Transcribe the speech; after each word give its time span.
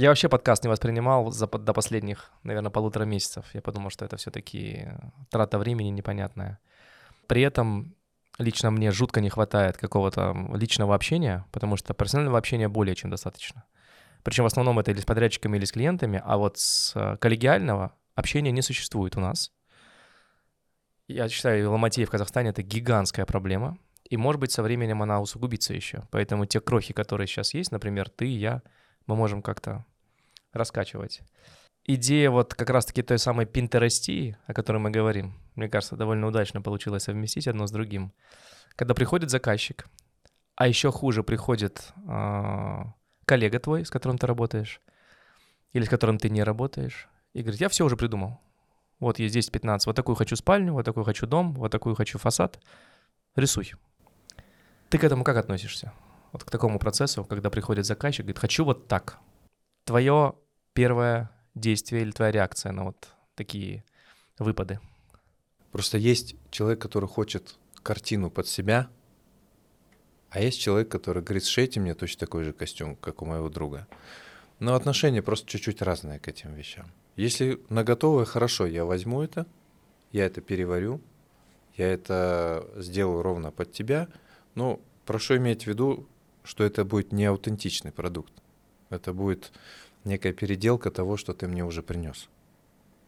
Я 0.00 0.08
вообще 0.08 0.30
подкаст 0.30 0.64
не 0.64 0.70
воспринимал 0.70 1.30
за, 1.30 1.46
до 1.46 1.74
последних, 1.74 2.30
наверное, 2.42 2.70
полутора 2.70 3.04
месяцев. 3.04 3.44
Я 3.52 3.60
подумал, 3.60 3.90
что 3.90 4.06
это 4.06 4.16
все-таки 4.16 4.88
трата 5.28 5.58
времени 5.58 5.90
непонятная. 5.90 6.58
При 7.26 7.42
этом 7.42 7.94
лично 8.38 8.70
мне 8.70 8.92
жутко 8.92 9.20
не 9.20 9.28
хватает 9.28 9.76
какого-то 9.76 10.34
личного 10.54 10.94
общения, 10.94 11.44
потому 11.52 11.76
что 11.76 11.92
персонального 11.92 12.38
общения 12.38 12.66
более 12.66 12.94
чем 12.94 13.10
достаточно. 13.10 13.64
Причем 14.22 14.44
в 14.44 14.46
основном 14.46 14.78
это 14.78 14.90
или 14.90 15.00
с 15.00 15.04
подрядчиками, 15.04 15.58
или 15.58 15.66
с 15.66 15.72
клиентами, 15.72 16.22
а 16.24 16.38
вот 16.38 16.56
с 16.56 16.92
э, 16.96 17.18
коллегиального 17.18 17.94
общения 18.14 18.52
не 18.52 18.62
существует 18.62 19.18
у 19.18 19.20
нас. 19.20 19.52
Я 21.08 21.28
считаю, 21.28 21.70
ломотея 21.70 22.06
в 22.06 22.10
Казахстане— 22.10 22.48
это 22.50 22.62
гигантская 22.62 23.26
проблема, 23.26 23.76
и, 24.08 24.16
может 24.16 24.40
быть, 24.40 24.50
со 24.50 24.62
временем 24.62 25.02
она 25.02 25.20
усугубится 25.20 25.74
еще. 25.74 26.04
Поэтому 26.10 26.46
те 26.46 26.58
крохи, 26.58 26.94
которые 26.94 27.26
сейчас 27.26 27.52
есть, 27.52 27.70
например, 27.70 28.08
ты, 28.08 28.24
я, 28.24 28.62
мы 29.06 29.14
можем 29.14 29.42
как-то 29.42 29.84
раскачивать. 30.52 31.22
Идея 31.84 32.30
вот 32.30 32.54
как 32.54 32.70
раз-таки 32.70 33.02
той 33.02 33.18
самой 33.18 33.46
пинтерестии, 33.46 34.36
о 34.46 34.52
которой 34.54 34.78
мы 34.78 34.90
говорим, 34.90 35.34
мне 35.54 35.68
кажется, 35.68 35.96
довольно 35.96 36.26
удачно 36.26 36.62
получилось 36.62 37.04
совместить 37.04 37.48
одно 37.48 37.66
с 37.66 37.70
другим. 37.70 38.12
Когда 38.76 38.94
приходит 38.94 39.30
заказчик, 39.30 39.86
а 40.56 40.68
еще 40.68 40.92
хуже 40.92 41.22
приходит 41.22 41.92
э, 42.06 42.82
коллега 43.24 43.58
твой, 43.58 43.84
с 43.84 43.90
которым 43.90 44.18
ты 44.18 44.26
работаешь, 44.26 44.80
или 45.72 45.84
с 45.84 45.88
которым 45.88 46.18
ты 46.18 46.28
не 46.28 46.42
работаешь, 46.42 47.08
и 47.32 47.40
говорит, 47.40 47.60
я 47.60 47.68
все 47.68 47.84
уже 47.84 47.96
придумал. 47.96 48.40
Вот 48.98 49.18
есть 49.18 49.34
10-15, 49.34 49.80
вот 49.86 49.96
такую 49.96 50.16
хочу 50.16 50.36
спальню, 50.36 50.74
вот 50.74 50.84
такую 50.84 51.04
хочу 51.04 51.26
дом, 51.26 51.54
вот 51.54 51.72
такую 51.72 51.94
хочу 51.94 52.18
фасад. 52.18 52.60
Рисуй. 53.34 53.72
Ты 54.90 54.98
к 54.98 55.04
этому 55.04 55.24
как 55.24 55.38
относишься? 55.38 55.92
Вот 56.32 56.44
к 56.44 56.50
такому 56.50 56.78
процессу, 56.78 57.24
когда 57.24 57.48
приходит 57.48 57.86
заказчик, 57.86 58.26
говорит, 58.26 58.38
хочу 58.38 58.64
вот 58.64 58.86
так. 58.86 59.18
Твое 59.90 60.36
первое 60.72 61.32
действие 61.56 62.02
или 62.02 62.12
твоя 62.12 62.30
реакция 62.30 62.70
на 62.70 62.84
вот 62.84 63.08
такие 63.34 63.82
выпады? 64.38 64.78
Просто 65.72 65.98
есть 65.98 66.36
человек, 66.52 66.80
который 66.80 67.08
хочет 67.08 67.58
картину 67.82 68.30
под 68.30 68.46
себя, 68.46 68.88
а 70.28 70.40
есть 70.40 70.60
человек, 70.60 70.88
который 70.92 71.24
говорит, 71.24 71.44
сшейте 71.44 71.80
мне 71.80 71.94
точно 71.94 72.20
такой 72.20 72.44
же 72.44 72.52
костюм, 72.52 72.94
как 72.94 73.20
у 73.20 73.24
моего 73.24 73.48
друга. 73.48 73.88
Но 74.60 74.76
отношения 74.76 75.22
просто 75.22 75.48
чуть-чуть 75.48 75.82
разные 75.82 76.20
к 76.20 76.28
этим 76.28 76.54
вещам. 76.54 76.86
Если 77.16 77.60
на 77.68 77.82
готовое, 77.82 78.26
хорошо, 78.26 78.66
я 78.66 78.84
возьму 78.84 79.22
это, 79.22 79.44
я 80.12 80.26
это 80.26 80.40
переварю, 80.40 81.00
я 81.76 81.88
это 81.88 82.64
сделаю 82.76 83.22
ровно 83.22 83.50
под 83.50 83.72
тебя, 83.72 84.06
но 84.54 84.80
прошу 85.04 85.38
иметь 85.38 85.64
в 85.64 85.66
виду, 85.66 86.06
что 86.44 86.62
это 86.62 86.84
будет 86.84 87.10
не 87.10 87.24
аутентичный 87.24 87.90
продукт. 87.90 88.32
Это 88.90 89.12
будет 89.12 89.52
некая 90.04 90.32
переделка 90.32 90.90
того, 90.90 91.16
что 91.16 91.32
ты 91.32 91.46
мне 91.48 91.64
уже 91.64 91.82
принес. 91.82 92.28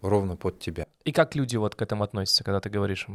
Ровно 0.00 0.36
под 0.36 0.58
тебя. 0.58 0.86
И 1.04 1.12
как 1.12 1.34
люди 1.36 1.56
вот 1.56 1.74
к 1.74 1.82
этому 1.82 2.04
относятся, 2.04 2.44
когда 2.44 2.60
ты 2.60 2.70
говоришь, 2.70 3.06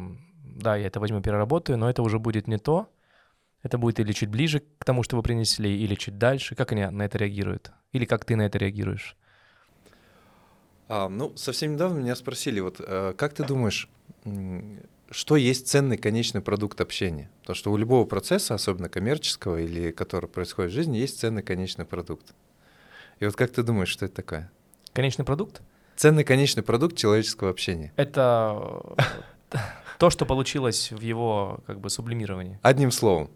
да, 0.44 0.76
я 0.76 0.88
это 0.88 1.00
возьму, 1.00 1.22
переработаю, 1.22 1.78
но 1.78 1.90
это 1.90 2.02
уже 2.02 2.20
будет 2.20 2.48
не 2.48 2.58
то, 2.58 2.90
это 3.64 3.78
будет 3.78 4.00
или 4.00 4.12
чуть 4.14 4.30
ближе 4.30 4.62
к 4.78 4.86
тому, 4.86 5.04
что 5.04 5.18
вы 5.18 5.24
принесли, 5.24 5.78
или 5.78 5.96
чуть 5.96 6.18
дальше. 6.18 6.56
Как 6.56 6.72
они 6.72 6.86
на 6.86 7.04
это 7.04 7.18
реагируют? 7.18 7.72
Или 7.92 8.06
как 8.06 8.26
ты 8.26 8.36
на 8.36 8.44
это 8.44 8.58
реагируешь? 8.58 9.16
А, 10.88 11.10
ну, 11.10 11.36
совсем 11.36 11.74
недавно 11.74 12.00
меня 12.00 12.16
спросили, 12.16 12.62
вот 12.62 12.80
э, 12.80 13.14
как 13.18 13.34
ты 13.34 13.44
думаешь, 13.44 13.90
что 15.10 15.36
есть 15.36 15.68
ценный 15.68 15.98
конечный 15.98 16.42
продукт 16.42 16.80
общения? 16.80 17.30
Потому 17.42 17.56
что 17.56 17.72
у 17.72 17.78
любого 17.78 18.06
процесса, 18.06 18.54
особенно 18.54 18.88
коммерческого 18.88 19.60
или 19.60 19.92
который 19.92 20.30
происходит 20.30 20.72
в 20.72 20.76
жизни, 20.76 20.98
есть 20.98 21.20
ценный 21.20 21.44
конечный 21.44 21.86
продукт. 21.86 22.34
И 23.20 23.26
вот 23.26 23.36
как 23.36 23.52
ты 23.52 23.64
думаешь, 23.64 23.90
что 23.90 24.06
это 24.06 24.16
такое? 24.16 24.52
Конечный 24.94 25.26
продукт? 25.26 25.62
Ценный 25.96 26.24
конечный 26.24 26.64
продукт 26.64 26.96
человеческого 26.96 27.50
общения. 27.50 27.92
Это 27.96 28.82
э, 29.52 29.58
то, 29.98 30.10
что 30.10 30.26
получилось 30.26 30.92
в 30.92 31.02
его 31.02 31.60
как 31.66 31.80
бы 31.80 31.90
сублимировании. 31.90 32.60
Одним 32.62 32.92
словом, 32.92 33.32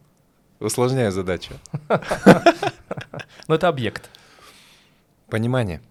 усложняю 0.60 1.12
задачу. 1.12 1.56
Но 3.48 3.56
это 3.56 3.68
объект. 3.68 4.10
Понимание. 5.30 5.82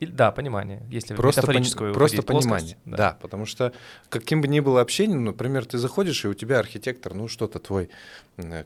Да, 0.00 0.32
понимание. 0.32 0.82
Если 0.90 1.14
просто 1.14 1.42
метафорическую 1.42 1.94
Просто 1.94 2.22
понимание, 2.22 2.76
да. 2.84 2.96
да. 2.96 3.18
Потому 3.20 3.46
что 3.46 3.72
каким 4.08 4.40
бы 4.40 4.48
ни 4.48 4.58
было 4.58 4.80
общение, 4.80 5.16
ну, 5.16 5.26
например, 5.26 5.64
ты 5.64 5.78
заходишь, 5.78 6.24
и 6.24 6.28
у 6.28 6.34
тебя 6.34 6.58
архитектор, 6.58 7.14
ну, 7.14 7.28
что-то 7.28 7.60
твой 7.60 7.88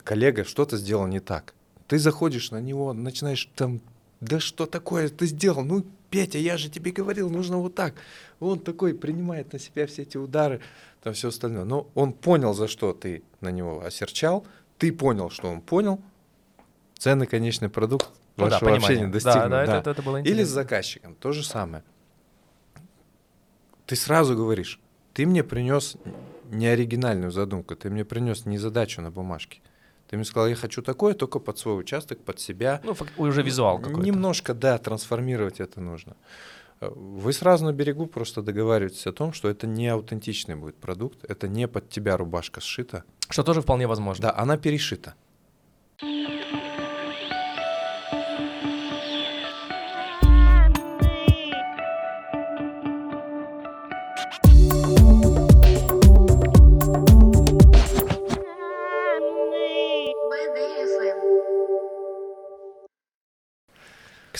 коллега 0.03 0.45
что-то 0.45 0.77
сделал 0.77 1.05
не 1.05 1.19
так. 1.19 1.53
Ты 1.87 1.99
заходишь 1.99 2.49
на 2.49 2.59
него, 2.59 2.93
начинаешь 2.93 3.49
там 3.55 3.81
да 4.19 4.39
что 4.39 4.65
такое 4.65 5.09
ты 5.09 5.25
сделал? 5.27 5.63
Ну, 5.63 5.85
Петя, 6.09 6.37
я 6.37 6.57
же 6.57 6.69
тебе 6.69 6.91
говорил, 6.91 7.29
нужно 7.29 7.57
вот 7.57 7.75
так. 7.75 7.93
Он 8.39 8.59
такой 8.59 8.93
принимает 8.93 9.53
на 9.53 9.59
себя 9.59 9.87
все 9.87 10.03
эти 10.03 10.17
удары, 10.17 10.61
там 11.03 11.13
все 11.13 11.29
остальное. 11.29 11.65
Но 11.65 11.89
он 11.95 12.13
понял, 12.13 12.53
за 12.53 12.67
что 12.67 12.93
ты 12.93 13.23
на 13.41 13.51
него 13.51 13.83
осерчал, 13.83 14.45
ты 14.77 14.91
понял, 14.91 15.29
что 15.29 15.49
он 15.49 15.61
понял, 15.61 16.01
ценный 16.97 17.27
конечный 17.27 17.69
продукт 17.69 18.09
ну, 18.37 18.45
вашего 18.45 18.71
да, 18.71 18.77
общения 18.77 19.07
достигнут. 19.07 19.49
Да, 19.49 19.49
да, 19.49 19.65
да. 19.65 19.79
Это, 19.79 19.89
это 19.91 20.01
было 20.01 20.17
Или 20.17 20.43
с 20.43 20.49
заказчиком, 20.49 21.15
то 21.15 21.31
же 21.31 21.43
самое. 21.43 21.83
Ты 23.85 23.95
сразу 23.95 24.35
говоришь, 24.35 24.79
ты 25.13 25.25
мне 25.25 25.43
принес 25.43 25.97
не 26.51 26.67
оригинальную 26.67 27.31
задумку, 27.31 27.75
ты 27.75 27.89
мне 27.89 28.05
принес 28.05 28.45
не 28.45 28.57
задачу 28.57 29.01
на 29.01 29.11
бумажке. 29.11 29.61
Ты 30.07 30.15
мне 30.15 30.25
сказал, 30.25 30.47
я 30.47 30.55
хочу 30.55 30.81
такое, 30.81 31.13
только 31.13 31.39
под 31.39 31.59
свой 31.59 31.79
участок, 31.79 32.19
под 32.23 32.39
себя. 32.39 32.81
Ну, 32.83 32.95
уже 33.17 33.41
визуал 33.43 33.79
какой-то. 33.79 34.01
Немножко, 34.01 34.53
да, 34.53 34.77
трансформировать 34.77 35.59
это 35.59 35.81
нужно. 35.81 36.15
Вы 36.79 37.33
сразу 37.33 37.65
на 37.65 37.73
берегу 37.73 38.05
просто 38.05 38.41
договариваетесь 38.41 39.07
о 39.07 39.11
том, 39.11 39.33
что 39.33 39.49
это 39.49 39.65
не 39.65 39.87
аутентичный 39.87 40.55
будет 40.55 40.75
продукт, 40.75 41.25
это 41.27 41.47
не 41.47 41.67
под 41.67 41.89
тебя 41.89 42.17
рубашка 42.17 42.61
сшита. 42.61 43.03
Что 43.29 43.43
тоже 43.43 43.61
вполне 43.61 43.87
возможно. 43.87 44.27
Да, 44.27 44.35
она 44.37 44.57
перешита. 44.57 45.15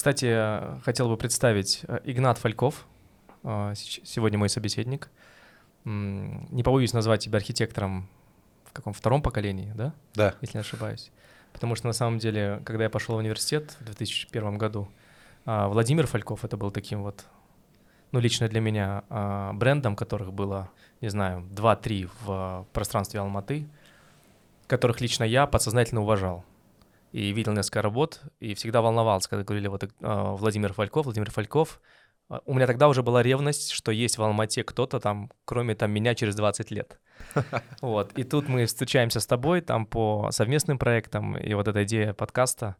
Кстати, 0.07 0.81
хотел 0.85 1.09
бы 1.09 1.17
представить 1.17 1.81
э, 1.85 1.99
Игнат 2.05 2.37
Фальков, 2.37 2.87
э, 3.43 3.73
сегодня 3.75 4.37
мой 4.39 4.47
собеседник. 4.47 5.09
Не 5.83 6.63
побоюсь 6.63 6.93
назвать 6.93 7.25
тебя 7.25 7.35
архитектором 7.39 8.07
в 8.63 8.71
каком 8.71 8.93
втором 8.93 9.21
поколении, 9.21 9.73
да? 9.75 9.93
Да. 10.13 10.35
Если 10.39 10.59
не 10.59 10.61
ошибаюсь. 10.61 11.11
Потому 11.51 11.75
что 11.75 11.87
на 11.87 11.93
самом 11.93 12.19
деле, 12.19 12.61
когда 12.63 12.85
я 12.85 12.89
пошел 12.89 13.15
в 13.15 13.17
университет 13.17 13.75
в 13.81 13.83
2001 13.83 14.57
году, 14.57 14.87
а, 15.45 15.67
Владимир 15.67 16.07
Фальков 16.07 16.45
это 16.45 16.55
был 16.55 16.71
таким 16.71 17.03
вот, 17.03 17.25
ну 18.13 18.21
лично 18.21 18.47
для 18.47 18.61
меня, 18.61 19.03
а, 19.09 19.51
брендом, 19.51 19.97
которых 19.97 20.31
было, 20.31 20.69
не 21.01 21.09
знаю, 21.09 21.41
2-3 21.51 22.09
в 22.21 22.65
пространстве 22.71 23.19
Алматы, 23.19 23.67
которых 24.67 25.01
лично 25.01 25.25
я 25.25 25.47
подсознательно 25.47 25.99
уважал 25.99 26.45
и 27.17 27.33
видел 27.33 27.53
несколько 27.53 27.81
работ, 27.81 28.21
и 28.39 28.53
всегда 28.53 28.83
волновался, 28.83 29.27
когда 29.27 29.43
говорили 29.43 29.67
вот 29.69 29.83
э, 29.83 29.87
Владимир 30.01 30.73
Фальков, 30.73 31.05
Владимир 31.05 31.31
Фальков. 31.31 31.81
А, 32.29 32.41
у 32.45 32.53
меня 32.53 32.67
тогда 32.67 32.87
уже 32.87 33.01
была 33.01 33.23
ревность, 33.23 33.71
что 33.71 33.91
есть 33.91 34.19
в 34.19 34.23
Алмате 34.23 34.63
кто-то 34.63 34.99
там, 34.99 35.31
кроме 35.43 35.73
там 35.73 35.89
меня 35.89 36.13
через 36.13 36.35
20 36.35 36.69
лет. 36.69 36.99
Вот, 37.81 38.13
и 38.19 38.23
тут 38.23 38.47
мы 38.47 38.67
встречаемся 38.67 39.19
с 39.19 39.25
тобой 39.25 39.61
там 39.61 39.87
по 39.87 40.29
совместным 40.29 40.77
проектам, 40.77 41.35
и 41.35 41.55
вот 41.55 41.67
эта 41.67 41.85
идея 41.85 42.13
подкаста 42.13 42.75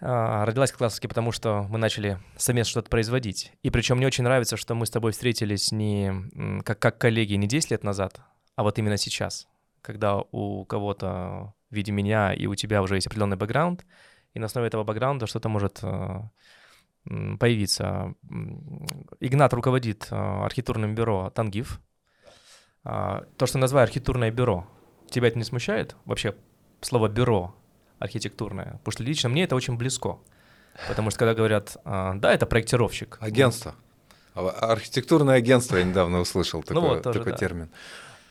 э, 0.00 0.44
родилась 0.44 0.70
как 0.70 0.82
раз 0.82 0.94
таки 0.94 1.08
потому, 1.08 1.32
что 1.32 1.66
мы 1.68 1.78
начали 1.78 2.20
совместно 2.36 2.70
что-то 2.70 2.90
производить. 2.90 3.50
И 3.64 3.70
причем 3.70 3.96
мне 3.96 4.06
очень 4.06 4.22
нравится, 4.22 4.56
что 4.56 4.76
мы 4.76 4.86
с 4.86 4.90
тобой 4.90 5.10
встретились 5.10 5.72
не 5.72 6.62
как, 6.62 6.78
как 6.78 6.98
коллеги 6.98 7.34
не 7.34 7.48
10 7.48 7.72
лет 7.72 7.82
назад, 7.82 8.20
а 8.54 8.62
вот 8.62 8.78
именно 8.78 8.98
сейчас, 8.98 9.48
когда 9.82 10.18
у 10.30 10.64
кого-то 10.64 11.54
в 11.74 11.76
виде 11.76 11.92
меня, 11.92 12.32
и 12.32 12.46
у 12.46 12.54
тебя 12.54 12.80
уже 12.82 12.94
есть 12.94 13.06
определенный 13.06 13.36
бэкграунд, 13.36 13.84
и 14.32 14.38
на 14.38 14.46
основе 14.46 14.66
этого 14.66 14.84
бэкграунда 14.84 15.26
что-то 15.26 15.48
может 15.48 15.80
э, 15.82 16.20
появиться. 17.38 18.14
Игнат 19.20 19.52
руководит 19.52 20.08
э, 20.10 20.16
архитектурным 20.16 20.94
бюро 20.94 21.30
«Тангиф». 21.34 21.80
А, 22.84 23.24
то, 23.36 23.46
что 23.46 23.58
называю 23.58 23.84
архитектурное 23.84 24.30
бюро, 24.30 24.66
тебя 25.10 25.28
это 25.28 25.38
не 25.38 25.44
смущает? 25.44 25.96
Вообще 26.04 26.34
слово 26.80 27.08
«бюро» 27.08 27.54
архитектурное? 27.98 28.78
Потому 28.78 28.92
что 28.92 29.02
лично 29.02 29.28
мне 29.28 29.44
это 29.44 29.56
очень 29.56 29.76
близко. 29.76 30.18
Потому 30.88 31.10
что 31.10 31.18
когда 31.20 31.34
говорят, 31.34 31.76
э, 31.84 32.12
да, 32.16 32.32
это 32.32 32.46
проектировщик. 32.46 33.18
Агентство. 33.20 33.74
Архитектурное 34.34 35.36
агентство 35.36 35.76
я 35.76 35.84
недавно 35.84 36.20
услышал 36.20 36.62
такой, 36.62 36.82
ну 36.82 36.88
вот, 36.88 37.02
тоже, 37.02 37.20
такой 37.20 37.32
да. 37.32 37.38
термин. 37.38 37.70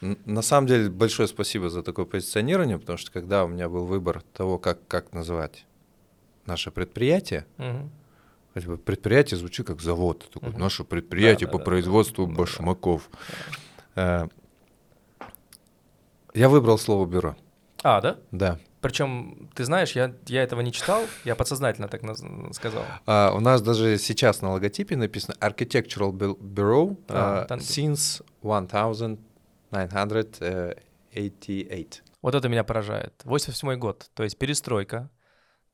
На 0.03 0.41
самом 0.41 0.67
деле, 0.67 0.89
большое 0.89 1.29
спасибо 1.29 1.69
за 1.69 1.81
такое 1.81 2.05
позиционирование, 2.05 2.77
потому 2.77 2.97
что 2.97 3.09
когда 3.11 3.45
у 3.45 3.47
меня 3.47 3.69
был 3.69 3.85
выбор 3.85 4.21
того, 4.33 4.59
как, 4.59 4.85
как 4.87 5.13
называть 5.13 5.65
наше 6.45 6.71
предприятие, 6.71 7.45
угу. 7.57 7.89
хотя 8.53 8.67
бы 8.67 8.77
предприятие 8.77 9.37
звучит 9.37 9.65
как 9.65 9.81
завод, 9.81 10.29
такое, 10.33 10.49
угу. 10.49 10.59
наше 10.59 10.83
предприятие 10.83 11.47
да, 11.47 11.53
по 11.53 11.59
да, 11.59 11.63
производству 11.63 12.27
да, 12.27 12.33
башмаков. 12.33 13.09
Да. 13.95 14.27
Я 16.33 16.49
выбрал 16.49 16.77
слово 16.77 17.05
бюро. 17.05 17.37
А, 17.81 18.01
да? 18.01 18.17
Да. 18.31 18.59
Причем, 18.81 19.49
ты 19.55 19.63
знаешь, 19.63 19.93
я, 19.93 20.13
я 20.27 20.43
этого 20.43 20.59
не 20.59 20.73
читал, 20.73 21.03
я 21.23 21.35
подсознательно 21.35 21.87
так 21.87 22.01
сказал. 22.53 22.83
А, 23.05 23.31
у 23.33 23.39
нас 23.39 23.61
даже 23.61 23.97
сейчас 23.97 24.41
на 24.41 24.51
логотипе 24.51 24.97
написано 24.97 25.35
Architectural 25.39 26.11
Bureau 26.11 26.97
а, 27.07 27.45
uh, 27.49 27.57
since 27.59 28.21
1000 28.41 29.17
988. 29.73 32.03
Вот 32.21 32.35
это 32.35 32.47
меня 32.47 32.63
поражает. 32.63 33.19
88 33.25 33.79
год, 33.79 34.09
то 34.13 34.23
есть 34.23 34.37
перестройка, 34.37 35.09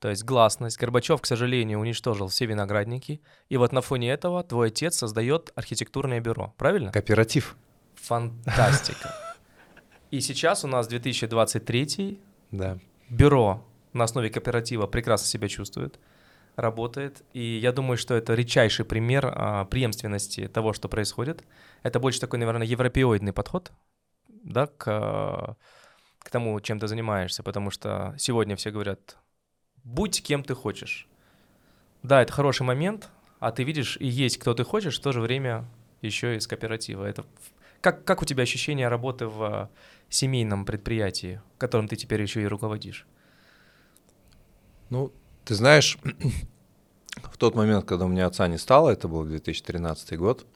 то 0.00 0.08
есть 0.08 0.24
гласность. 0.24 0.78
Горбачев, 0.78 1.20
к 1.20 1.26
сожалению, 1.26 1.78
уничтожил 1.78 2.28
все 2.28 2.46
виноградники. 2.46 3.20
И 3.50 3.58
вот 3.58 3.72
на 3.72 3.82
фоне 3.82 4.10
этого 4.10 4.42
твой 4.42 4.68
отец 4.68 4.96
создает 4.96 5.52
архитектурное 5.54 6.20
бюро, 6.20 6.54
правильно? 6.56 6.90
Кооператив. 6.90 7.56
Фантастика. 7.94 9.14
И 10.10 10.20
сейчас 10.20 10.64
у 10.64 10.68
нас 10.68 10.88
2023 10.88 12.18
да. 12.50 12.78
бюро 13.10 13.62
на 13.92 14.04
основе 14.04 14.30
кооператива 14.30 14.86
прекрасно 14.86 15.26
себя 15.26 15.48
чувствует 15.48 15.98
работает. 16.56 17.22
И 17.32 17.58
я 17.58 17.72
думаю, 17.72 17.96
что 17.96 18.14
это 18.14 18.34
редчайший 18.34 18.84
пример 18.84 19.32
а, 19.34 19.64
преемственности 19.64 20.48
того, 20.48 20.72
что 20.72 20.88
происходит. 20.88 21.44
Это 21.82 22.00
больше 22.00 22.20
такой, 22.20 22.38
наверное, 22.38 22.66
европеоидный 22.66 23.32
подход 23.32 23.72
да, 24.28 24.66
к, 24.66 24.84
а, 24.86 25.56
к 26.18 26.30
тому, 26.30 26.60
чем 26.60 26.78
ты 26.78 26.88
занимаешься. 26.88 27.42
Потому 27.42 27.70
что 27.70 28.14
сегодня 28.18 28.56
все 28.56 28.70
говорят, 28.70 29.16
будь 29.84 30.22
кем 30.22 30.44
ты 30.44 30.54
хочешь. 30.54 31.08
Да, 32.02 32.22
это 32.22 32.32
хороший 32.32 32.62
момент, 32.62 33.10
а 33.40 33.52
ты 33.52 33.62
видишь, 33.62 33.96
и 34.00 34.06
есть 34.06 34.38
кто 34.38 34.54
ты 34.54 34.64
хочешь, 34.64 34.98
в 34.98 35.02
то 35.02 35.12
же 35.12 35.20
время 35.20 35.66
еще 36.02 36.36
из 36.36 36.46
кооператива. 36.46 37.04
Это 37.04 37.24
как, 37.80 38.04
как 38.04 38.22
у 38.22 38.24
тебя 38.24 38.42
ощущение 38.42 38.88
работы 38.88 39.26
в 39.26 39.42
а, 39.42 39.70
семейном 40.08 40.64
предприятии, 40.64 41.40
которым 41.58 41.88
ты 41.88 41.96
теперь 41.96 42.22
еще 42.22 42.42
и 42.42 42.46
руководишь? 42.46 43.06
Ну, 44.90 45.12
ты 45.50 45.56
знаешь, 45.56 45.98
в 47.16 47.36
тот 47.36 47.56
момент, 47.56 47.84
когда 47.84 48.04
у 48.04 48.08
меня 48.08 48.26
отца 48.26 48.46
не 48.46 48.56
стало, 48.56 48.90
это 48.90 49.08
был 49.08 49.24
2013 49.24 50.16
год, 50.16 50.46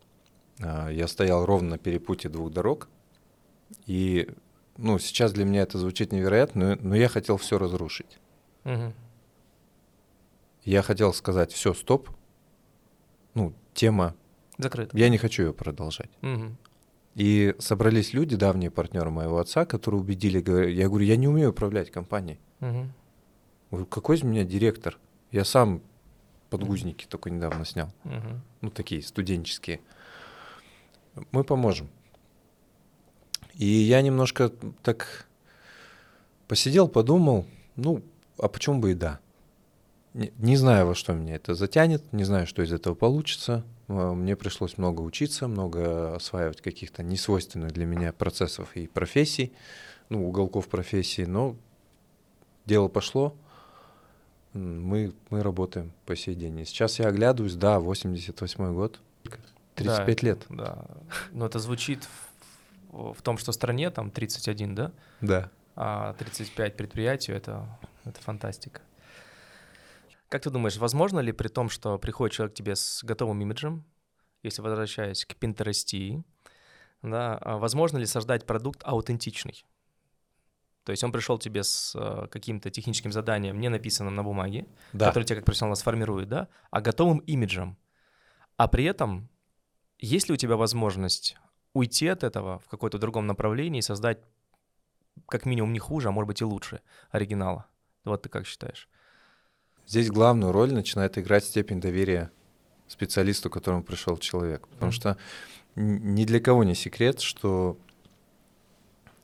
а, 0.61 0.89
я 0.89 1.09
стоял 1.09 1.45
ровно 1.45 1.71
на 1.71 1.79
перепутье 1.79 2.31
двух 2.31 2.53
дорог, 2.53 2.89
и, 3.87 4.31
ну, 4.77 5.01
сейчас 5.01 5.33
для 5.33 5.47
меня 5.47 5.63
это 5.63 5.79
звучит 5.79 6.13
невероятно, 6.13 6.77
но, 6.77 6.91
но 6.91 6.95
я 6.95 7.09
хотел 7.09 7.39
все 7.39 7.59
разрушить. 7.59 8.21
Мгм. 8.63 8.95
Я 10.63 10.83
хотел 10.83 11.13
сказать, 11.13 11.51
все, 11.51 11.75
стоп, 11.75 12.09
ну, 13.35 13.53
тема, 13.73 14.15
Закрыто. 14.59 14.97
я 14.97 15.09
не 15.09 15.19
хочу 15.19 15.47
ее 15.47 15.53
продолжать. 15.53 16.11
Мгм. 16.21 16.57
И 17.17 17.57
собрались 17.59 18.13
люди, 18.13 18.37
давние 18.37 18.71
партнеры 18.71 19.11
моего 19.11 19.41
отца, 19.41 19.67
которые 19.67 20.01
убедили, 20.01 20.37
я 20.71 20.89
говорю, 20.89 21.05
я 21.05 21.17
не 21.17 21.27
умею 21.27 21.51
управлять 21.51 21.91
компанией. 21.91 22.39
Мгм. 22.61 22.93
Говорю, 23.75 23.87
какой 23.87 24.17
из 24.17 24.23
меня 24.23 24.45
директор? 24.45 24.99
Я 25.33 25.45
сам 25.45 25.83
подгузники 26.49 27.07
только 27.07 27.29
недавно 27.29 27.65
снял. 27.65 27.91
Мгм. 28.05 28.41
ну, 28.61 28.71
такие 28.71 29.03
студенческие. 29.03 29.81
Мы 31.33 31.43
поможем. 31.43 31.89
И 33.55 33.67
я 33.67 34.01
немножко 34.01 34.51
так 34.85 35.27
посидел, 36.47 36.87
подумал, 36.87 37.47
ну, 37.75 38.01
а 38.39 38.47
почему 38.47 38.79
бы 38.79 38.93
и 38.93 38.95
да? 38.95 39.19
Не, 40.13 40.33
не 40.39 40.57
знаю, 40.57 40.87
во 40.87 40.95
что 40.95 41.13
меня 41.13 41.35
это 41.35 41.57
затянет, 41.57 42.13
не 42.13 42.23
знаю, 42.23 42.47
что 42.47 42.63
из 42.63 42.73
этого 42.73 42.95
получится. 42.95 43.65
А, 43.89 44.13
Мне 44.13 44.37
пришлось 44.37 44.79
много 44.79 45.01
учиться, 45.01 45.49
много 45.49 46.15
осваивать 46.15 46.61
каких-то 46.61 47.03
несвойственных 47.03 47.73
для 47.73 47.87
меня 47.87 48.13
процессов 48.13 48.77
и 48.77 48.87
профессий, 48.87 49.53
ну, 50.11 50.29
уголков 50.29 50.69
профессии, 50.69 51.23
но 51.23 51.57
дело 52.67 52.87
пошло, 52.87 53.35
мы, 54.55 55.13
мы 55.31 55.43
работаем 55.43 55.93
по 56.07 56.17
сей 56.17 56.35
день. 56.35 56.61
И 56.61 56.65
сейчас 56.65 56.99
я 56.99 57.09
оглядываюсь, 57.09 57.55
да, 57.57 57.81
88 57.81 58.75
год, 58.75 59.01
35 59.75 60.07
Да, 60.07 60.27
лет. 60.27 60.47
Да. 60.49 60.85
Но 61.33 61.47
это 61.47 61.59
звучит 61.59 62.07
в, 62.89 63.15
в 63.15 63.23
том, 63.23 63.39
что 63.39 63.53
стране 63.53 63.91
там 63.91 64.11
31, 64.11 64.75
да? 64.75 64.93
Да. 65.21 65.51
А 65.77 66.15
35 66.15 66.77
предприятию 66.77 67.37
это, 67.37 67.79
это 68.05 68.21
фантастика. 68.21 68.81
Как 70.29 70.43
ты 70.43 70.51
думаешь, 70.51 70.77
возможно 70.77 71.21
ли 71.21 71.33
при 71.33 71.49
том, 71.49 71.69
что 71.69 71.99
приходит 71.99 72.35
человек 72.35 72.55
к 72.55 72.57
тебе 72.57 72.77
с 72.77 73.03
готовым 73.05 73.41
имиджем, 73.43 73.85
если 74.43 74.63
возвращаясь 74.63 75.25
к 75.25 75.35
Пинтерестии, 75.37 76.23
да, 77.03 77.37
а 77.41 77.59
возможно 77.59 77.99
ли 77.99 78.07
создать 78.07 78.47
продукт 78.47 78.81
аутентичный? 78.85 79.65
То 80.85 80.93
есть 80.93 81.03
он 81.03 81.13
пришел 81.13 81.39
тебе 81.39 81.65
с 81.65 81.95
э, 81.99 82.27
каким-то 82.31 82.71
техническим 82.71 83.11
заданием, 83.11 83.59
не 83.59 83.69
написанным 83.71 84.15
на 84.15 84.23
бумаге, 84.23 84.67
Да. 84.93 85.09
который 85.09 85.25
тебя 85.25 85.37
как 85.37 85.45
профессионала 85.47 85.75
сформирует, 85.77 86.29
да, 86.29 86.49
а 86.71 86.81
готовым 86.83 87.19
имиджем. 87.19 87.77
А 88.57 88.69
при 88.69 88.85
этом 88.85 89.29
есть 89.99 90.29
ли 90.29 90.35
у 90.35 90.37
тебя 90.37 90.57
возможность 90.57 91.37
уйти 91.73 92.07
от 92.09 92.23
этого 92.23 92.59
в 92.61 92.69
какое-то 92.69 92.99
другом 92.99 93.27
направлении 93.27 93.79
и 93.79 93.83
создать 93.83 94.19
как 95.27 95.47
минимум 95.47 95.73
не 95.73 95.79
хуже, 95.79 96.09
а 96.09 96.13
может 96.13 96.29
быть 96.29 96.41
и 96.43 96.45
лучше 96.45 96.81
оригинала? 97.11 97.67
Вот 98.05 98.23
ты 98.23 98.29
как 98.29 98.47
считаешь? 98.47 98.89
Здесь 99.87 100.11
главную 100.11 100.53
роль 100.53 100.73
начинает 100.73 101.17
играть 101.19 101.45
степень 101.45 101.81
доверия 101.81 102.31
специалисту, 102.89 103.49
к 103.49 103.55
которому 103.55 103.83
пришел 103.83 104.19
человек. 104.19 104.69
Потому 104.69 104.91
Мгм. 104.91 104.93
что 104.93 105.17
ни 105.77 106.25
для 106.27 106.41
кого 106.41 106.63
не 106.65 106.75
секрет, 106.75 107.21
что 107.21 107.79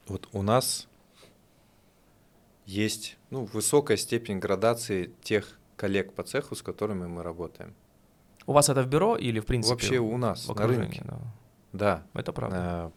вот 0.06 0.28
у 0.32 0.42
нас 0.42 0.88
есть 2.70 3.18
ну, 3.30 3.44
высокая 3.44 3.96
степень 3.96 4.38
градации 4.38 5.12
тех 5.22 5.58
коллег 5.76 6.12
по 6.12 6.22
цеху, 6.22 6.54
с 6.54 6.62
которыми 6.62 7.06
мы 7.06 7.22
работаем. 7.22 7.74
У 8.46 8.52
вас 8.52 8.68
это 8.68 8.82
в 8.82 8.86
бюро 8.86 9.16
или 9.16 9.40
в 9.40 9.46
принципе? 9.46 9.74
Вообще 9.74 9.98
у 9.98 10.16
нас 10.16 10.48
в 10.48 10.54
на 10.54 10.66
рынке. 10.66 11.02
да. 11.04 11.20
Да. 11.72 12.02
Это 12.14 12.32
правда. 12.32 12.56
А, 12.58 12.92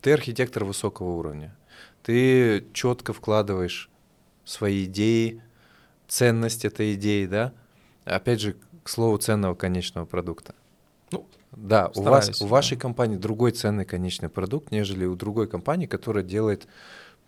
Ты 0.00 0.12
архитектор 0.12 0.64
высокого 0.64 1.10
уровня. 1.10 1.56
Ты 2.02 2.66
четко 2.72 3.12
вкладываешь 3.12 3.90
свои 4.44 4.84
идеи, 4.84 5.42
ценность 6.08 6.64
этой 6.64 6.94
идеи, 6.94 7.26
да? 7.26 7.52
Опять 8.04 8.40
же, 8.40 8.56
к 8.82 8.88
слову 8.88 9.18
ценного 9.18 9.54
конечного 9.54 10.06
продукта. 10.06 10.54
Ну, 11.12 11.26
да, 11.52 11.90
у 11.94 12.02
вас, 12.02 12.24
стараюсь, 12.24 12.40
у 12.40 12.44
да. 12.44 12.50
вашей 12.50 12.78
компании 12.78 13.16
другой 13.16 13.52
ценный 13.52 13.84
конечный 13.84 14.28
продукт, 14.28 14.70
нежели 14.70 15.04
у 15.04 15.14
другой 15.14 15.48
компании, 15.48 15.86
которая 15.86 16.24
делает, 16.24 16.66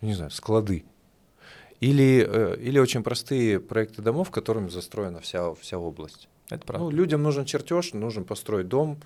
не 0.01 0.13
знаю, 0.13 0.31
склады. 0.31 0.85
Или, 1.79 2.25
э, 2.27 2.57
или 2.61 2.79
очень 2.79 3.03
простые 3.03 3.59
проекты 3.59 4.01
домов, 4.01 4.31
которыми 4.31 4.69
застроена 4.69 5.19
вся, 5.19 5.53
вся 5.55 5.77
область. 5.77 6.29
Это 6.49 6.65
правда. 6.65 6.85
Ну, 6.85 6.91
людям 6.91 7.23
нужен 7.23 7.45
чертеж, 7.45 7.93
нужно 7.93 8.23
построить 8.23 8.67
дом. 8.67 8.97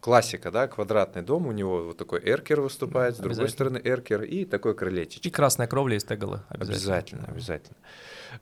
Классика, 0.00 0.50
да, 0.50 0.68
квадратный 0.68 1.22
дом, 1.22 1.46
у 1.46 1.52
него 1.52 1.84
вот 1.84 1.96
такой 1.96 2.20
эркер 2.22 2.60
выступает, 2.60 3.14
с 3.14 3.18
другой 3.18 3.38
Обязательно. 3.44 3.70
стороны 3.78 3.80
эркер 3.92 4.22
и 4.22 4.44
такой 4.44 4.74
крылечечек. 4.74 5.24
И 5.24 5.30
красная 5.30 5.66
кровля 5.66 5.96
из 5.96 6.04
теголы. 6.04 6.42
Обязательно, 6.48 7.22
Да. 7.26 7.32
обязательно. 7.32 7.76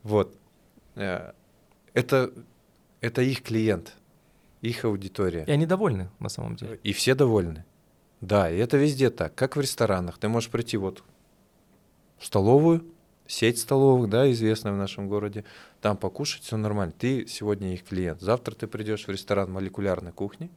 Вот. 0.03 0.35
Э, 0.95 1.31
Это, 1.93 2.31
это 2.99 3.21
их 3.21 3.41
клиент, 3.41 3.93
их 4.61 4.83
аудитория. 4.83 5.45
И 5.47 5.51
они 5.51 5.65
довольны 5.65 6.09
на 6.19 6.27
самом 6.29 6.55
деле. 6.57 6.77
И 6.83 6.91
все 6.91 7.15
довольны. 7.15 7.63
Да, 8.19 8.49
и 8.51 8.57
это 8.57 8.75
везде 8.77 9.09
так, 9.09 9.33
как 9.33 9.55
в 9.55 9.61
ресторанах. 9.61 10.17
Ты 10.17 10.27
можешь 10.27 10.49
прийти 10.49 10.75
вот 10.77 11.03
в 12.17 12.25
столовую, 12.25 12.83
сеть 13.27 13.59
столовых, 13.59 14.09
да, 14.09 14.31
известная 14.31 14.73
в 14.73 14.77
нашем 14.77 15.07
городе, 15.07 15.43
там 15.81 15.97
покушать, 15.97 16.43
все 16.43 16.57
нормально. 16.57 16.93
Ты 16.97 17.27
сегодня 17.27 17.73
их 17.73 17.83
клиент. 17.83 18.21
Завтра 18.21 18.55
ты 18.55 18.67
придешь 18.67 19.07
в 19.07 19.09
ресторан 19.09 19.51
молекулярной 19.51 20.11
кухни, 20.11 20.49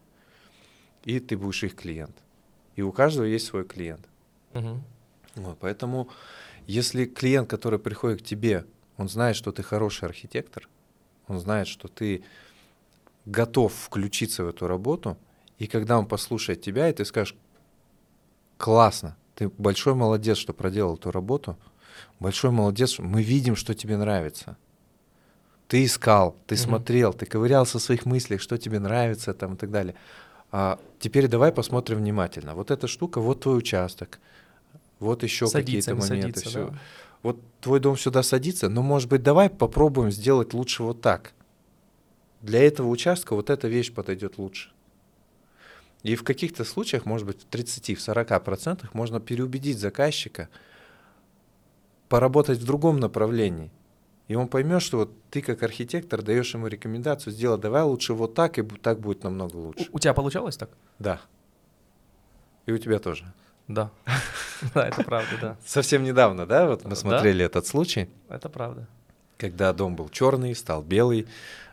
и 1.04 1.20
ты 1.20 1.36
будешь 1.36 1.64
их 1.64 1.74
клиент. 1.74 2.16
И 2.76 2.82
у 2.82 2.92
каждого 2.92 3.24
есть 3.24 3.46
свой 3.46 3.64
клиент. 3.64 4.06
Мгм. 4.54 4.82
Вот, 5.36 5.58
поэтому, 5.60 6.08
если 6.66 7.04
клиент, 7.06 7.48
который 7.48 7.78
приходит 7.78 8.22
к 8.22 8.24
тебе, 8.24 8.64
он 8.96 9.08
знает, 9.08 9.36
что 9.36 9.52
ты 9.52 9.62
хороший 9.62 10.04
архитектор, 10.04 10.68
он 11.28 11.38
знает, 11.38 11.68
что 11.68 11.88
ты 11.88 12.24
готов 13.24 13.74
включиться 13.74 14.44
в 14.44 14.48
эту 14.48 14.66
работу, 14.66 15.16
и 15.58 15.66
когда 15.66 15.98
он 15.98 16.06
послушает 16.06 16.62
тебя, 16.62 16.88
и 16.88 16.92
ты 16.92 17.04
скажешь, 17.04 17.36
классно, 18.56 19.16
ты 19.34 19.48
большой 19.48 19.94
молодец, 19.94 20.38
что 20.38 20.52
проделал 20.52 20.96
эту 20.96 21.10
работу, 21.10 21.56
большой 22.20 22.50
молодец, 22.50 22.98
мы 22.98 23.22
видим, 23.22 23.56
что 23.56 23.74
тебе 23.74 23.96
нравится. 23.96 24.56
Ты 25.68 25.84
искал, 25.84 26.34
ты 26.46 26.54
Мгм. 26.54 26.64
смотрел, 26.64 27.12
ты 27.12 27.26
ковырялся 27.26 27.78
в 27.78 27.82
своих 27.82 28.06
мыслях, 28.06 28.40
что 28.40 28.56
тебе 28.56 28.78
нравится 28.78 29.34
там 29.34 29.54
и 29.54 29.56
так 29.56 29.70
далее. 29.70 29.94
А 30.50 30.78
теперь 30.98 31.28
давай 31.28 31.52
посмотрим 31.52 31.98
внимательно. 31.98 32.54
Вот 32.54 32.70
эта 32.70 32.86
штука, 32.86 33.20
вот 33.20 33.42
твой 33.42 33.58
участок, 33.58 34.18
вот 34.98 35.22
еще 35.22 35.50
какие-то 35.50 35.94
моменты. 35.94 36.40
садится, 36.40 36.48
всё. 36.48 36.68
да. 36.70 36.78
вот 37.22 37.40
твой 37.60 37.80
дом 37.80 37.98
сюда 37.98 38.22
садится, 38.22 38.68
но, 38.68 38.82
может 38.82 39.10
быть, 39.10 39.22
давай 39.22 39.50
попробуем 39.50 40.10
сделать 40.10 40.54
лучше 40.54 40.82
вот 40.82 41.02
так. 41.02 41.32
Для 42.40 42.62
этого 42.62 42.88
участка 42.88 43.34
вот 43.34 43.50
эта 43.50 43.68
вещь 43.68 43.92
подойдет 43.92 44.38
лучше. 44.38 44.70
И 46.02 46.14
в 46.14 46.22
каких-то 46.22 46.64
случаях, 46.64 47.04
может 47.04 47.26
быть, 47.26 47.42
в 47.42 47.44
30, 47.44 47.98
в 47.98 48.00
40 48.00 48.44
процентах 48.44 48.94
можно 48.94 49.20
переубедить 49.20 49.78
заказчика 49.78 50.48
поработать 52.08 52.58
в 52.58 52.64
другом 52.64 52.98
направлении. 52.98 53.70
И 54.28 54.34
он 54.34 54.48
поймет, 54.48 54.82
что 54.82 54.98
вот 54.98 55.10
ты 55.30 55.40
как 55.40 55.62
архитектор 55.62 56.22
даешь 56.22 56.52
ему 56.52 56.66
рекомендацию 56.66 57.32
сделать, 57.32 57.60
давай 57.60 57.82
лучше 57.82 58.12
вот 58.12 58.34
так, 58.34 58.58
и 58.58 58.62
так 58.62 59.00
будет 59.00 59.24
намного 59.24 59.56
лучше. 59.56 59.88
У, 59.90 59.96
у 59.96 59.98
тебя 59.98 60.12
получалось 60.12 60.56
так? 60.56 60.70
Да. 60.98 61.20
И 62.66 62.72
у 62.72 62.78
тебя 62.78 62.98
тоже. 62.98 63.24
Да. 63.66 63.90
Да, 64.74 64.88
это 64.88 65.04
правда, 65.04 65.30
да. 65.40 65.56
Совсем 65.64 66.02
недавно, 66.02 66.44
да, 66.44 66.66
вот 66.66 66.84
мы 66.84 66.96
смотрели 66.96 67.44
этот 67.44 67.64
случай. 67.64 68.10
Это 68.28 68.48
правда. 68.48 68.88
Когда 69.36 69.72
дом 69.72 69.94
был 69.94 70.08
черный, 70.08 70.52
стал 70.56 70.82
белый, 70.82 71.28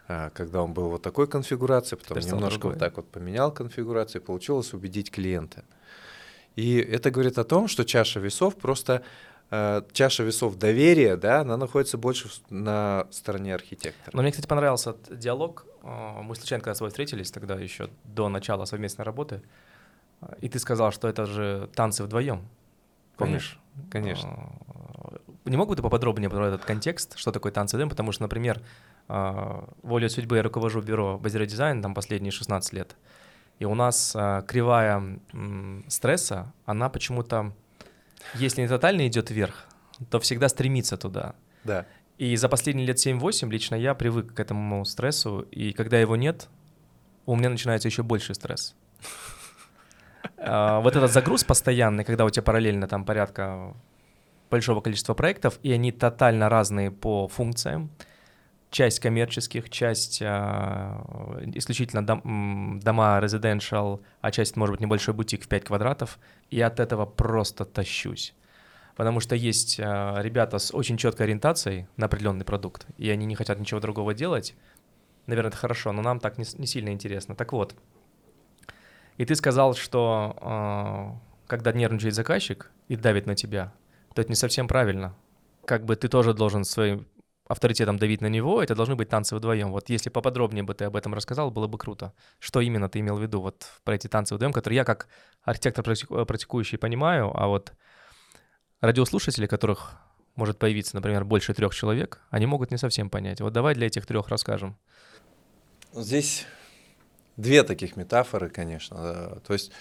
а, 0.08 0.30
когда 0.30 0.62
он 0.62 0.74
был 0.74 0.90
вот 0.90 1.02
такой 1.02 1.28
конфигурации, 1.28 1.96
потом 1.96 2.20
немножко 2.20 2.68
вот 2.68 2.78
так 2.78 2.98
вот 2.98 3.08
поменял 3.08 3.52
конфигурацию, 3.52 4.22
получилось 4.22 4.72
убедить 4.74 5.10
клиента. 5.10 5.64
И 6.56 6.78
это 6.78 7.10
говорит 7.10 7.40
о 7.40 7.44
том, 7.44 7.68
что 7.68 7.84
чаша 7.86 8.20
весов 8.20 8.56
просто 8.56 9.02
чаша 9.50 10.24
весов 10.24 10.56
доверия, 10.58 11.16
да, 11.18 11.42
она 11.42 11.58
находится 11.58 11.98
больше 11.98 12.30
на 12.50 13.08
стороне 13.12 13.54
архитектора. 13.54 14.16
Но 14.16 14.22
мне, 14.22 14.32
кстати, 14.32 14.48
понравился 14.48 14.96
диалог. 15.10 15.66
А, 15.84 16.22
мы 16.22 16.36
случайно 16.36 16.64
когда 16.64 16.74
с 16.74 16.80
тобой 16.80 16.90
встретились 16.90 17.32
тогда 17.32 17.56
еще 17.56 17.90
до 18.04 18.28
начала 18.28 18.66
совместной 18.66 19.06
работы, 19.06 19.42
и 20.42 20.50
ты 20.50 20.58
сказал, 20.60 20.92
что 20.92 21.08
это 21.08 21.26
же 21.26 21.70
танцы 21.76 22.04
вдвоем. 22.04 22.48
Помнишь? 23.18 23.60
Конечно. 23.92 24.50
Не 25.46 25.58
мог 25.58 25.70
бы 25.70 25.76
ты 25.76 25.84
поподробнее 25.84 26.30
про 26.30 26.48
этот 26.48 26.66
контекст, 26.66 27.18
что 27.18 27.32
такое 27.32 27.52
танцы 27.52 27.76
вдвоем? 27.76 27.90
Потому 27.90 28.12
что, 28.12 28.24
например, 28.24 28.62
волей 29.08 30.10
судьбы 30.10 30.38
я 30.38 30.44
руковожу 30.44 30.82
бюро 30.82 31.20
Базира 31.20 31.46
Дизайн 31.46 31.82
там 31.82 31.94
последние 31.94 32.32
16 32.32 32.74
лет. 32.74 32.96
И 33.60 33.66
у 33.66 33.76
нас 33.76 34.12
кривая 34.48 35.20
стресса, 35.88 36.52
она 36.66 36.90
почему-то, 36.90 37.54
если 38.34 38.62
не 38.62 38.68
тотально 38.68 39.08
идет 39.08 39.30
вверх, 39.30 39.68
то 40.10 40.20
всегда 40.20 40.50
стремится 40.50 40.98
туда. 40.98 41.36
Да. 41.64 41.86
И 42.18 42.36
за 42.36 42.50
последние 42.50 42.88
лет 42.88 42.98
7-8 42.98 43.50
лично 43.50 43.76
я 43.76 43.94
привык 43.94 44.34
к 44.34 44.40
этому 44.40 44.86
стрессу, 44.86 45.42
и 45.52 45.74
когда 45.74 46.00
его 46.00 46.16
нет, 46.16 46.48
у 47.26 47.36
меня 47.36 47.50
начинается 47.50 47.88
еще 47.88 48.04
больше 48.04 48.34
стресс. 48.34 48.76
А, 50.38 50.80
вот 50.82 50.96
этот 50.96 51.12
загруз 51.12 51.44
постоянный, 51.44 52.04
когда 52.04 52.26
у 52.26 52.30
тебя 52.30 52.44
параллельно 52.44 52.88
там 52.88 53.06
порядка 53.06 53.74
большого 54.52 54.82
количества 54.82 55.14
проектов, 55.14 55.60
и 55.64 55.72
они 55.72 55.92
тотально 55.92 56.50
разные 56.50 56.92
по 56.92 57.28
функциям, 57.28 57.90
часть 58.72 59.00
коммерческих, 59.00 59.70
часть 59.70 60.22
э, 60.22 60.26
исключительно 61.54 62.06
дом, 62.06 62.80
дома 62.82 63.20
residential, 63.22 64.02
а 64.22 64.32
часть, 64.32 64.56
может 64.56 64.74
быть, 64.74 64.82
небольшой 64.82 65.14
бутик 65.14 65.44
в 65.44 65.48
5 65.48 65.64
квадратов, 65.66 66.20
и 66.50 66.60
от 66.62 66.80
этого 66.80 67.06
просто 67.06 67.66
тащусь. 67.66 68.34
Потому 68.96 69.20
что 69.20 69.36
есть 69.36 69.80
э, 69.80 70.16
ребята 70.18 70.58
с 70.58 70.74
очень 70.74 70.98
четкой 70.98 71.26
ориентацией 71.26 71.88
на 71.98 72.06
определенный 72.06 72.46
продукт, 72.46 72.86
и 72.98 73.10
они 73.10 73.26
не 73.26 73.36
хотят 73.36 73.60
ничего 73.60 73.80
другого 73.80 74.14
делать. 74.14 74.56
Наверное, 75.26 75.50
это 75.50 75.58
хорошо, 75.58 75.92
но 75.92 76.02
нам 76.02 76.20
так 76.20 76.38
не, 76.38 76.46
не 76.58 76.68
сильно 76.68 76.90
интересно. 76.90 77.36
Так 77.36 77.54
вот, 77.54 77.76
и 79.18 79.26
ты 79.26 79.36
сказал, 79.36 79.76
что 79.76 80.36
э, 80.42 81.48
когда 81.48 81.72
нервничает 81.72 82.16
заказчик 82.16 82.72
и 82.88 82.96
давит 82.96 83.26
на 83.26 83.36
тебя, 83.36 83.74
то 84.14 84.22
это 84.22 84.32
не 84.32 84.36
совсем 84.36 84.68
правильно. 84.68 85.16
Как 85.66 85.86
бы 85.86 85.96
ты 85.96 86.08
тоже 86.08 86.34
должен 86.34 86.64
своим 86.64 87.08
авторитетом 87.48 87.98
давить 87.98 88.22
на 88.22 88.28
него, 88.28 88.62
это 88.62 88.76
должны 88.76 88.96
быть 88.96 89.10
танцы 89.10 89.36
вдвоем. 89.36 89.72
Вот 89.72 89.90
если 89.90 90.10
поподробнее 90.10 90.64
бы 90.64 90.74
ты 90.74 90.86
об 90.86 90.96
этом 90.96 91.14
рассказал, 91.14 91.52
было 91.52 91.68
бы 91.68 91.78
круто. 91.78 92.14
Что 92.40 92.62
именно 92.62 92.90
ты 92.90 93.00
имел 93.00 93.18
в 93.18 93.22
виду 93.22 93.42
вот 93.42 93.66
про 93.84 93.96
эти 93.96 94.08
танцы 94.08 94.36
вдвоем, 94.36 94.54
которые 94.54 94.78
я 94.78 94.84
как 94.84 95.08
архитектор 95.44 95.84
практикующий 95.84 96.78
понимаю, 96.78 97.32
а 97.36 97.48
вот 97.48 97.74
радиослушатели, 98.82 99.46
которых 99.46 99.98
может 100.36 100.60
появиться, 100.60 100.96
например, 100.96 101.24
больше 101.24 101.54
трех 101.54 101.74
человек, 101.74 102.22
они 102.30 102.46
могут 102.46 102.72
не 102.72 102.78
совсем 102.78 103.10
понять. 103.10 103.42
Вот 103.42 103.54
давай 103.54 103.76
для 103.76 103.88
этих 103.88 104.06
трех 104.06 104.28
расскажем. 104.28 104.78
Здесь 105.94 106.46
Две 107.38 107.64
таких 107.64 107.98
метафоры, 107.98 108.50
конечно. 108.50 109.42
То 109.46 109.54
есть 109.54 109.72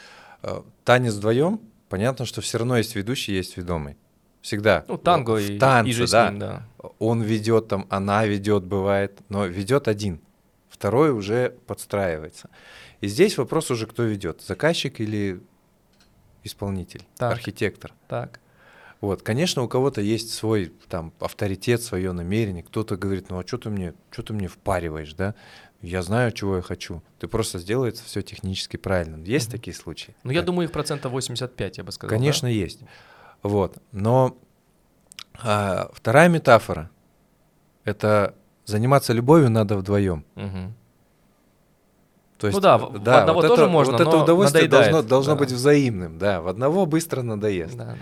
э, 0.43 0.63
танец 0.85 1.15
вдвоем, 1.15 1.61
понятно, 1.89 2.27
что 2.27 2.41
все 2.41 2.59
равно 2.59 2.77
есть 2.77 2.97
ведущий, 2.97 3.33
есть 3.33 3.57
ведомый. 3.57 3.97
Всегда. 4.45 4.85
Ну, 4.89 4.99
танго 4.99 5.39
и, 5.39 5.59
танце, 5.59 5.89
и 5.89 5.95
же 5.95 6.07
да. 6.07 6.29
ним, 6.29 6.39
да. 6.39 6.67
Он 6.99 7.23
ведет 7.23 7.69
там, 7.69 7.87
она 7.89 8.27
ведет, 8.27 8.65
бывает, 8.65 9.19
но 9.31 9.47
ведет 9.47 9.89
один. 9.89 10.21
Второй 10.69 11.13
уже 11.13 11.55
подстраивается. 11.67 12.51
И 13.01 13.07
здесь 13.09 13.39
вопрос 13.39 13.71
уже, 13.71 13.87
кто 13.87 14.03
ведет, 14.03 14.43
заказчик 14.43 15.01
или 15.01 15.41
исполнитель, 16.43 17.01
так, 17.17 17.33
архитектор. 17.33 17.95
Так. 18.07 18.39
Вот, 19.01 19.23
конечно, 19.23 19.63
у 19.63 19.69
кого-то 19.69 20.03
есть 20.03 20.35
свой 20.35 20.75
там 20.91 21.15
авторитет, 21.21 21.83
свое 21.83 22.13
намерение. 22.13 22.63
Кто-то 22.63 22.99
говорит, 22.99 23.31
ну 23.31 23.39
а 23.39 23.47
что 23.47 23.57
ты 23.57 23.71
мне, 23.71 23.95
что 24.11 24.25
ты 24.25 24.35
мне 24.35 24.49
впариваешь, 24.49 25.15
да? 25.15 25.35
я 25.81 26.03
знаю, 26.03 26.33
чего 26.33 26.57
я 26.57 26.63
хочу. 26.63 27.03
Ты 27.19 27.29
просто 27.29 27.59
сделай 27.59 27.93
все 27.93 28.23
технически 28.23 28.77
правильно. 28.77 29.23
Есть 29.25 29.49
mm-hmm. 29.49 29.53
такие 29.53 29.75
случаи? 29.75 30.15
Ну, 30.23 30.33
я 30.33 30.43
думаю, 30.43 30.67
их 30.67 30.73
процентов 30.73 31.13
85, 31.13 31.79
я 31.79 31.85
бы 31.85 31.93
сказал. 31.93 32.17
Конечно, 32.17 32.49
да? 32.49 32.53
есть. 32.53 32.81
Вот. 33.45 33.77
Но 33.93 34.37
а, 35.41 35.91
вторая 35.93 36.29
метафора— 36.29 36.91
это 37.85 38.35
заниматься 38.65 39.13
любовью 39.13 39.51
надо 39.51 39.77
вдвоем. 39.77 40.25
Угу. 40.35 40.73
То 42.39 42.47
есть, 42.49 42.57
ну 42.57 42.61
да, 42.61 42.79
да 42.79 43.19
в 43.19 43.21
одного 43.21 43.41
вот 43.41 43.49
тоже 43.49 43.63
это, 43.63 43.71
можно, 43.71 43.93
вот 43.93 44.01
это 44.01 44.17
удовольствие 44.17 44.67
должно, 44.69 45.03
должно 45.03 45.35
да. 45.35 45.39
быть 45.39 45.53
взаимным, 45.53 46.19
да, 46.19 46.41
в 46.41 46.49
одного 46.49 46.85
быстро 46.85 47.23
надоест. 47.23 47.77
Да, 47.77 47.85
да. 47.85 47.97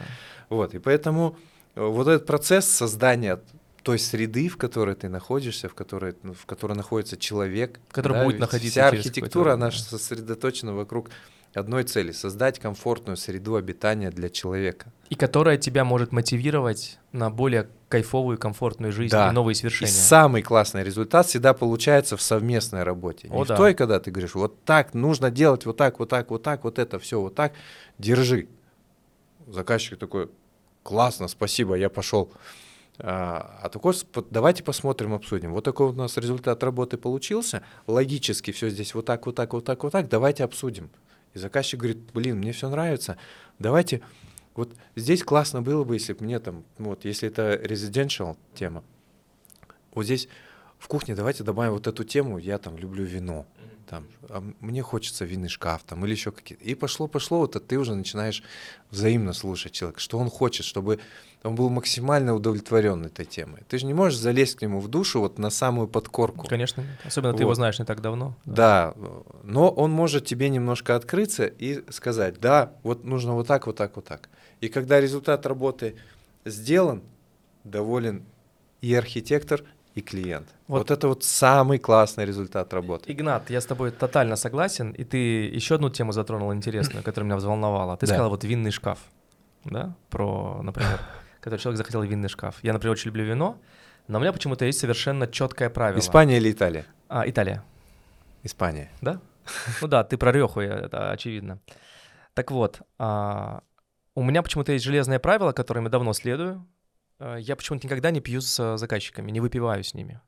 Вот, 0.49 0.75
и 0.75 0.79
поэтому 0.79 1.37
э, 1.75 1.85
вот 1.85 2.09
этот 2.09 2.27
процесс 2.27 2.67
создания 2.67 3.41
той 3.83 3.99
среды, 3.99 4.49
в 4.49 4.57
которой 4.57 4.95
ты 4.95 5.09
находишься, 5.09 5.69
в 5.69 5.75
которой, 5.75 6.15
ну, 6.23 6.35
в 6.35 6.47
которой 6.47 6.75
находится 6.75 7.17
человек. 7.17 7.81
В 7.91 8.01
да, 8.01 8.25
будет 8.25 8.39
находиться 8.39 8.81
Вся 8.81 8.89
архитектура, 8.89 9.55
она 9.55 9.71
сосредоточена 9.71 10.73
вокруг 10.73 11.11
одной 11.57 11.85
цели— 11.85 12.13
создать 12.13 12.59
комфортную 12.59 13.17
среду 13.17 13.57
обитания 13.57 14.11
для 14.11 14.29
человека. 14.29 14.93
И 15.11 15.15
которая 15.15 15.57
тебя 15.59 15.85
может 15.85 16.13
мотивировать 16.13 16.99
на 17.13 17.31
более 17.31 17.69
кайфовую, 17.89 18.39
комфортную 18.39 18.93
жизнь 18.93 19.13
да. 19.13 19.29
и 19.29 19.33
новые 19.33 19.55
свершения. 19.55 19.93
И 19.93 19.95
самый 19.95 20.43
классный 20.43 20.83
результат 20.83 21.27
всегда 21.27 21.53
получается 21.53 22.17
в 22.17 22.23
совместной 22.23 22.83
работе. 22.83 23.29
О, 23.31 23.41
Не 23.41 23.45
да. 23.45 23.55
в 23.55 23.59
той, 23.59 23.75
когда 23.75 24.01
ты 24.01 24.11
говоришь, 24.11 24.35
вот 24.35 24.65
так, 24.65 24.95
нужно 24.95 25.31
делать 25.31 25.67
вот 25.67 25.77
так, 25.77 25.99
вот 25.99 26.09
так, 26.09 26.31
вот 26.31 26.43
так, 26.43 26.65
вот 26.65 26.79
это 26.79 26.99
все 26.99 27.21
вот 27.21 27.35
так, 27.35 27.53
держи. 27.99 28.49
Заказчик 29.47 29.99
такой, 29.99 30.31
классно, 30.83 31.29
спасибо, 31.29 31.75
я 31.75 31.91
пошел. 31.91 32.33
А, 32.99 33.59
а 33.63 33.69
такой, 33.69 33.95
давайте 34.31 34.63
посмотрим, 34.63 35.15
обсудим. 35.15 35.53
Вот 35.53 35.65
такой 35.65 35.89
у 35.89 35.93
нас 35.93 36.17
результат 36.17 36.63
работы 36.63 36.97
получился. 36.97 37.63
Логически 37.87 38.53
все 38.53 38.69
здесь 38.69 38.95
вот 38.95 39.07
так, 39.07 39.27
вот 39.27 39.35
так, 39.35 39.53
вот 39.53 39.65
так, 39.65 39.83
вот 39.83 39.93
так. 39.93 40.09
Давайте 40.09 40.45
обсудим. 40.45 40.91
И 41.35 41.39
заказчик 41.39 41.81
говорит, 41.81 41.99
блин, 42.12 42.39
мне 42.39 42.53
все 42.53 42.69
нравится. 42.69 43.17
Давайте, 43.59 44.03
вот 44.55 44.75
здесь 44.97 45.23
классно 45.23 45.62
было 45.62 45.85
бы, 45.85 45.95
если 45.95 46.12
бы 46.12 46.25
мне 46.25 46.39
там, 46.39 46.65
ну 46.79 46.91
вот 46.91 47.05
если 47.05 47.29
это 47.29 47.55
residential 47.55 48.37
тема, 48.55 48.85
вот 49.95 50.05
здесь 50.05 50.29
в 50.79 50.89
кухне 50.89 51.15
давайте 51.15 51.45
добавим 51.45 51.73
вот 51.73 51.87
эту 51.87 52.05
тему, 52.05 52.39
я 52.39 52.59
там 52.59 52.77
люблю 52.77 53.05
вино 53.05 53.47
там, 53.89 54.07
а 54.29 54.43
мне 54.61 54.83
хочется 54.83 55.25
винный 55.25 55.49
шкаф, 55.49 55.83
там, 55.85 56.05
или 56.05 56.12
еще 56.12 56.33
какие-то. 56.33 56.65
И 56.65 56.75
пошло-пошло, 56.75 57.39
вот 57.39 57.57
а 57.57 57.61
ты 57.61 57.79
уже 57.79 57.95
начинаешь 57.95 58.43
взаимно 58.91 59.33
слушать 59.33 59.73
человека, 59.73 60.01
что 60.01 60.19
он 60.19 60.31
хочет, 60.31 60.65
чтобы 60.65 61.01
он 61.43 61.55
был 61.55 61.69
максимально 61.71 62.35
удовлетворен 62.35 63.05
этой 63.05 63.25
темой. 63.25 63.62
Ты 63.69 63.79
же 63.79 63.87
не 63.87 63.95
можешь 63.95 64.19
залезть 64.19 64.57
к 64.57 64.62
нему 64.62 64.81
в 64.81 64.89
душу 64.89 65.21
вот 65.21 65.39
на 65.39 65.51
самую 65.51 65.89
подкорку. 65.89 66.47
Конечно, 66.47 66.85
особенно 67.05 67.33
вот. 67.33 67.39
ты 67.39 67.43
его 67.43 67.55
знаешь 67.55 67.79
не 67.79 67.85
так 67.85 68.01
давно. 68.01 68.37
Да. 68.45 68.95
да, 68.97 69.09
но 69.43 69.71
он 69.71 69.91
может 69.91 70.25
тебе 70.25 70.49
немножко 70.49 70.95
открыться 70.95 71.47
и 71.47 71.83
сказать, 71.91 72.41
да, 72.41 72.73
вот 72.83 73.05
нужно 73.05 73.35
вот 73.35 73.47
так, 73.47 73.67
вот 73.67 73.77
так, 73.77 73.97
вот 73.97 74.05
так. 74.05 74.29
И 74.61 74.69
когда 74.69 75.01
результат 75.01 75.47
работы 75.47 75.97
сделан, 76.45 77.03
доволен 77.65 78.25
и 78.81 78.95
архитектор, 78.95 79.65
и 79.95 80.01
клиент. 80.01 80.49
Вот. 80.69 80.79
вот 80.79 80.91
это 80.91 81.09
вот 81.09 81.25
самый 81.25 81.79
классный 81.79 82.25
результат 82.25 82.73
работы. 82.73 83.13
Игнат, 83.13 83.51
я 83.51 83.61
с 83.61 83.67
тобой 83.67 83.91
тотально 83.91 84.37
согласен, 84.37 84.93
и 84.93 85.05
ты 85.05 85.17
еще 85.57 85.75
одну 85.75 85.91
тему 85.91 86.13
затронул 86.13 86.53
интересную, 86.53 87.05
которая 87.05 87.27
меня 87.27 87.37
взволновала. 87.37 87.97
Ты 87.97 88.07
да. 88.07 88.15
сказал 88.15 88.31
вот 88.31 88.45
винный 88.45 88.71
шкаф, 88.71 88.99
да, 89.65 89.95
про, 90.11 90.61
например, 90.63 91.01
когда 91.41 91.59
человек 91.59 91.79
захотел 91.79 92.03
винный 92.03 92.29
шкаф. 92.29 92.57
Я, 92.63 92.73
например, 92.73 92.93
очень 92.93 93.07
люблю 93.07 93.25
вино, 93.25 93.59
но 94.09 94.19
у 94.19 94.21
меня 94.21 94.33
почему-то 94.33 94.65
есть 94.65 94.79
совершенно 94.79 95.27
четкое 95.27 95.71
правило. 95.71 95.99
Испания 95.99 96.39
или 96.39 96.51
Италия? 96.51 96.87
А, 97.09 97.29
Италия. 97.29 97.63
Испания. 98.43 98.91
Да? 99.01 99.21
Ну 99.81 99.89
да, 99.89 100.05
ты 100.05 100.17
про 100.17 100.33
Реху, 100.33 100.61
это 100.61 101.11
очевидно. 101.11 101.59
Так 102.35 102.51
вот, 102.51 102.81
а, 102.99 103.63
у 104.15 104.23
меня 104.23 104.43
почему-то 104.43 104.73
есть 104.73 104.85
железное 104.85 105.19
правило, 105.19 105.53
которым 105.53 105.85
я 105.85 105.91
давно 105.91 106.13
следую, 106.13 106.67
я 107.38 107.57
почему-то 107.57 107.87
никогда 107.87 108.11
не 108.11 108.21
пью 108.21 108.41
с 108.41 108.59
э, 108.59 108.76
заказчиками, 108.76 109.31
не 109.31 109.41
выпиваю 109.41 109.85
с 109.85 109.95
ними. 109.95 110.21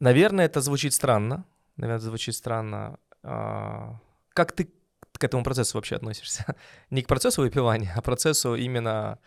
Наверное, 0.00 0.46
это 0.46 0.60
звучит 0.60 0.94
странно. 0.94 1.44
Наверное, 1.76 1.96
это 1.96 2.06
звучит 2.06 2.34
странно. 2.34 2.98
А, 3.22 3.98
как 4.32 4.52
ты 4.52 4.70
к 5.12 5.24
этому 5.24 5.44
процессу 5.44 5.76
вообще 5.76 5.96
относишься? 5.96 6.56
Не 6.90 7.02
к 7.02 7.06
процессу 7.06 7.42
выпивания, 7.42 7.92
а 7.94 8.00
к 8.00 8.04
процессу 8.04 8.54
именно 8.54 9.18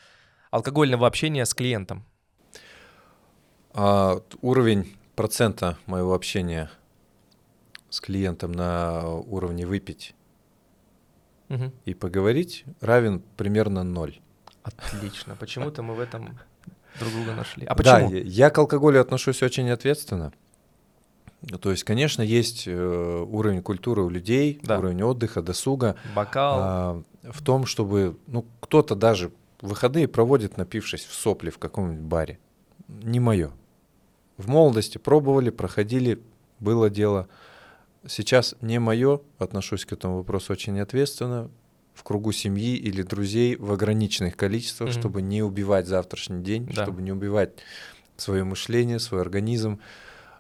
алкогольного 0.49 1.05
общения 1.05 1.45
с 1.45 1.53
клиентом. 1.53 2.03
А, 3.73 4.21
уровень 4.41 4.97
процента 5.15 5.77
моего 5.85 6.15
общения 6.15 6.71
с 7.89 8.01
клиентом 8.01 8.51
на 8.51 9.07
уровне 9.07 9.67
выпить 9.67 10.15
угу. 11.49 11.71
и 11.85 11.93
поговорить 11.93 12.65
равен 12.81 13.21
примерно 13.37 13.83
ноль. 13.83 14.19
Отлично. 14.63 15.35
Почему-то 15.35 15.83
мы 15.83 15.93
в 15.93 15.99
этом 15.99 16.37
друг 16.99 17.11
друга 17.13 17.33
нашли. 17.33 17.65
А 17.65 17.75
почему? 17.75 18.09
Да, 18.09 18.17
я 18.17 18.49
к 18.49 18.57
алкоголю 18.57 19.01
отношусь 19.01 19.43
очень 19.43 19.69
ответственно. 19.69 20.33
То 21.61 21.71
есть, 21.71 21.83
конечно, 21.83 22.21
есть 22.21 22.63
э, 22.67 23.25
уровень 23.29 23.61
культуры 23.61 24.01
у 24.01 24.09
людей, 24.09 24.61
да. 24.63 24.79
уровень 24.79 25.03
отдыха, 25.03 25.41
досуга. 25.41 25.97
Бокал. 26.15 26.59
А, 26.61 27.03
в 27.23 27.41
том, 27.41 27.65
чтобы, 27.65 28.17
ну, 28.27 28.45
кто-то 28.61 28.95
даже 28.95 29.31
выходные 29.61 30.07
проводит, 30.07 30.57
напившись 30.57 31.03
в 31.03 31.13
сопли 31.13 31.49
в 31.49 31.57
каком-нибудь 31.57 32.03
баре. 32.03 32.39
Не 32.87 33.19
мое. 33.19 33.51
В 34.37 34.47
молодости 34.47 34.97
пробовали, 34.97 35.49
проходили, 35.49 36.21
было 36.59 36.89
дело. 36.89 37.27
Сейчас 38.07 38.55
не 38.61 38.79
мое, 38.79 39.21
отношусь 39.37 39.85
к 39.85 39.91
этому 39.91 40.17
вопросу 40.17 40.53
очень 40.53 40.79
ответственно, 40.79 41.49
в 41.93 42.03
кругу 42.03 42.31
семьи 42.31 42.75
или 42.75 43.01
друзей 43.03 43.55
в 43.55 43.71
ограниченных 43.71 44.35
количествах, 44.35 44.89
mm-hmm. 44.89 44.99
чтобы 44.99 45.21
не 45.21 45.43
убивать 45.43 45.87
завтрашний 45.87 46.43
день, 46.43 46.67
да. 46.67 46.83
чтобы 46.83 47.01
не 47.01 47.11
убивать 47.11 47.51
свое 48.17 48.43
мышление, 48.43 48.99
свой 48.99 49.21
организм. 49.21 49.79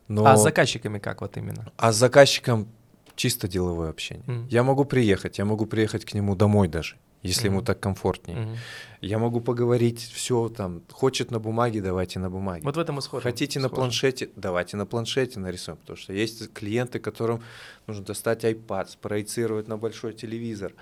Но... 0.07 0.25
А 0.25 0.37
с 0.37 0.43
заказчиками 0.43 0.99
как 0.99 1.21
вот 1.21 1.37
именно? 1.37 1.71
А 1.77 1.91
с 1.91 1.95
заказчиком 1.95 2.67
чисто 3.15 3.47
деловое 3.47 3.89
общение. 3.89 4.25
Mm. 4.27 4.47
Я 4.49 4.63
могу 4.63 4.85
приехать, 4.85 5.37
я 5.37 5.45
могу 5.45 5.65
приехать 5.65 6.05
к 6.05 6.13
нему 6.13 6.35
домой 6.35 6.67
даже, 6.67 6.97
если 7.23 7.45
mm. 7.45 7.51
ему 7.51 7.61
так 7.61 7.79
комфортнее. 7.79 8.37
Mm. 8.37 8.57
Я 9.01 9.17
могу 9.17 9.41
поговорить, 9.41 9.99
все 9.99 10.49
там, 10.49 10.81
хочет 10.91 11.31
на 11.31 11.39
бумаге, 11.39 11.81
давайте 11.81 12.19
на 12.19 12.29
бумаге. 12.29 12.63
Вот 12.63 12.75
в 12.75 12.79
этом 12.79 12.99
и 12.99 13.01
схожим. 13.01 13.23
Хотите 13.23 13.59
схожим. 13.59 13.71
на 13.71 13.75
планшете, 13.75 14.29
давайте 14.35 14.77
на 14.77 14.85
планшете 14.85 15.39
нарисуем, 15.39 15.77
потому 15.77 15.97
что 15.97 16.13
есть 16.13 16.53
клиенты, 16.53 16.99
которым 16.99 17.41
нужно 17.87 18.05
достать 18.05 18.43
iPad, 18.43 18.89
спроецировать 18.89 19.67
на 19.67 19.77
большой 19.77 20.13
телевизор. 20.13 20.73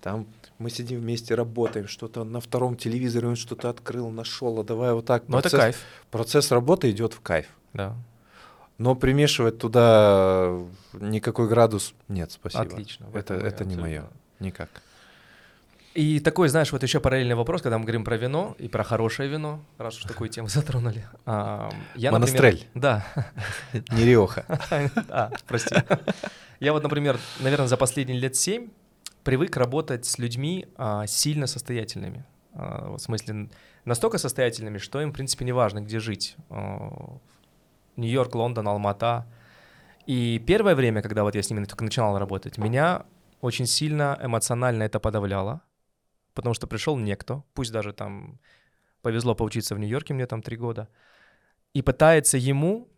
Там 0.00 0.26
мы 0.58 0.70
сидим 0.70 1.00
вместе, 1.00 1.34
работаем, 1.34 1.86
что-то 1.86 2.24
на 2.24 2.40
втором 2.40 2.76
телевизоре 2.76 3.28
он 3.28 3.36
что-то 3.36 3.68
открыл, 3.68 4.10
нашел, 4.10 4.58
а 4.60 4.64
давай 4.64 4.92
вот 4.94 5.04
так. 5.04 5.24
Ну 5.28 5.38
это 5.38 5.50
кайф. 5.50 5.82
Процесс 6.10 6.50
работы 6.50 6.90
идет 6.90 7.12
в 7.12 7.20
кайф. 7.20 7.46
Да. 7.74 7.94
Но 8.78 8.94
примешивать 8.94 9.58
туда 9.58 10.58
никакой 10.94 11.48
градус 11.48 11.92
нет, 12.08 12.32
спасибо. 12.32 12.62
Отлично. 12.62 13.06
Это, 13.12 13.34
это 13.34 13.66
не 13.66 13.76
мое. 13.76 14.04
Никак. 14.38 14.70
И 15.94 16.20
такой, 16.20 16.48
знаешь, 16.48 16.70
вот 16.70 16.82
еще 16.82 17.00
параллельный 17.00 17.34
вопрос, 17.34 17.62
когда 17.62 17.76
мы 17.76 17.84
говорим 17.84 18.04
про 18.04 18.16
вино 18.16 18.54
и 18.58 18.68
про 18.68 18.84
хорошее 18.84 19.28
вино, 19.28 19.64
раз 19.76 19.98
уж 19.98 20.04
такую 20.04 20.30
тему 20.30 20.48
затронули. 20.48 21.04
А, 21.26 21.70
я, 21.96 22.12
Монастрель. 22.12 22.68
да. 22.74 23.04
Не 23.90 24.04
Риоха. 24.04 24.44
А, 25.08 25.30
прости. 25.48 25.74
Я 26.60 26.72
вот, 26.72 26.82
например, 26.82 27.18
наверное, 27.40 27.66
за 27.66 27.76
последние 27.76 28.18
лет 28.20 28.36
семь 28.36 28.68
привык 29.24 29.56
работать 29.56 30.06
с 30.06 30.18
людьми 30.18 30.68
а, 30.76 31.06
сильно 31.06 31.46
состоятельными. 31.46 32.24
А, 32.52 32.96
в 32.96 32.98
смысле, 32.98 33.50
настолько 33.84 34.18
состоятельными, 34.18 34.78
что 34.78 35.00
им, 35.00 35.10
в 35.10 35.12
принципе, 35.12 35.44
не 35.44 35.52
важно, 35.52 35.80
где 35.80 35.98
жить. 35.98 36.36
А, 36.50 37.18
Нью-Йорк, 37.96 38.34
Лондон, 38.34 38.68
Алмата. 38.68 39.26
И 40.06 40.42
первое 40.46 40.74
время, 40.74 41.02
когда 41.02 41.24
вот 41.24 41.34
я 41.34 41.42
с 41.42 41.50
ними 41.50 41.64
только 41.64 41.82
начинал 41.82 42.18
работать, 42.18 42.58
меня 42.58 43.04
очень 43.40 43.66
сильно 43.66 44.18
эмоционально 44.22 44.84
это 44.84 45.00
подавляло, 45.00 45.62
потому 46.34 46.54
что 46.54 46.66
пришел 46.66 46.96
некто, 46.96 47.44
пусть 47.54 47.72
даже 47.72 47.92
там 47.92 48.40
повезло 49.02 49.34
поучиться 49.34 49.74
в 49.74 49.78
Нью-Йорке, 49.78 50.14
мне 50.14 50.26
там 50.26 50.42
три 50.42 50.56
года, 50.56 50.88
и 51.72 51.82
пытается 51.82 52.36
ему 52.38 52.88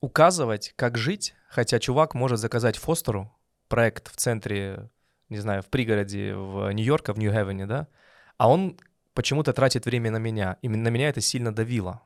указывать, 0.00 0.72
как 0.76 0.98
жить, 0.98 1.34
хотя 1.48 1.78
чувак 1.78 2.14
может 2.14 2.38
заказать 2.38 2.76
Фостеру 2.76 3.32
проект 3.68 4.12
в 4.12 4.16
центре, 4.16 4.90
не 5.28 5.38
знаю, 5.38 5.62
в 5.62 5.66
пригороде 5.66 6.34
в 6.34 6.70
Нью-Йорке, 6.70 7.12
в 7.12 7.18
Нью-Хевене, 7.18 7.66
да, 7.66 7.88
а 8.36 8.50
он 8.50 8.78
почему-то 9.14 9.52
тратит 9.52 9.86
время 9.86 10.10
на 10.10 10.18
меня. 10.18 10.58
Именно 10.62 10.88
меня 10.88 11.08
это 11.08 11.20
сильно 11.20 11.54
давило. 11.54 12.02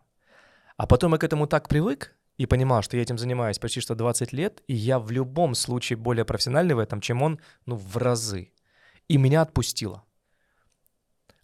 А 0.76 0.86
потом 0.86 1.12
я 1.12 1.18
к 1.18 1.24
этому 1.24 1.46
так 1.46 1.68
привык, 1.68 2.16
и 2.38 2.46
понимал, 2.46 2.82
что 2.82 2.96
я 2.96 3.02
этим 3.02 3.18
занимаюсь 3.18 3.58
почти 3.58 3.80
что 3.80 3.94
20 3.94 4.32
лет, 4.32 4.62
и 4.66 4.74
я 4.74 4.98
в 4.98 5.10
любом 5.10 5.54
случае 5.54 5.96
более 5.96 6.24
профессиональный 6.24 6.74
в 6.74 6.78
этом, 6.78 7.00
чем 7.00 7.22
он, 7.22 7.40
ну, 7.64 7.76
в 7.76 7.96
разы. 7.96 8.52
И 9.08 9.16
меня 9.16 9.42
отпустило. 9.42 10.04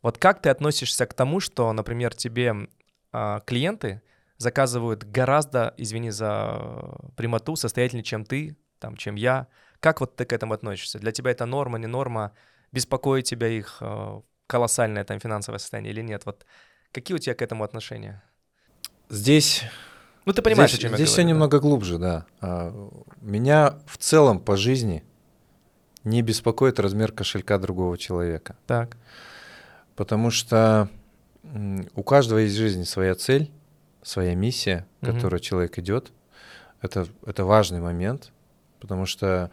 Вот 0.03 0.19
как 0.19 0.43
ты 0.43 0.51
относишься 0.51 1.07
к 1.07 1.15
тому, 1.15 1.41
что, 1.41 1.73
например, 1.73 2.15
тебе 2.15 2.69
э, 3.12 3.41
клиенты 3.47 4.03
заказывают 4.37 5.05
гораздо, 5.05 5.75
извини 5.77 6.11
за 6.11 6.61
прямоту, 7.17 7.57
состоятельнее, 7.57 8.05
чем 8.05 8.25
ты, 8.25 8.57
там, 8.79 8.97
чем 8.97 9.15
я. 9.15 9.47
Как 9.81 10.01
вот 10.01 10.17
ты 10.17 10.25
к 10.25 10.33
этому 10.33 10.55
относишься? 10.55 10.99
Для 10.99 11.12
тебя 11.12 11.31
это 11.31 11.47
норма, 11.47 11.79
не 11.79 11.87
норма? 11.87 12.33
Беспокоит 12.73 13.25
тебя 13.25 13.49
их 13.49 13.79
э, 13.81 14.21
колоссальное 14.47 15.05
там 15.05 15.21
финансовое 15.21 15.59
состояние 15.59 15.93
или 15.93 16.03
нет? 16.03 16.27
Вот 16.27 16.45
какие 16.91 17.15
у 17.15 17.19
тебя 17.19 17.35
к 17.35 17.43
этому 17.43 17.62
отношения? 17.62 18.23
Здесь 19.09 19.65
ну, 20.25 20.33
ты 20.33 20.43
понимаешь, 20.43 20.71
здесь, 20.71 20.81
о 20.81 20.83
чем 20.83 20.91
я 20.93 20.97
Здесь 20.97 21.11
все 21.11 21.23
немного 21.23 21.59
глубже, 21.59 21.99
да. 21.99 22.27
А, 22.41 22.73
меня 23.21 23.79
в 23.87 23.99
целом 23.99 24.41
по 24.41 24.57
жизни 24.57 25.05
не 26.05 26.23
беспокоит 26.23 26.79
размер 26.79 27.12
кошелька 27.12 27.59
другого 27.59 27.99
человека. 27.99 28.57
Так. 28.67 28.97
Потому 29.96 30.31
что 30.31 30.88
у 31.94 32.02
каждого 32.02 32.38
есть 32.38 32.55
в 32.55 32.59
жизни 32.59 32.85
своя 32.85 33.14
цель, 33.14 33.50
своя 34.02 34.35
миссия, 34.35 34.87
к 35.00 35.09
угу. 35.09 35.14
которой 35.14 35.40
человек 35.40 35.78
идет. 35.78 36.12
Это, 36.81 37.07
это 37.26 37.44
важный 37.44 37.81
момент, 37.81 38.33
потому 38.81 39.07
что 39.07 39.50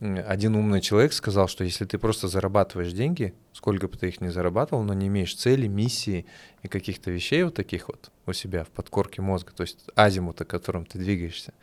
один 0.00 0.56
умный 0.56 0.80
человек 0.82 1.12
сказал, 1.12 1.48
что 1.48 1.64
если 1.64 1.84
ты 1.84 1.96
просто 1.96 2.28
зарабатываешь 2.28 2.92
деньги, 2.92 3.34
сколько 3.52 3.88
бы 3.88 3.96
ты 3.96 4.08
их 4.08 4.20
ни 4.20 4.28
зарабатывал, 4.28 4.82
но 4.82 4.92
не 4.92 5.06
имеешь 5.06 5.34
цели, 5.34 5.68
миссии 5.68 6.26
и 6.62 6.68
каких-то 6.68 7.10
вещей 7.10 7.44
вот 7.44 7.54
таких 7.54 7.88
вот 7.88 8.10
у 8.26 8.32
себя 8.32 8.64
в 8.64 8.68
подкорке 8.68 9.22
мозга, 9.22 9.52
то 9.52 9.62
есть 9.62 9.86
азимута, 9.94 10.44
которым 10.44 10.84
ты 10.84 10.98
двигаешься, 10.98 11.54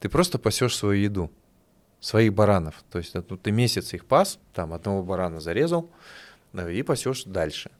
ты 0.00 0.08
просто 0.08 0.38
пасешь 0.38 0.76
свою 0.76 1.00
еду, 1.00 1.30
своих 2.00 2.34
баранов. 2.34 2.82
То 2.90 2.98
есть 2.98 3.14
ну, 3.14 3.22
ты 3.36 3.52
месяц 3.52 3.94
их 3.94 4.06
пас, 4.06 4.38
там 4.52 4.72
одного 4.72 5.02
барана 5.02 5.40
зарезал 5.40 5.88
и 6.60 6.82
пасешь 6.82 7.24
дальше. 7.24 7.70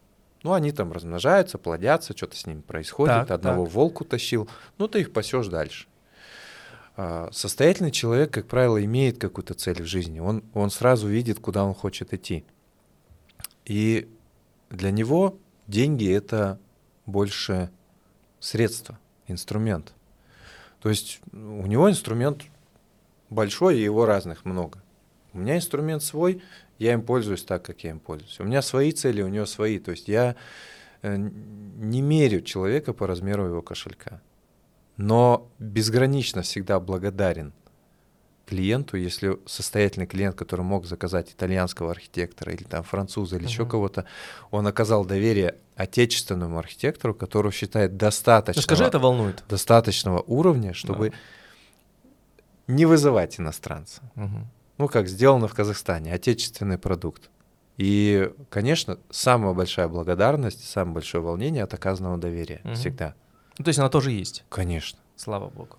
Ну, 0.43 0.53
они 0.53 0.71
там 0.73 0.93
размножаются, 0.93 1.59
плодятся, 1.59 2.17
что-то 2.17 2.37
с 2.37 2.47
ними 2.47 2.61
происходит. 2.61 3.15
Так, 3.15 3.31
одного 3.33 3.65
так. 3.65 3.75
волку 3.75 4.05
тащил, 4.05 4.49
ну, 4.79 4.87
ты 4.87 5.01
их 5.01 5.13
пасешь 5.13 5.49
дальше. 5.49 5.87
А, 6.97 7.29
состоятельный 7.33 7.91
человек, 7.91 8.33
как 8.33 8.47
правило, 8.47 8.83
имеет 8.85 9.19
какую-то 9.19 9.55
цель 9.55 9.83
в 9.83 9.87
жизни. 9.87 10.21
Он, 10.21 10.45
он 10.55 10.71
сразу 10.71 11.09
видит, 11.09 11.41
куда 11.41 11.65
он 11.65 11.75
хочет 11.75 12.15
идти. 12.15 12.45
И 13.65 14.09
для 14.71 14.91
него 14.91 15.37
деньги— 15.67 16.11
это 16.13 16.59
больше 17.05 17.71
средство, 18.41 18.99
инструмент. 19.27 19.93
То 20.81 20.89
есть 20.89 21.21
у 21.33 21.67
него 21.67 21.91
инструмент 21.91 22.45
большой, 23.31 23.79
и 23.79 23.83
его 23.83 24.07
разных 24.07 24.45
много. 24.45 24.83
У 25.33 25.39
меня 25.39 25.57
инструмент 25.57 26.03
свой, 26.03 26.43
я 26.79 26.93
им 26.93 27.03
пользуюсь 27.03 27.45
так, 27.45 27.65
как 27.65 27.85
я 27.85 27.91
им 27.91 28.01
пользуюсь. 28.01 28.41
У 28.41 28.45
меня 28.45 28.63
свои 28.63 28.93
цели, 28.93 29.23
у 29.23 29.29
него 29.29 29.47
свои. 29.47 29.79
То 29.79 29.93
есть 29.93 30.09
я 30.09 30.37
э, 31.03 31.17
не 31.17 32.03
мерю 32.03 32.41
человека 32.43 32.93
по 32.93 33.07
размеру 33.07 33.47
его 33.47 33.63
кошелька 33.63 34.21
но 34.97 35.51
безгранично 35.59 36.43
всегда 36.43 36.81
благодарен 36.81 37.53
клиенту, 38.47 38.97
если 38.97 39.39
состоятельный 39.45 40.07
клиент, 40.07 40.37
который 40.37 40.61
мог 40.61 40.87
заказать 40.87 41.33
итальянского 41.33 41.91
архитектора 41.91 42.53
или 42.53 42.63
там 42.63 42.85
француза 42.85 43.37
или 43.37 43.45
uh-huh. 43.45 43.49
еще 43.49 43.67
кого-то, 43.67 44.07
он 44.51 44.67
оказал 44.67 45.05
доверие 45.05 45.57
отечественному 45.75 46.59
архитектору, 46.59 47.13
которого 47.13 47.53
считает 47.53 47.97
достаточно. 47.97 48.63
Скажи, 48.63 48.85
это 48.85 49.01
волнует. 49.01 49.43
Достаточного 49.49 50.23
уровня, 50.23 50.75
чтобы 50.75 51.11
да. 51.11 51.17
не 52.69 52.87
вызывать 52.87 53.41
иностранца. 53.41 54.01
Uh-huh. 54.15 54.45
Ну, 54.79 54.89
как 54.89 55.09
сделано 55.09 55.49
в 55.49 55.55
Казахстане, 55.55 56.13
отечественный 56.13 56.79
продукт. 56.79 57.31
И, 57.77 58.33
конечно, 58.51 58.99
самая 59.11 59.53
большая 59.55 59.89
благодарность, 59.89 60.69
самое 60.69 60.95
большое 60.95 61.23
волнение 61.23 61.63
от 61.63 61.75
оказанного 61.75 62.17
доверия 62.17 62.61
uh-huh. 62.65 62.75
всегда. 62.75 63.15
Ну, 63.59 63.65
то 63.65 63.69
есть 63.69 63.79
она 63.79 63.89
тоже 63.89 64.13
есть? 64.13 64.45
Конечно. 64.49 64.99
Слава 65.17 65.49
богу. 65.49 65.77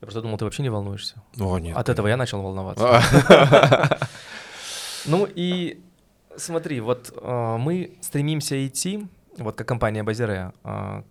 Я 0.00 0.06
просто 0.06 0.22
думал, 0.22 0.38
ты 0.38 0.44
вообще 0.44 0.62
не 0.62 0.70
волнуешься. 0.70 1.22
О, 1.38 1.58
нет. 1.58 1.76
От 1.76 1.88
этого 1.88 2.08
я 2.08 2.16
начал 2.16 2.42
волноваться. 2.42 3.02
Ну 5.06 5.28
и 5.34 5.82
смотри, 6.36 6.80
вот 6.80 7.12
э, 7.14 7.56
мы 7.58 7.98
стремимся 8.00 8.66
идти, 8.66 9.06
вот 9.36 9.56
как 9.56 9.68
компания 9.68 10.02
Базире, 10.02 10.52
э, 10.64 11.02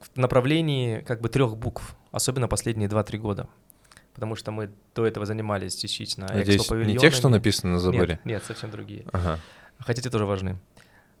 в 0.00 0.16
направлении 0.16 1.00
как 1.00 1.20
бы 1.20 1.28
трех 1.28 1.56
букв, 1.56 1.94
особенно 2.10 2.48
последние 2.48 2.88
2-3 2.88 3.18
года. 3.18 3.48
Потому 4.14 4.36
что 4.36 4.50
мы 4.50 4.70
до 4.94 5.06
этого 5.06 5.24
занимались 5.24 5.74
частично 5.76 6.26
Надеюсь, 6.28 6.70
не 6.70 6.98
тех, 6.98 7.14
что 7.14 7.28
написано 7.28 7.72
на 7.74 7.78
заборе? 7.78 8.20
Нет, 8.24 8.24
нет 8.24 8.44
совсем 8.44 8.70
другие. 8.70 9.04
Ага. 9.12 9.38
Хотя 9.78 10.02
те 10.02 10.10
тоже 10.10 10.26
важны. 10.26 10.58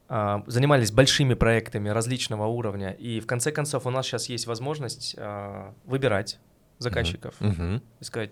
А, 0.08 0.44
занимались 0.46 0.92
большими 0.92 1.32
проектами 1.32 1.88
различного 1.88 2.46
уровня, 2.46 2.90
и 2.90 3.18
в 3.20 3.26
конце 3.26 3.50
концов 3.50 3.86
у 3.86 3.90
нас 3.90 4.06
сейчас 4.06 4.28
есть 4.28 4.46
возможность 4.46 5.14
а, 5.16 5.72
выбирать 5.84 6.38
заказчиков 6.78 7.34
uh-huh. 7.40 7.80
и 8.00 8.04
сказать, 8.04 8.30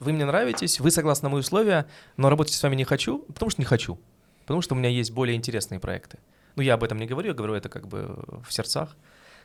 вы 0.00 0.12
мне 0.12 0.24
нравитесь, 0.24 0.80
вы 0.80 0.90
согласны 0.90 1.26
на 1.26 1.32
мои 1.32 1.40
условия, 1.40 1.86
но 2.16 2.30
работать 2.30 2.54
с 2.54 2.62
вами 2.62 2.76
не 2.76 2.84
хочу, 2.84 3.18
потому 3.18 3.50
что 3.50 3.60
не 3.60 3.66
хочу, 3.66 3.98
потому 4.42 4.62
что 4.62 4.74
у 4.74 4.78
меня 4.78 4.88
есть 4.88 5.10
более 5.10 5.36
интересные 5.36 5.80
проекты. 5.80 6.18
Ну, 6.56 6.62
я 6.62 6.74
об 6.74 6.84
этом 6.84 6.98
не 6.98 7.06
говорю, 7.06 7.28
я 7.28 7.34
говорю 7.34 7.54
это 7.54 7.68
как 7.68 7.88
бы 7.88 8.24
в 8.42 8.52
сердцах. 8.52 8.96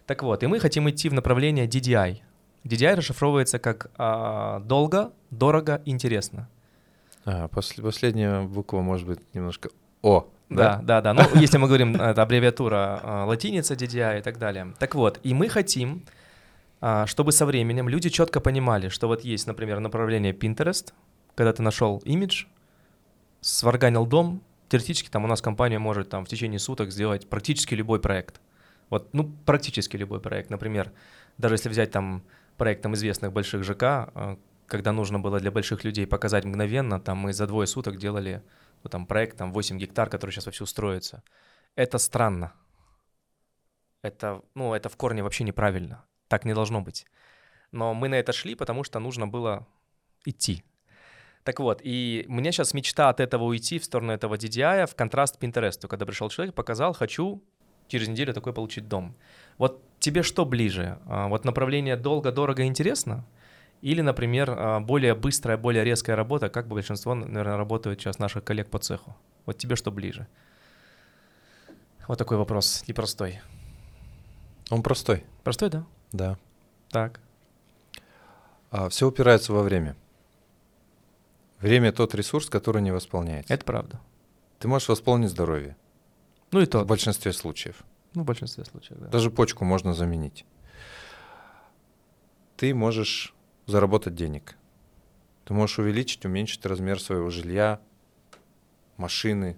Так 0.05 0.23
вот, 0.23 0.41
и 0.43 0.47
мы 0.47 0.59
хотим 0.59 0.89
идти 0.89 1.09
в 1.09 1.13
направление 1.13 1.67
DDI. 1.67 2.21
DDI 2.63 2.95
расшифровывается 2.95 3.59
как 3.59 3.91
а, 3.97 4.59
долго, 4.61 5.11
дорого, 5.29 5.81
интересно. 5.85 6.47
А, 7.25 7.47
после, 7.47 7.83
последняя 7.83 8.41
буква 8.41 8.81
может 8.81 9.07
быть 9.07 9.19
немножко 9.33 9.69
О. 10.01 10.27
Да, 10.49 10.79
да, 10.83 11.01
да. 11.01 11.13
да. 11.13 11.13
Ну, 11.13 11.39
если 11.39 11.57
мы 11.57 11.67
говорим, 11.67 11.95
это 11.95 12.21
аббревиатура 12.21 12.99
а, 13.03 13.25
латиница 13.25 13.73
DDI 13.73 14.19
и 14.19 14.21
так 14.21 14.37
далее. 14.37 14.73
Так 14.79 14.95
вот, 14.95 15.19
и 15.23 15.33
мы 15.33 15.49
хотим, 15.49 16.03
а, 16.81 17.05
чтобы 17.07 17.31
со 17.31 17.45
временем 17.45 17.89
люди 17.89 18.09
четко 18.09 18.39
понимали, 18.39 18.89
что 18.89 19.07
вот 19.07 19.21
есть, 19.21 19.47
например, 19.47 19.79
направление 19.79 20.33
Pinterest, 20.33 20.93
когда 21.35 21.53
ты 21.53 21.63
нашел 21.63 22.01
имидж, 22.05 22.45
сварганил 23.41 24.05
дом, 24.05 24.41
теоретически 24.69 25.09
там 25.09 25.23
у 25.23 25.27
нас 25.27 25.41
компания 25.41 25.79
может 25.79 26.09
там 26.09 26.25
в 26.25 26.29
течение 26.29 26.59
суток 26.59 26.91
сделать 26.91 27.27
практически 27.27 27.73
любой 27.75 27.99
проект. 27.99 28.39
Вот, 28.89 29.09
ну, 29.13 29.31
практически 29.45 29.97
любой 29.97 30.19
проект. 30.19 30.49
Например, 30.49 30.91
даже 31.37 31.55
если 31.55 31.69
взять 31.69 31.91
там 31.91 32.23
проект 32.57 32.81
там 32.81 32.93
известных 32.93 33.31
больших 33.31 33.63
ЖК, 33.63 33.83
а, 33.83 34.37
когда 34.67 34.91
нужно 34.91 35.19
было 35.19 35.39
для 35.39 35.51
больших 35.51 35.83
людей 35.83 36.07
показать 36.07 36.45
мгновенно, 36.45 36.99
там 36.99 37.17
мы 37.17 37.33
за 37.33 37.47
двое 37.47 37.67
суток 37.67 37.97
делали 37.97 38.41
ну, 38.83 38.89
там 38.89 39.05
проект, 39.05 39.37
там 39.37 39.53
8 39.53 39.77
гектар, 39.77 40.09
который 40.09 40.31
сейчас 40.31 40.45
вовсю 40.45 40.65
строится. 40.65 41.23
Это 41.75 41.97
странно. 41.97 42.53
Это, 44.01 44.41
ну, 44.55 44.73
это 44.73 44.89
в 44.89 44.97
корне 44.97 45.23
вообще 45.23 45.43
неправильно. 45.43 46.03
Так 46.27 46.45
не 46.45 46.53
должно 46.53 46.81
быть. 46.81 47.05
Но 47.71 47.93
мы 47.93 48.09
на 48.09 48.15
это 48.15 48.33
шли, 48.33 48.55
потому 48.55 48.83
что 48.83 48.99
нужно 48.99 49.27
было 49.27 49.67
идти. 50.25 50.63
Так 51.43 51.59
вот, 51.59 51.81
и 51.83 52.25
меня 52.27 52.51
сейчас 52.51 52.73
мечта 52.73 53.09
от 53.09 53.19
этого 53.19 53.43
уйти 53.43 53.79
в 53.79 53.83
сторону 53.83 54.13
этого 54.13 54.35
DDI 54.35 54.85
в 54.87 54.95
контраст 54.95 55.41
Pinterest. 55.41 55.87
Когда 55.87 56.05
пришел 56.05 56.29
человек, 56.29 56.55
показал, 56.55 56.93
хочу 56.93 57.43
через 57.87 58.07
неделю 58.07 58.33
такой 58.33 58.53
получить 58.53 58.87
дом. 58.87 59.15
Вот 59.57 59.83
тебе 60.03 60.21
что 60.21 60.45
ближе? 60.45 60.99
А, 61.05 61.27
вот 61.27 61.45
направление 61.45 61.95
долго, 61.95 62.31
дорого, 62.31 62.65
интересно? 62.65 63.25
Или, 63.81 64.01
например, 64.01 64.49
а, 64.51 64.79
более 64.79 65.15
быстрая, 65.15 65.57
более 65.57 65.83
резкая 65.83 66.15
работа, 66.15 66.49
как 66.49 66.67
бы 66.67 66.75
большинство, 66.75 67.15
наверное, 67.15 67.57
работают 67.57 68.01
сейчас 68.01 68.19
наших 68.19 68.43
коллег 68.43 68.69
по 68.69 68.79
цеху. 68.79 69.15
Вот 69.45 69.57
тебе 69.57 69.75
что 69.75 69.91
ближе? 69.91 70.27
Вот 72.07 72.17
такой 72.17 72.37
вопрос, 72.37 72.83
непростой. 72.87 73.41
Он 74.69 74.83
простой. 74.83 75.23
Простой, 75.43 75.69
да? 75.69 75.85
Да. 76.11 76.37
Так. 76.89 77.21
А, 78.71 78.89
все 78.89 79.07
упирается 79.07 79.53
во 79.53 79.63
время. 79.63 79.95
Время 81.59 81.93
тот 81.93 82.13
ресурс, 82.13 82.49
который 82.49 82.81
не 82.81 82.91
восполняется. 82.91 83.53
Это 83.53 83.63
правда. 83.63 84.01
Ты 84.59 84.67
можешь 84.67 84.89
восполнить 84.89 85.29
здоровье. 85.29 85.77
Ну 86.51 86.59
и 86.59 86.65
то. 86.65 86.83
В 86.83 86.87
большинстве 86.87 87.31
случаев. 87.31 87.83
Ну, 88.13 88.23
в 88.23 88.25
большинстве 88.25 88.65
случаев, 88.65 88.99
да. 88.99 89.07
Даже 89.07 89.31
почку 89.31 89.65
можно 89.65 89.93
заменить. 89.93 90.45
Ты 92.57 92.73
можешь 92.73 93.33
заработать 93.65 94.15
денег. 94.15 94.55
Ты 95.45 95.53
можешь 95.53 95.79
увеличить, 95.79 96.25
уменьшить 96.25 96.65
размер 96.65 97.01
своего 97.01 97.29
жилья, 97.29 97.79
машины, 98.97 99.57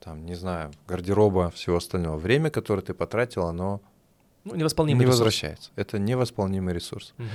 там, 0.00 0.26
не 0.26 0.34
знаю, 0.34 0.72
гардероба, 0.86 1.50
всего 1.50 1.76
остального. 1.76 2.18
Время, 2.18 2.50
которое 2.50 2.82
ты 2.82 2.94
потратил, 2.94 3.46
оно 3.46 3.80
ну, 4.44 4.54
невосполнимый 4.54 5.00
не 5.00 5.06
ресурс. 5.06 5.18
возвращается. 5.18 5.70
Это 5.76 5.98
невосполнимый 5.98 6.74
ресурс. 6.74 7.14
Угу. 7.18 7.26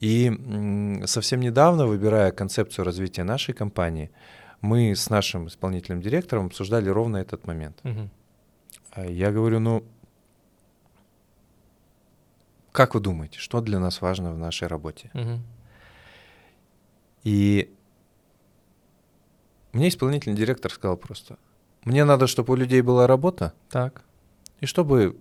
И 0.00 1.02
совсем 1.06 1.40
недавно, 1.40 1.86
выбирая 1.86 2.32
концепцию 2.32 2.84
развития 2.84 3.24
нашей 3.24 3.54
компании, 3.54 4.10
мы 4.60 4.94
с 4.94 5.08
нашим 5.08 5.46
исполнительным 5.46 6.00
директором 6.00 6.46
обсуждали 6.46 6.88
ровно 6.88 7.18
этот 7.18 7.46
момент. 7.46 7.78
Угу. 7.84 8.10
Я 8.96 9.32
говорю, 9.32 9.60
ну, 9.60 9.84
как 12.72 12.94
вы 12.94 13.00
думаете, 13.00 13.38
что 13.38 13.60
для 13.60 13.78
нас 13.78 14.00
важно 14.00 14.32
в 14.32 14.38
нашей 14.38 14.68
работе? 14.68 15.10
Угу. 15.14 15.40
И 17.24 17.74
мне 19.72 19.88
исполнительный 19.88 20.36
директор 20.36 20.72
сказал 20.72 20.96
просто, 20.96 21.38
мне 21.84 22.04
надо, 22.04 22.26
чтобы 22.26 22.52
у 22.52 22.56
людей 22.56 22.80
была 22.82 23.06
работа. 23.06 23.52
Так. 23.70 24.02
И 24.60 24.66
чтобы 24.66 25.16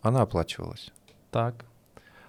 она 0.00 0.22
оплачивалась. 0.22 0.92
Так. 1.30 1.64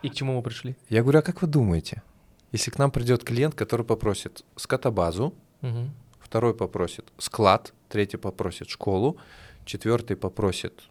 И 0.01 0.09
к 0.09 0.13
чему 0.13 0.35
мы 0.35 0.41
пришли? 0.41 0.75
Я 0.89 1.01
говорю, 1.01 1.19
а 1.19 1.21
как 1.21 1.41
вы 1.41 1.47
думаете, 1.47 2.03
если 2.51 2.71
к 2.71 2.77
нам 2.77 2.91
придет 2.91 3.23
клиент, 3.23 3.55
который 3.55 3.85
попросит 3.85 4.43
скотобазу, 4.55 5.33
угу. 5.61 5.89
второй 6.19 6.53
попросит 6.53 7.11
склад, 7.17 7.73
третий 7.89 8.17
попросит 8.17 8.69
школу, 8.69 9.17
четвертый 9.65 10.15
попросит 10.15 10.83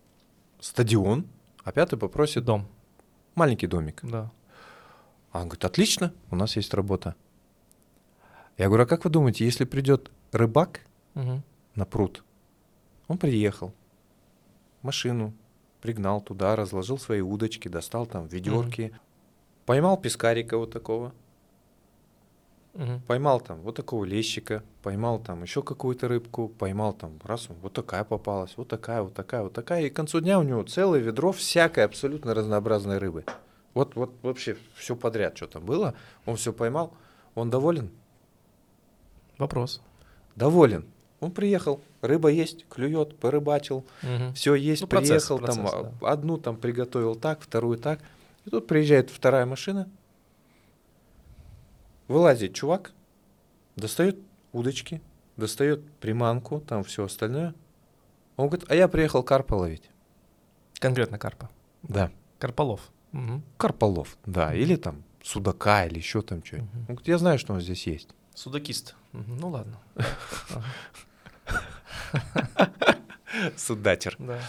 стадион, 0.61 1.27
а 1.65 1.73
пятый 1.73 1.99
попросит 1.99 2.45
дом. 2.45 2.67
Маленький 3.35 3.67
домик. 3.67 4.01
Да. 4.03 4.31
А 5.31 5.41
он 5.41 5.49
говорит, 5.49 5.65
отлично, 5.65 6.13
у 6.31 6.37
нас 6.37 6.57
есть 6.57 6.75
работа. 6.75 7.15
Я 8.59 8.69
говорю, 8.69 8.85
а 8.85 8.87
как 8.87 9.05
вы 9.05 9.11
думаете, 9.11 9.45
если 9.45 9.65
придет 9.65 10.11
рыбак 10.31 10.81
угу. 11.15 11.43
на 11.75 11.87
пруд, 11.87 12.23
он 13.09 13.19
приехал, 13.19 13.75
машину 14.83 15.33
пригнал 15.81 16.21
туда, 16.21 16.55
разложил 16.55 16.99
свои 16.99 17.21
удочки, 17.21 17.69
достал 17.69 18.07
там 18.07 18.27
ведерки, 18.27 18.91
угу. 18.93 19.01
поймал 19.67 19.97
пескарика 19.97 20.59
вот 20.59 20.71
такого, 20.71 21.13
угу. 22.75 23.01
поймал 23.07 23.41
там 23.41 23.61
вот 23.61 23.77
такого 23.77 24.05
лещика, 24.05 24.63
поймал 24.83 25.19
там 25.19 25.43
еще 25.43 25.63
какую-то 25.63 26.09
рыбку, 26.09 26.49
поймал 26.49 26.93
там 26.93 27.19
раз, 27.25 27.49
вот 27.49 27.73
такая 27.73 28.05
попалась, 28.05 28.53
вот 28.57 28.69
такая, 28.69 29.03
вот 29.03 29.15
такая, 29.15 29.43
вот 29.43 29.53
такая, 29.53 29.87
и 29.87 29.91
к 29.91 29.97
концу 29.97 30.21
дня 30.21 30.39
у 30.39 30.43
него 30.43 30.63
целое 30.65 31.01
ведро 31.01 31.33
всякой 31.33 31.85
абсолютно 31.85 32.35
разнообразной 32.35 32.99
рыбы. 32.99 33.25
Вот, 33.75 33.95
вот 33.95 34.13
вообще 34.23 34.57
все 34.75 34.97
подряд, 34.97 35.37
что 35.37 35.47
там 35.47 35.65
было, 35.65 35.95
он 36.27 36.37
все 36.37 36.53
поймал, 36.53 36.93
он 37.35 37.51
доволен? 37.51 37.91
Вопрос. 39.39 39.81
Доволен. 40.37 40.87
Он 41.21 41.31
приехал, 41.31 41.81
рыба 42.01 42.31
есть, 42.31 42.67
клюет, 42.69 43.17
порыбачил, 43.17 43.85
угу. 44.03 44.33
все 44.35 44.55
есть, 44.55 44.83
ну, 44.83 44.89
приехал, 44.89 45.39
процесс, 45.39 45.57
там 45.57 45.67
процесс, 45.67 45.93
да. 46.01 46.09
одну 46.09 46.37
там 46.37 46.57
приготовил 46.57 47.15
так, 47.15 47.41
вторую 47.41 47.79
так. 47.79 48.01
И 48.45 48.51
тут 48.51 48.67
приезжает 48.67 49.09
вторая 49.09 49.47
машина, 49.47 49.89
вылазит 52.13 52.55
чувак, 52.55 52.93
достает 53.77 54.19
удочки, 54.53 55.03
достает 55.37 55.91
приманку, 55.95 56.61
там 56.61 56.85
все 56.85 57.05
остальное. 57.05 57.55
Он 58.37 58.49
говорит, 58.49 58.71
а 58.71 58.75
я 58.75 58.87
приехал 58.89 59.23
карпа 59.23 59.55
ловить. 59.55 59.91
Конкретно 60.79 61.19
карпа? 61.19 61.51
Да. 61.83 62.11
Карполов? 62.39 62.91
Угу. 63.13 63.43
Карполов, 63.57 64.17
да. 64.27 64.49
Угу. 64.49 64.55
Или 64.55 64.77
там 64.77 65.03
судака, 65.23 65.87
или 65.87 65.99
еще 65.99 66.23
там 66.23 66.45
что-нибудь. 66.45 66.71
Угу. 66.71 66.79
Он 66.79 66.87
говорит, 66.87 67.09
я 67.09 67.19
знаю, 67.19 67.39
что 67.39 67.55
он 67.55 67.61
здесь 67.61 67.87
есть. 67.87 68.09
Судакист. 68.35 68.95
Угу. 69.13 69.33
Ну 69.39 69.49
ладно. 69.51 69.79
Судачер. 73.57 74.17
Да. 74.19 74.41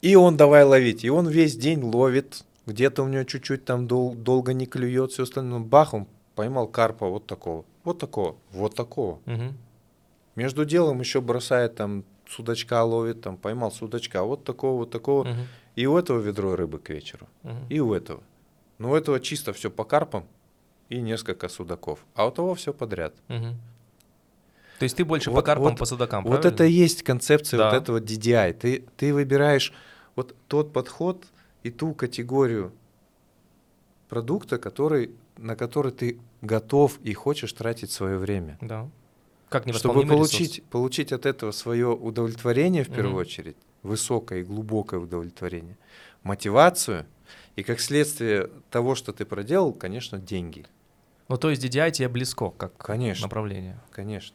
И 0.00 0.16
он 0.16 0.36
давай 0.36 0.64
ловить. 0.64 1.04
И 1.04 1.10
он 1.10 1.28
весь 1.28 1.56
день 1.56 1.82
ловит. 1.82 2.44
Где-то 2.66 3.02
у 3.02 3.08
него 3.08 3.24
чуть-чуть 3.24 3.64
там 3.64 3.86
дол- 3.86 4.14
долго 4.14 4.52
не 4.52 4.66
клюет, 4.66 5.12
все 5.12 5.24
остальное. 5.24 5.60
Бах, 5.60 5.94
он 5.94 6.06
поймал 6.34 6.68
карпа 6.68 7.08
вот 7.08 7.26
такого, 7.26 7.64
вот 7.84 7.98
такого, 7.98 8.36
вот 8.52 8.74
такого. 8.74 9.20
Угу. 9.26 9.54
Между 10.36 10.64
делом 10.64 11.00
еще 11.00 11.20
бросает 11.20 11.74
там 11.74 12.04
судачка 12.28 12.82
ловит, 12.84 13.20
там 13.20 13.36
поймал 13.36 13.70
судачка, 13.70 14.22
вот 14.22 14.44
такого, 14.44 14.78
вот 14.78 14.90
такого. 14.90 15.28
Угу. 15.28 15.40
И 15.76 15.86
у 15.86 15.96
этого 15.96 16.20
ведро 16.20 16.56
рыбы 16.56 16.78
к 16.78 16.90
вечеру, 16.90 17.28
угу. 17.42 17.56
и 17.68 17.80
у 17.80 17.92
этого. 17.92 18.22
Но 18.78 18.90
у 18.90 18.94
этого 18.94 19.20
чисто 19.20 19.52
все 19.52 19.70
по 19.70 19.84
карпам 19.84 20.26
и 20.88 21.00
несколько 21.00 21.48
судаков, 21.48 22.00
а 22.14 22.26
у 22.26 22.30
того 22.30 22.54
все 22.54 22.72
подряд. 22.72 23.14
Угу. 23.28 23.56
То 24.78 24.84
есть 24.84 24.96
ты 24.96 25.04
больше 25.04 25.30
вот, 25.30 25.36
по 25.36 25.42
карпам, 25.42 25.70
вот, 25.70 25.78
по 25.78 25.84
судакам, 25.84 26.24
Вот 26.24 26.44
это 26.44 26.64
и 26.64 26.72
есть 26.72 27.02
концепция 27.02 27.58
да. 27.58 27.70
вот 27.70 27.82
этого 27.82 28.00
DDI. 28.00 28.52
Ты, 28.54 28.84
ты 28.96 29.14
выбираешь 29.14 29.72
вот 30.16 30.34
тот 30.48 30.72
подход 30.72 31.24
и 31.62 31.70
ту 31.70 31.94
категорию 31.94 32.72
продукта, 34.08 34.58
который, 34.58 35.10
на 35.36 35.56
который 35.56 35.92
ты 35.92 36.18
готов 36.42 36.98
и 37.02 37.14
хочешь 37.14 37.52
тратить 37.52 37.90
свое 37.90 38.18
время. 38.18 38.58
Да. 38.60 38.88
Как 39.48 39.68
Чтобы 39.74 40.06
получить, 40.06 40.62
получить 40.64 41.12
от 41.12 41.26
этого 41.26 41.50
свое 41.52 41.88
удовлетворение 41.88 42.84
в 42.84 42.88
первую 42.88 43.14
угу. 43.14 43.20
очередь 43.20 43.56
высокое 43.82 44.40
и 44.40 44.44
глубокое 44.44 45.00
удовлетворение, 45.00 45.76
мотивацию 46.22 47.06
и 47.56 47.62
как 47.62 47.80
следствие 47.80 48.50
того, 48.70 48.94
что 48.94 49.12
ты 49.12 49.24
проделал, 49.24 49.72
конечно, 49.72 50.18
деньги. 50.18 50.64
Ну, 51.28 51.36
то 51.36 51.50
есть 51.50 51.64
DDI 51.64 51.90
тебе 51.90 52.08
близко, 52.08 52.50
как 52.50 52.76
конечно, 52.76 53.26
направление. 53.26 53.78
Конечно. 53.90 54.34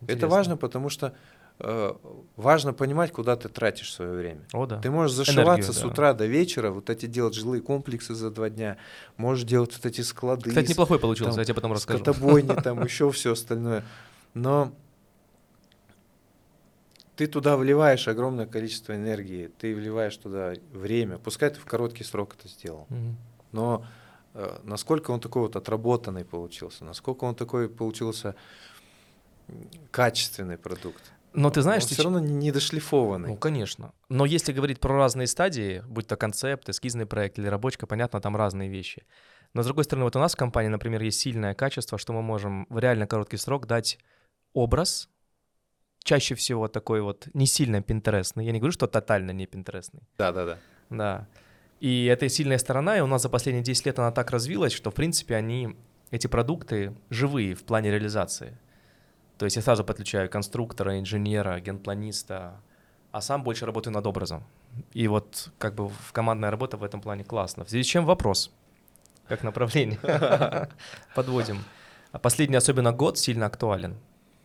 Интересно. 0.00 0.26
Это 0.26 0.28
важно, 0.28 0.56
потому 0.56 0.88
что 0.88 1.14
важно 1.58 2.72
понимать, 2.72 3.12
куда 3.12 3.36
ты 3.36 3.48
тратишь 3.48 3.92
свое 3.92 4.12
время. 4.12 4.40
О, 4.52 4.66
да. 4.66 4.80
Ты 4.80 4.90
можешь 4.90 5.16
зашиваться 5.16 5.54
Энергию, 5.54 5.72
с 5.72 5.80
да. 5.80 5.86
утра 5.86 6.12
до 6.14 6.26
вечера, 6.26 6.70
вот 6.70 6.90
эти 6.90 7.06
делать 7.06 7.34
жилые 7.34 7.62
комплексы 7.62 8.14
за 8.14 8.30
два 8.30 8.50
дня, 8.50 8.76
можешь 9.16 9.44
делать 9.44 9.72
вот 9.74 9.86
эти 9.86 10.00
склады. 10.00 10.48
Кстати, 10.48 10.70
неплохой 10.70 10.98
получился, 10.98 11.32
там, 11.32 11.40
я 11.40 11.44
тебе 11.44 11.54
потом 11.54 11.72
расскажу. 11.72 12.02
Скотобойни, 12.02 12.54
там 12.62 12.82
еще 12.82 13.10
все 13.12 13.32
остальное. 13.32 13.84
Но 14.34 14.72
ты 17.16 17.28
туда 17.28 17.56
вливаешь 17.56 18.08
огромное 18.08 18.46
количество 18.46 18.94
энергии, 18.94 19.50
ты 19.58 19.74
вливаешь 19.74 20.16
туда 20.16 20.54
время, 20.72 21.18
пускай 21.18 21.50
ты 21.50 21.60
в 21.60 21.64
короткий 21.64 22.04
срок 22.04 22.34
это 22.38 22.48
сделал, 22.48 22.86
mm 22.90 23.14
но 23.52 23.86
э, 24.34 24.58
насколько 24.64 25.12
он 25.12 25.20
такой 25.20 25.42
вот 25.42 25.54
отработанный 25.54 26.24
получился, 26.24 26.84
насколько 26.84 27.22
он 27.22 27.36
такой 27.36 27.68
получился 27.68 28.34
качественный 29.92 30.58
продукт. 30.58 31.13
Но 31.34 31.50
ты 31.50 31.62
знаешь, 31.62 31.82
он 31.82 31.88
все 31.88 32.02
равно 32.04 32.20
не 32.20 32.52
дошлифованный. 32.52 33.30
Ну, 33.30 33.36
конечно. 33.36 33.92
Но 34.08 34.24
если 34.24 34.52
говорить 34.52 34.78
про 34.78 34.96
разные 34.96 35.26
стадии, 35.26 35.82
будь 35.88 36.06
то 36.06 36.16
концепт, 36.16 36.68
эскизный 36.68 37.06
проект 37.06 37.38
или 37.38 37.48
рабочка, 37.48 37.86
понятно, 37.86 38.20
там 38.20 38.36
разные 38.36 38.68
вещи. 38.68 39.04
Но 39.52 39.62
с 39.62 39.66
другой 39.66 39.84
стороны, 39.84 40.04
вот 40.04 40.16
у 40.16 40.20
нас 40.20 40.34
в 40.34 40.36
компании, 40.36 40.68
например, 40.68 41.02
есть 41.02 41.20
сильное 41.20 41.54
качество, 41.54 41.98
что 41.98 42.12
мы 42.12 42.22
можем 42.22 42.66
в 42.70 42.78
реально 42.78 43.06
короткий 43.06 43.36
срок 43.36 43.66
дать 43.66 43.98
образ, 44.52 45.08
чаще 46.04 46.36
всего 46.36 46.68
такой 46.68 47.00
вот 47.00 47.28
не 47.34 47.46
сильно 47.46 47.82
пинтерестный. 47.82 48.46
Я 48.46 48.52
не 48.52 48.60
говорю, 48.60 48.72
что 48.72 48.86
тотально 48.86 49.32
не 49.32 49.46
пинтерестный. 49.46 50.02
Да, 50.16 50.32
да, 50.32 50.44
да. 50.44 50.58
Да. 50.90 51.28
И 51.80 52.06
это 52.06 52.28
сильная 52.28 52.58
сторона, 52.58 52.96
и 52.96 53.00
у 53.00 53.06
нас 53.06 53.22
за 53.22 53.28
последние 53.28 53.64
10 53.64 53.86
лет 53.86 53.98
она 53.98 54.12
так 54.12 54.30
развилась, 54.30 54.72
что, 54.72 54.90
в 54.90 54.94
принципе, 54.94 55.34
они, 55.34 55.76
эти 56.10 56.28
продукты 56.28 56.94
живые 57.10 57.54
в 57.54 57.64
плане 57.64 57.90
реализации. 57.90 58.56
То 59.38 59.44
есть 59.44 59.56
я 59.56 59.62
сразу 59.62 59.84
подключаю 59.84 60.30
конструктора, 60.30 60.98
инженера, 60.98 61.60
генпланиста, 61.60 62.60
а 63.12 63.20
сам 63.20 63.42
больше 63.42 63.66
работаю 63.66 63.94
над 63.94 64.06
образом. 64.06 64.44
И 64.92 65.08
вот 65.08 65.50
как 65.58 65.74
бы 65.74 65.88
в 65.88 66.12
командная 66.12 66.50
работа 66.50 66.76
в 66.76 66.84
этом 66.84 67.00
плане 67.00 67.24
классно. 67.24 67.64
В 67.64 67.70
связи 67.70 67.84
с 67.84 67.86
чем 67.86 68.04
вопрос, 68.04 68.52
как 69.28 69.42
направление. 69.42 69.98
Подводим. 71.14 71.64
Последний, 72.22 72.56
особенно 72.56 72.92
год, 72.92 73.18
сильно 73.18 73.46
актуален 73.46 73.96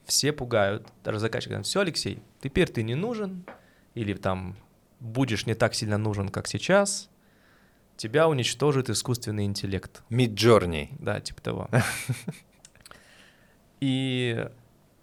все 0.10 0.34
пугают, 0.34 0.88
даже 1.04 1.19
заказчик 1.19 1.49
говорит, 1.49 1.67
все, 1.67 1.80
Алексей, 1.80 2.21
теперь 2.41 2.67
ты 2.67 2.84
не 2.84 2.95
нужен, 2.95 3.45
или 3.93 4.13
там 4.13 4.58
будешь 4.99 5.45
не 5.45 5.54
так 5.54 5.73
сильно 5.73 5.97
нужен, 5.97 6.30
как 6.30 6.47
сейчас, 6.47 7.10
тебя 7.95 8.28
уничтожит 8.28 8.89
искусственный 8.89 9.45
интеллект. 9.45 10.04
Mid-journey. 10.10 10.89
Да, 10.99 11.21
типа 11.21 11.41
того. 11.41 11.69
И 13.80 14.49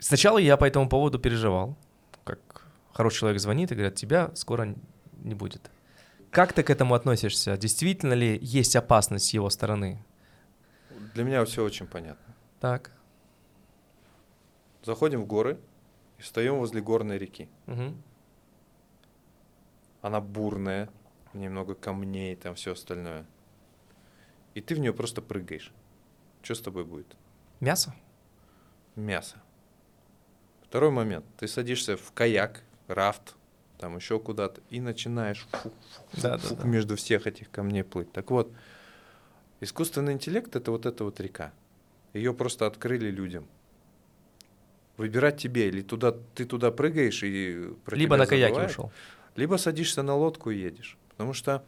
сначала 0.07 0.39
я 0.39 0.57
по 0.57 0.65
этому 0.65 0.89
поводу 0.89 1.19
переживал, 1.19 1.77
как 2.25 2.67
хороший 2.93 3.19
человек 3.19 3.41
звонит 3.41 3.73
и 3.73 3.75
говорит, 3.75 3.97
тебя 3.97 4.31
скоро 4.35 4.75
не 5.19 5.35
будет. 5.35 5.71
Как 6.31 6.53
ты 6.53 6.63
к 6.63 6.71
этому 6.71 6.95
относишься? 6.95 7.57
Действительно 7.57 8.13
ли 8.15 8.39
есть 8.43 8.77
опасность 8.77 9.27
с 9.27 9.35
его 9.35 9.51
стороны? 9.51 10.05
Для 11.15 11.25
меня 11.25 11.45
все 11.45 11.65
очень 11.65 11.87
понятно. 11.87 12.35
Так. 12.61 12.93
Заходим 14.85 15.23
в 15.23 15.27
горы 15.27 15.59
и 16.19 16.23
встаем 16.23 16.59
возле 16.59 16.81
горной 16.81 17.19
реки. 17.19 17.49
Угу. 17.67 17.95
Она 20.03 20.21
бурная, 20.21 20.89
немного 21.33 21.75
камней, 21.75 22.37
там 22.37 22.55
все 22.55 22.73
остальное. 22.73 23.27
И 24.55 24.61
ты 24.61 24.75
в 24.75 24.79
нее 24.79 24.93
просто 24.93 25.23
прыгаешь. 25.23 25.73
Что 26.43 26.55
с 26.55 26.61
тобой 26.61 26.85
будет? 26.85 27.17
Мясо? 27.61 27.95
Мясо. 28.95 29.43
Второй 30.69 30.91
момент. 30.91 31.25
Ты 31.39 31.49
садишься 31.49 31.97
в 31.97 32.13
каяк, 32.13 32.63
рафт, 32.89 33.35
там 33.79 33.97
еще 33.97 34.19
куда-то, 34.19 34.61
и 34.71 34.81
начинаешь 34.81 35.47
фу, 35.51 35.71
фу, 35.71 36.21
да, 36.23 36.39
фу, 36.39 36.55
да, 36.55 36.63
да. 36.63 36.69
между 36.69 36.97
всех 36.97 37.27
этих 37.27 37.51
камней 37.51 37.85
плыть. 37.85 38.13
Так 38.13 38.31
вот, 38.31 38.53
искусственный 39.61 40.13
интеллект— 40.13 40.55
это 40.57 40.71
вот 40.71 40.87
эта 40.87 41.05
вот 41.05 41.21
река. 41.21 41.53
Ее 42.13 42.33
просто 42.35 42.67
открыли 42.67 43.11
людям 43.11 43.47
выбирать 44.97 45.39
тебе, 45.39 45.69
или 45.69 45.83
туда, 45.83 46.15
ты 46.35 46.45
туда 46.45 46.71
прыгаешь 46.71 47.23
и 47.23 47.75
про 47.85 47.97
Либо 47.97 48.17
на 48.17 48.27
каяке 48.27 48.67
ушел. 48.67 48.93
Либо 49.35 49.57
садишься 49.57 50.03
на 50.03 50.15
лодку 50.15 50.51
и 50.51 50.59
едешь. 50.59 50.97
Потому 51.11 51.35
что 51.35 51.63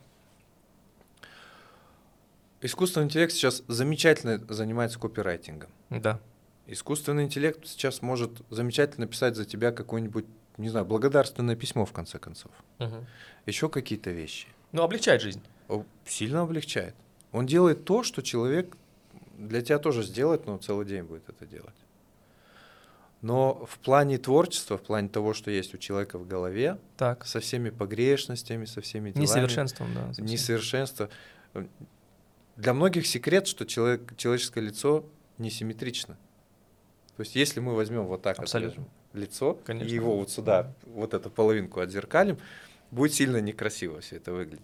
искусственный 2.61 3.07
интеллект 3.07 3.33
сейчас 3.33 3.63
замечательно 3.69 4.43
занимается 4.49 4.99
копирайтингом. 4.99 5.71
Да. 5.91 6.21
Искусственный 6.71 7.25
интеллект 7.25 7.67
сейчас 7.67 8.03
может 8.03 8.43
замечательно 8.51 9.07
писать 9.07 9.37
за 9.37 9.47
тебя 9.47 9.73
какое-нибудь, 9.73 10.27
не 10.59 10.69
знаю, 10.69 10.85
благодарственное 10.85 11.57
письмо, 11.57 11.87
в 11.87 11.93
конце 11.93 12.19
концов. 12.19 12.53
Угу. 12.79 13.07
Еще 13.47 13.71
какие-то 13.71 14.11
вещи. 14.11 14.49
Ну, 14.73 14.83
облегчает 14.83 15.23
жизнь. 15.23 15.41
Сильно 16.05 16.43
облегчает. 16.43 16.95
Он 17.33 17.47
делает 17.47 17.87
то, 17.87 18.03
что 18.03 18.23
человек 18.23 18.77
для 19.39 19.63
тебя 19.63 19.79
тоже 19.79 20.03
сделает, 20.03 20.47
но 20.47 20.59
целый 20.59 20.85
день 20.85 21.05
будет 21.05 21.27
это 21.31 21.47
делать. 21.47 21.75
Но 23.23 23.65
в 23.67 23.79
плане 23.79 24.19
творчества, 24.19 24.77
в 24.77 24.83
плане 24.83 25.09
того, 25.09 25.33
что 25.33 25.51
есть 25.51 25.75
у 25.75 25.79
человека 25.79 26.19
в 26.19 26.29
голове, 26.29 26.79
так. 26.99 27.25
со 27.25 27.41
всеми 27.41 27.71
погрешностями, 27.71 28.67
со 28.67 28.83
всеми 28.83 29.11
делами, 29.11 29.23
несовершенством, 29.23 29.95
да, 29.95 30.07
совсем. 30.09 30.27
несовершенство. 30.27 31.09
Для 32.57 32.75
многих 32.75 33.07
секрет, 33.07 33.47
что 33.47 33.65
человек, 33.65 34.17
человеческое 34.17 34.61
лицо 34.61 35.07
несимметрично. 35.39 36.19
То 37.19 37.23
есть, 37.23 37.35
если 37.35 37.59
мы 37.59 37.75
возьмем 37.75 38.07
вот 38.07 38.23
так 38.23 38.39
Абсолютно. 38.39 38.85
лицо 39.13 39.59
Конечно. 39.65 39.91
и 39.91 39.93
его 39.93 40.17
вот 40.17 40.31
сюда, 40.31 40.73
вот 40.87 41.15
эту 41.15 41.31
половинку 41.31 41.81
отзеркалим, 41.81 42.39
будет 42.93 43.13
сильно 43.13 43.39
некрасиво 43.39 44.01
все 44.01 44.19
это 44.19 44.33
выглядеть. 44.33 44.63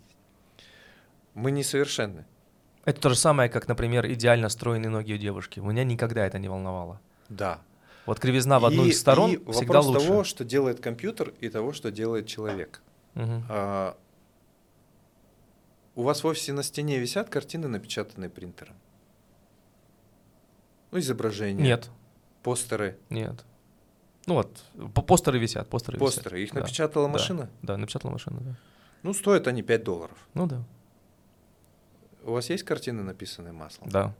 Мы 1.34 1.50
несовершенны. 1.50 2.24
Это 2.84 3.00
то 3.00 3.08
же 3.08 3.16
самое, 3.16 3.50
как, 3.50 3.66
например, 3.66 4.06
идеально 4.06 4.48
стройные 4.48 4.88
ноги 4.88 5.14
у 5.14 5.16
девушки. 5.16 5.58
Меня 5.58 5.82
никогда 5.82 6.24
это 6.24 6.38
не 6.38 6.48
волновало. 6.48 7.00
Да, 7.28 7.60
вот 8.06 8.20
кривизна 8.20 8.60
в 8.60 8.66
одну 8.66 8.84
и, 8.84 8.90
из 8.90 9.00
сторон 9.00 9.32
и 9.32 9.36
всегда 9.50 9.80
вопрос 9.80 9.86
лучше. 9.86 10.06
того, 10.06 10.22
что 10.22 10.44
делает 10.44 10.78
компьютер, 10.78 11.34
и 11.40 11.48
того, 11.48 11.72
что 11.72 11.90
делает 11.90 12.28
человек. 12.28 12.82
Угу. 13.16 13.42
А, 13.48 13.96
у 15.96 16.02
вас 16.04 16.22
в 16.22 16.26
офисе 16.28 16.52
на 16.52 16.62
стене 16.62 17.00
висят 17.00 17.30
картины, 17.30 17.66
напечатанные 17.66 18.30
принтером? 18.30 18.76
Ну, 20.92 21.00
изображения. 21.00 21.60
Нет. 21.60 21.90
Постеры. 22.44 22.96
Нет. 23.10 23.44
Ну 24.26 24.34
вот, 24.34 24.62
постеры 25.06 25.38
висят, 25.38 25.68
постеры, 25.68 25.98
постеры. 25.98 26.38
висят. 26.38 26.54
Их 26.54 26.54
напечатала 26.54 27.08
да. 27.08 27.12
машина? 27.12 27.42
Да, 27.62 27.74
да, 27.74 27.76
напечатала 27.78 28.12
машина, 28.12 28.38
да. 28.40 28.56
Ну, 29.02 29.12
стоят 29.12 29.48
они 29.48 29.62
5 29.62 29.82
долларов. 29.82 30.16
Ну 30.34 30.46
да. 30.46 30.62
У 32.22 32.32
вас 32.32 32.48
есть 32.48 32.62
картины, 32.62 33.02
написанные 33.02 33.52
маслом? 33.52 33.90
Да. 33.90 34.14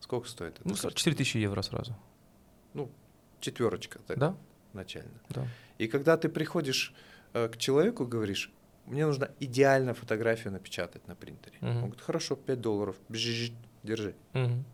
Сколько 0.00 0.26
стоит 0.28 0.58
это? 0.58 0.68
Ну, 0.68 0.74
4 0.74 1.16
тысячи 1.16 1.36
евро 1.36 1.60
сразу 1.62 1.94
ну, 2.74 2.90
четверочка 3.40 3.98
так, 4.06 4.18
да? 4.18 4.36
начально. 4.72 5.12
Да. 5.30 5.46
И 5.78 5.88
когда 5.88 6.16
ты 6.16 6.28
приходишь 6.28 6.94
э, 7.34 7.48
к 7.48 7.56
человеку, 7.56 8.06
говоришь, 8.06 8.50
мне 8.86 9.06
нужно 9.06 9.30
идеально 9.40 9.94
фотографию 9.94 10.52
напечатать 10.52 11.06
на 11.06 11.14
принтере. 11.14 11.58
Угу. 11.60 11.68
Он 11.68 11.76
говорит, 11.76 12.00
хорошо, 12.00 12.36
5 12.36 12.60
долларов, 12.60 12.96
бжж, 13.08 13.52
держи. 13.82 14.14
Угу. 14.34 14.64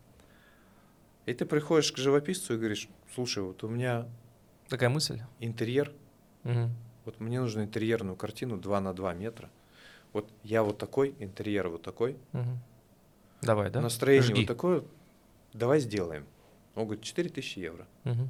И 1.29 1.33
ты 1.35 1.45
приходишь 1.45 1.91
к 1.91 1.97
живописцу 1.97 2.55
и 2.55 2.57
говоришь, 2.57 2.89
слушай, 3.13 3.43
вот 3.43 3.63
у 3.63 3.67
меня... 3.67 4.07
Такая 4.67 4.89
мысль? 4.89 5.21
Интерьер. 5.39 5.93
Угу. 6.43 6.69
Вот 7.05 7.19
мне 7.19 7.39
нужно 7.39 7.61
интерьерную 7.61 8.15
картину 8.15 8.57
2 8.57 8.81
на 8.81 8.93
2 8.95 9.13
метра. 9.13 9.51
Вот 10.11 10.27
я 10.41 10.63
вот 10.63 10.79
такой, 10.79 11.13
интерьер 11.19 11.69
вот 11.69 11.83
такой. 11.83 12.17
Угу. 12.33 12.57
Давай, 13.43 13.69
да? 13.69 13.79
Настроение 13.79 14.27
Жги. 14.27 14.41
вот 14.41 14.47
такое. 14.47 14.83
Давай 15.53 15.79
сделаем. 15.81 16.25
Он 16.73 16.85
говорит, 16.85 17.03
4000 17.03 17.59
евро. 17.59 17.85
Угу. 18.05 18.29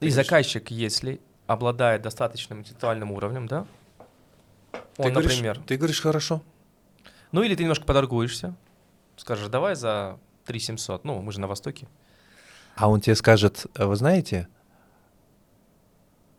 И 0.00 0.08
заказчик, 0.08 0.70
если 0.70 1.20
обладает 1.46 2.00
достаточным 2.00 2.60
интеллектуальным 2.60 3.12
уровнем, 3.12 3.46
да? 3.46 3.66
Он, 4.72 5.04
ты 5.04 5.10
говоришь, 5.10 5.32
например... 5.32 5.60
Ты 5.66 5.76
говоришь, 5.76 6.00
хорошо. 6.00 6.42
Ну 7.30 7.42
или 7.42 7.54
ты 7.54 7.62
немножко 7.62 7.84
подоргуешься, 7.84 8.54
скажешь, 9.16 9.48
давай 9.48 9.74
за 9.74 10.18
3 10.46 10.58
700, 10.58 11.04
ну 11.04 11.20
мы 11.20 11.32
же 11.32 11.40
на 11.40 11.46
Востоке. 11.46 11.86
А 12.76 12.88
он 12.88 13.00
тебе 13.00 13.16
скажет, 13.16 13.66
вы 13.74 13.96
знаете, 13.96 14.48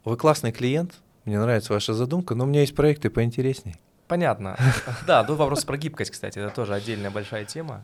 вы 0.05 0.17
классный 0.17 0.51
клиент, 0.51 0.93
мне 1.25 1.39
нравится 1.39 1.73
ваша 1.73 1.93
задумка, 1.93 2.35
но 2.35 2.45
у 2.45 2.47
меня 2.47 2.61
есть 2.61 2.75
проекты 2.75 3.09
поинтересней. 3.09 3.75
Понятно. 4.07 4.57
Да, 5.05 5.23
тут 5.23 5.37
вопрос 5.37 5.65
про 5.65 5.77
гибкость, 5.77 6.11
кстати, 6.11 6.39
это 6.39 6.53
тоже 6.53 6.73
отдельная 6.73 7.11
большая 7.11 7.45
тема. 7.45 7.83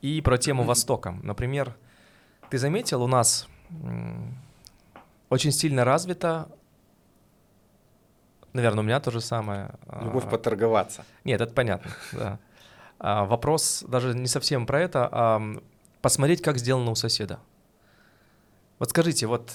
И 0.00 0.20
про 0.20 0.36
тему 0.36 0.64
Востока. 0.64 1.12
Например, 1.22 1.74
ты 2.50 2.58
заметил, 2.58 3.02
у 3.02 3.06
нас 3.06 3.48
очень 5.30 5.52
сильно 5.52 5.84
развито 5.84 6.48
Наверное, 8.52 8.80
у 8.80 8.86
меня 8.86 9.00
то 9.00 9.10
же 9.10 9.20
самое. 9.20 9.70
Любовь 10.02 10.28
поторговаться. 10.28 11.04
Нет, 11.24 11.40
это 11.40 11.52
понятно, 11.52 11.90
да. 12.12 12.38
А, 13.04 13.24
вопрос 13.24 13.84
даже 13.88 14.14
не 14.14 14.28
совсем 14.28 14.64
про 14.64 14.80
это, 14.80 15.08
а 15.10 15.42
посмотреть, 16.02 16.40
как 16.40 16.58
сделано 16.58 16.92
у 16.92 16.94
соседа. 16.94 17.40
Вот 18.78 18.90
скажите, 18.90 19.26
вот 19.26 19.50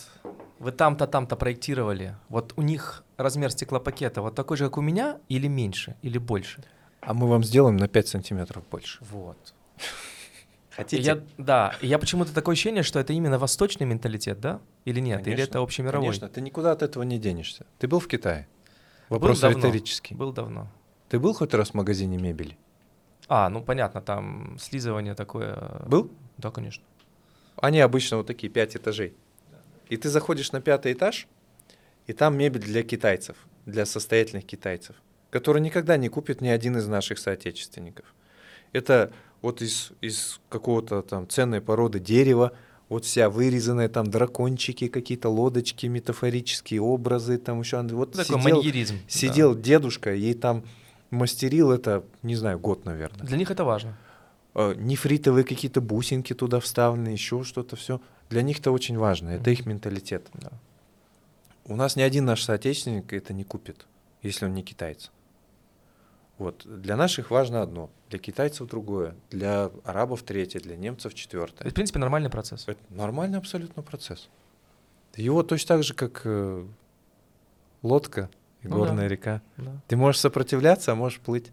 вы 0.59 0.73
там-то, 0.73 1.07
там-то 1.07 1.37
проектировали, 1.37 2.17
вот 2.27 2.51
у 2.57 2.61
них 2.61 3.05
размер 3.15 3.51
стеклопакета 3.51 4.21
вот 4.21 4.35
такой 4.35 4.57
же, 4.57 4.65
как 4.65 4.77
у 4.77 4.81
меня, 4.81 5.19
или 5.29 5.47
меньше, 5.47 5.95
или 6.01 6.17
больше? 6.17 6.61
А 6.99 7.13
мы 7.13 7.27
вам 7.27 7.41
сделаем 7.41 7.77
на 7.77 7.87
5 7.87 8.07
сантиметров 8.09 8.65
больше. 8.69 8.99
Вот. 9.09 9.53
Хотите? 10.71 11.01
Я, 11.01 11.23
да, 11.37 11.73
я 11.81 11.99
почему-то 11.99 12.33
такое 12.33 12.51
ощущение, 12.51 12.83
что 12.83 12.99
это 12.99 13.13
именно 13.13 13.39
восточный 13.39 13.85
менталитет, 13.85 14.41
да? 14.41 14.59
Или 14.83 14.99
нет? 14.99 15.23
Конечно, 15.23 15.41
или 15.41 15.49
это 15.49 15.59
общемировой? 15.59 16.07
Конечно, 16.07 16.27
ты 16.27 16.41
никуда 16.41 16.73
от 16.73 16.81
этого 16.81 17.03
не 17.03 17.17
денешься. 17.17 17.65
Ты 17.79 17.87
был 17.87 18.01
в 18.01 18.09
Китае? 18.09 18.49
Вопрос 19.07 19.37
был 19.37 19.41
давно, 19.49 19.57
риторический. 19.59 20.15
Был 20.15 20.33
давно. 20.33 20.67
Ты 21.07 21.17
был 21.17 21.33
хоть 21.33 21.53
раз 21.53 21.69
в 21.69 21.73
магазине 21.75 22.17
мебели? 22.17 22.57
А, 23.27 23.49
ну 23.49 23.61
понятно, 23.61 24.01
там 24.01 24.57
слизывание 24.59 25.15
такое. 25.15 25.83
Был? 25.85 26.11
Да, 26.37 26.51
конечно. 26.51 26.83
Они 27.57 27.79
обычно 27.79 28.17
вот 28.17 28.27
такие, 28.27 28.49
пять 28.49 28.75
этажей. 28.75 29.13
И 29.89 29.97
ты 29.97 30.09
заходишь 30.09 30.51
на 30.51 30.61
пятый 30.61 30.93
этаж, 30.93 31.27
и 32.05 32.13
там 32.13 32.37
мебель 32.37 32.61
для 32.61 32.83
китайцев, 32.83 33.37
для 33.65 33.85
состоятельных 33.85 34.45
китайцев, 34.45 34.95
которые 35.29 35.61
никогда 35.61 35.97
не 35.97 36.09
купит 36.09 36.41
ни 36.41 36.47
один 36.47 36.77
из 36.77 36.87
наших 36.87 37.19
соотечественников. 37.19 38.05
Это 38.73 39.11
вот 39.41 39.61
из, 39.61 39.91
из 40.01 40.39
какого-то 40.49 41.01
там 41.01 41.27
ценной 41.27 41.61
породы 41.61 41.99
дерева, 41.99 42.53
вот 42.89 43.05
вся 43.05 43.29
вырезанная, 43.29 43.89
там 43.89 44.07
дракончики, 44.07 44.87
какие-то 44.87 45.29
лодочки, 45.29 45.87
метафорические 45.87 46.81
образы, 46.81 47.37
там 47.37 47.59
еще... 47.59 47.81
Вот 47.81 48.13
Такой 48.13 48.25
сидел, 48.25 48.55
маньеризм. 48.55 48.95
Сидел 49.07 49.55
да. 49.55 49.61
дедушка, 49.61 50.13
ей 50.13 50.33
там 50.33 50.63
мастерил 51.09 51.71
это, 51.71 52.03
не 52.23 52.35
знаю, 52.35 52.59
год, 52.59 52.85
наверное. 52.85 53.25
Для 53.25 53.37
них 53.37 53.51
это 53.51 53.63
важно. 53.63 53.97
Э, 54.55 54.73
нефритовые 54.75 55.43
какие-то 55.43 55.81
бусинки 55.81 56.33
туда 56.33 56.59
вставлены, 56.59 57.09
еще 57.09 57.43
что-то, 57.43 57.75
все. 57.75 58.01
Для 58.29 58.41
них 58.41 58.59
это 58.59 58.71
очень 58.71 58.97
важно, 58.97 59.29
это 59.29 59.49
их 59.51 59.65
менталитет. 59.65 60.27
Да. 60.33 60.51
У 61.65 61.75
нас 61.75 61.95
ни 61.95 62.01
один 62.01 62.25
наш 62.25 62.43
соотечественник 62.43 63.13
это 63.13 63.33
не 63.33 63.43
купит, 63.43 63.85
если 64.21 64.45
он 64.45 64.53
не 64.53 64.63
китаец. 64.63 65.11
Вот. 66.37 66.63
Для 66.65 66.95
наших 66.95 67.31
важно 67.31 67.61
одно, 67.61 67.89
для 68.09 68.19
китайцев 68.19 68.67
другое, 68.67 69.15
для 69.29 69.71
арабов 69.83 70.23
третье, 70.23 70.59
для 70.59 70.75
немцев 70.75 71.13
четвертое. 71.13 71.61
Это, 71.61 71.71
в 71.71 71.73
принципе, 71.73 71.99
нормальный 71.99 72.29
процесс. 72.29 72.67
Это 72.67 72.79
нормальный 72.89 73.37
абсолютно 73.37 73.81
процесс. 73.81 74.29
Его 75.15 75.41
точно 75.41 75.67
так 75.67 75.83
же, 75.83 75.93
как 75.93 76.21
э, 76.25 76.65
лодка 77.81 78.29
ну 78.67 78.77
горная 78.77 79.07
да. 79.07 79.07
река. 79.07 79.41
Да. 79.57 79.81
Ты 79.87 79.95
можешь 79.95 80.21
сопротивляться, 80.21 80.91
а 80.91 80.95
можешь 80.95 81.19
плыть. 81.19 81.51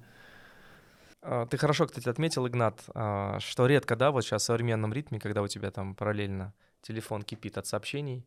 А, 1.23 1.47
ты 1.47 1.57
хорошо, 1.57 1.87
кстати, 1.87 2.09
отметил, 2.09 2.47
Игнат, 2.47 2.83
а, 2.95 3.39
что 3.41 3.67
редко, 3.67 3.97
да, 3.97 4.11
вот 4.11 4.25
сейчас 4.25 4.43
в 4.43 4.47
современном 4.47 4.93
ритме, 4.93 5.19
когда 5.19 5.43
у 5.43 5.49
тебя 5.49 5.71
там 5.71 5.95
параллельно 5.95 6.53
телефон 6.83 7.23
кипит 7.23 7.57
от 7.57 7.67
сообщений, 7.67 8.27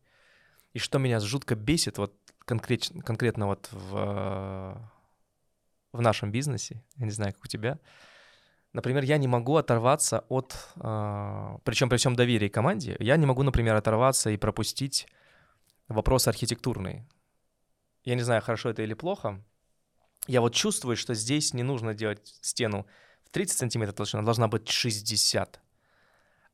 и 0.73 0.79
что 0.79 0.97
меня 0.97 1.19
жутко 1.19 1.55
бесит, 1.55 1.97
вот 1.97 2.13
конкрет, 2.45 2.89
конкретно 3.05 3.47
вот 3.47 3.69
в, 3.71 4.91
в 5.93 6.01
нашем 6.01 6.31
бизнесе, 6.31 6.83
я 6.95 7.05
не 7.05 7.11
знаю, 7.11 7.33
как 7.33 7.45
у 7.45 7.47
тебя, 7.47 7.79
например, 8.73 9.03
я 9.03 9.17
не 9.17 9.27
могу 9.27 9.57
оторваться 9.57 10.25
от, 10.29 10.55
а, 10.77 11.59
причем 11.63 11.89
при 11.89 11.97
всем 11.97 12.15
доверии 12.15 12.47
команде, 12.47 12.95
я 12.99 13.15
не 13.17 13.27
могу, 13.27 13.43
например, 13.43 13.75
оторваться 13.75 14.31
и 14.31 14.37
пропустить 14.37 15.07
вопрос 15.87 16.27
архитектурный. 16.27 17.05
Я 18.07 18.15
не 18.15 18.21
знаю, 18.21 18.41
хорошо 18.41 18.69
это 18.69 18.83
или 18.83 18.93
плохо, 18.93 19.43
я 20.27 20.39
вот 20.39 20.53
чувствую, 20.55 20.95
что 20.95 21.13
здесь 21.13 21.53
не 21.53 21.61
нужно 21.61 21.93
делать 21.93 22.25
стену 22.41 22.87
в 23.25 23.29
30 23.31 23.57
сантиметров 23.57 23.97
толщина, 23.97 24.23
должна 24.23 24.47
быть 24.47 24.69
60. 24.69 25.59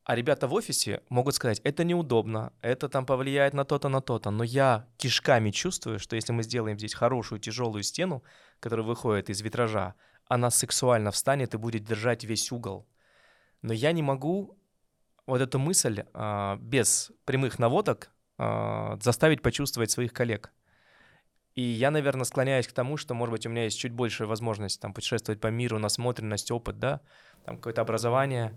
А 0.02 0.16
ребята 0.16 0.48
в 0.48 0.54
офисе 0.54 1.02
могут 1.10 1.36
сказать, 1.36 1.60
это 1.62 1.84
неудобно, 1.84 2.52
это 2.60 2.88
там 2.88 3.06
повлияет 3.06 3.54
на 3.54 3.64
то-то, 3.64 3.88
на 3.88 4.00
то-то. 4.00 4.32
Но 4.32 4.42
я 4.42 4.88
кишками 4.96 5.52
чувствую, 5.52 6.00
что 6.00 6.16
если 6.16 6.32
мы 6.32 6.42
сделаем 6.42 6.76
здесь 6.76 6.92
хорошую 6.92 7.38
тяжелую 7.38 7.84
стену, 7.84 8.24
которая 8.58 8.84
выходит 8.84 9.30
из 9.30 9.40
витража, 9.40 9.94
она 10.26 10.50
сексуально 10.50 11.12
встанет 11.12 11.54
и 11.54 11.58
будет 11.58 11.84
держать 11.84 12.24
весь 12.24 12.50
угол. 12.50 12.84
Но 13.62 13.72
я 13.72 13.92
не 13.92 14.02
могу 14.02 14.58
вот 15.24 15.40
эту 15.40 15.60
мысль 15.60 16.02
а, 16.14 16.56
без 16.56 17.12
прямых 17.24 17.60
наводок 17.60 18.10
а, 18.38 18.98
заставить 19.00 19.40
почувствовать 19.40 19.92
своих 19.92 20.12
коллег. 20.12 20.52
И 21.54 21.62
я, 21.62 21.90
наверное, 21.90 22.24
склоняюсь 22.24 22.66
к 22.66 22.72
тому, 22.72 22.96
что, 22.96 23.14
может 23.14 23.32
быть, 23.32 23.46
у 23.46 23.50
меня 23.50 23.64
есть 23.64 23.78
чуть 23.78 23.92
больше 23.92 24.26
возможность 24.26 24.80
там 24.80 24.92
путешествовать 24.92 25.40
по 25.40 25.48
миру, 25.48 25.78
насмотренность, 25.78 26.50
опыт, 26.50 26.80
да, 26.80 27.00
там 27.44 27.56
какое-то 27.56 27.80
образование. 27.80 28.52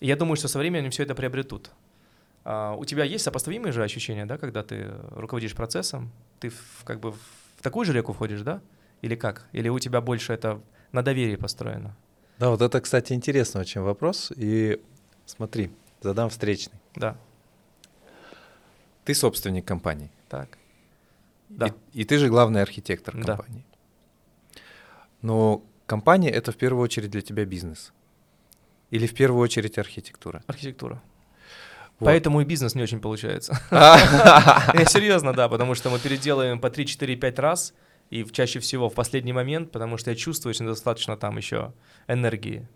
И 0.00 0.06
я 0.06 0.16
думаю, 0.16 0.36
что 0.36 0.48
со 0.48 0.58
временем 0.58 0.90
все 0.90 1.04
это 1.04 1.14
приобретут. 1.14 1.70
А, 2.44 2.74
у 2.74 2.84
тебя 2.84 3.04
есть 3.04 3.24
сопоставимые 3.24 3.72
же 3.72 3.82
ощущения, 3.82 4.26
да, 4.26 4.36
когда 4.36 4.62
ты 4.62 4.90
руководишь 5.10 5.54
процессом? 5.54 6.12
Ты 6.40 6.50
в, 6.50 6.84
как 6.84 7.00
бы 7.00 7.12
в 7.12 7.62
такую 7.62 7.86
же 7.86 7.94
реку 7.94 8.12
входишь, 8.12 8.42
да? 8.42 8.60
Или 9.00 9.14
как? 9.14 9.48
Или 9.52 9.68
у 9.68 9.78
тебя 9.78 10.00
больше 10.00 10.34
это 10.34 10.60
на 10.92 11.02
доверии 11.02 11.36
построено? 11.36 11.96
Да, 12.38 12.50
вот 12.50 12.60
это, 12.60 12.80
кстати, 12.80 13.14
интересный 13.14 13.62
очень 13.62 13.80
вопрос. 13.80 14.30
И 14.36 14.78
смотри, 15.24 15.70
задам 16.02 16.28
встречный. 16.28 16.78
Да. 16.96 17.16
Ты 19.04 19.14
собственник 19.14 19.64
компании. 19.64 20.10
Так. 20.28 20.58
Да. 21.56 21.74
И, 21.92 22.02
и 22.02 22.04
ты 22.04 22.18
же 22.18 22.28
главный 22.28 22.62
архитектор 22.62 23.14
компании. 23.14 23.64
Да. 23.64 24.60
Но 25.22 25.64
компания 25.86 26.30
это 26.30 26.52
в 26.52 26.56
первую 26.56 26.82
очередь 26.82 27.10
для 27.10 27.20
тебя 27.20 27.44
бизнес. 27.44 27.92
Или 28.90 29.06
в 29.06 29.14
первую 29.14 29.42
очередь 29.42 29.78
архитектура? 29.78 30.42
Архитектура. 30.46 31.02
Вот. 31.98 32.06
Поэтому 32.06 32.40
и 32.40 32.44
бизнес 32.44 32.74
не 32.74 32.82
очень 32.82 33.00
получается. 33.00 33.58
Я 33.70 34.84
серьезно, 34.88 35.32
да, 35.32 35.48
потому 35.48 35.74
что 35.74 35.90
мы 35.90 35.98
переделаем 35.98 36.58
по 36.58 36.68
3, 36.68 36.86
4, 36.86 37.16
5 37.16 37.38
раз, 37.38 37.74
и 38.10 38.24
чаще 38.24 38.58
всего 38.58 38.90
в 38.90 38.94
последний 38.94 39.32
момент, 39.32 39.70
потому 39.70 39.96
что 39.96 40.10
я 40.10 40.16
чувствую, 40.16 40.52
что 40.52 40.64
недостаточно 40.64 41.16
там 41.16 41.36
еще 41.38 41.72
энергии. 42.08 42.68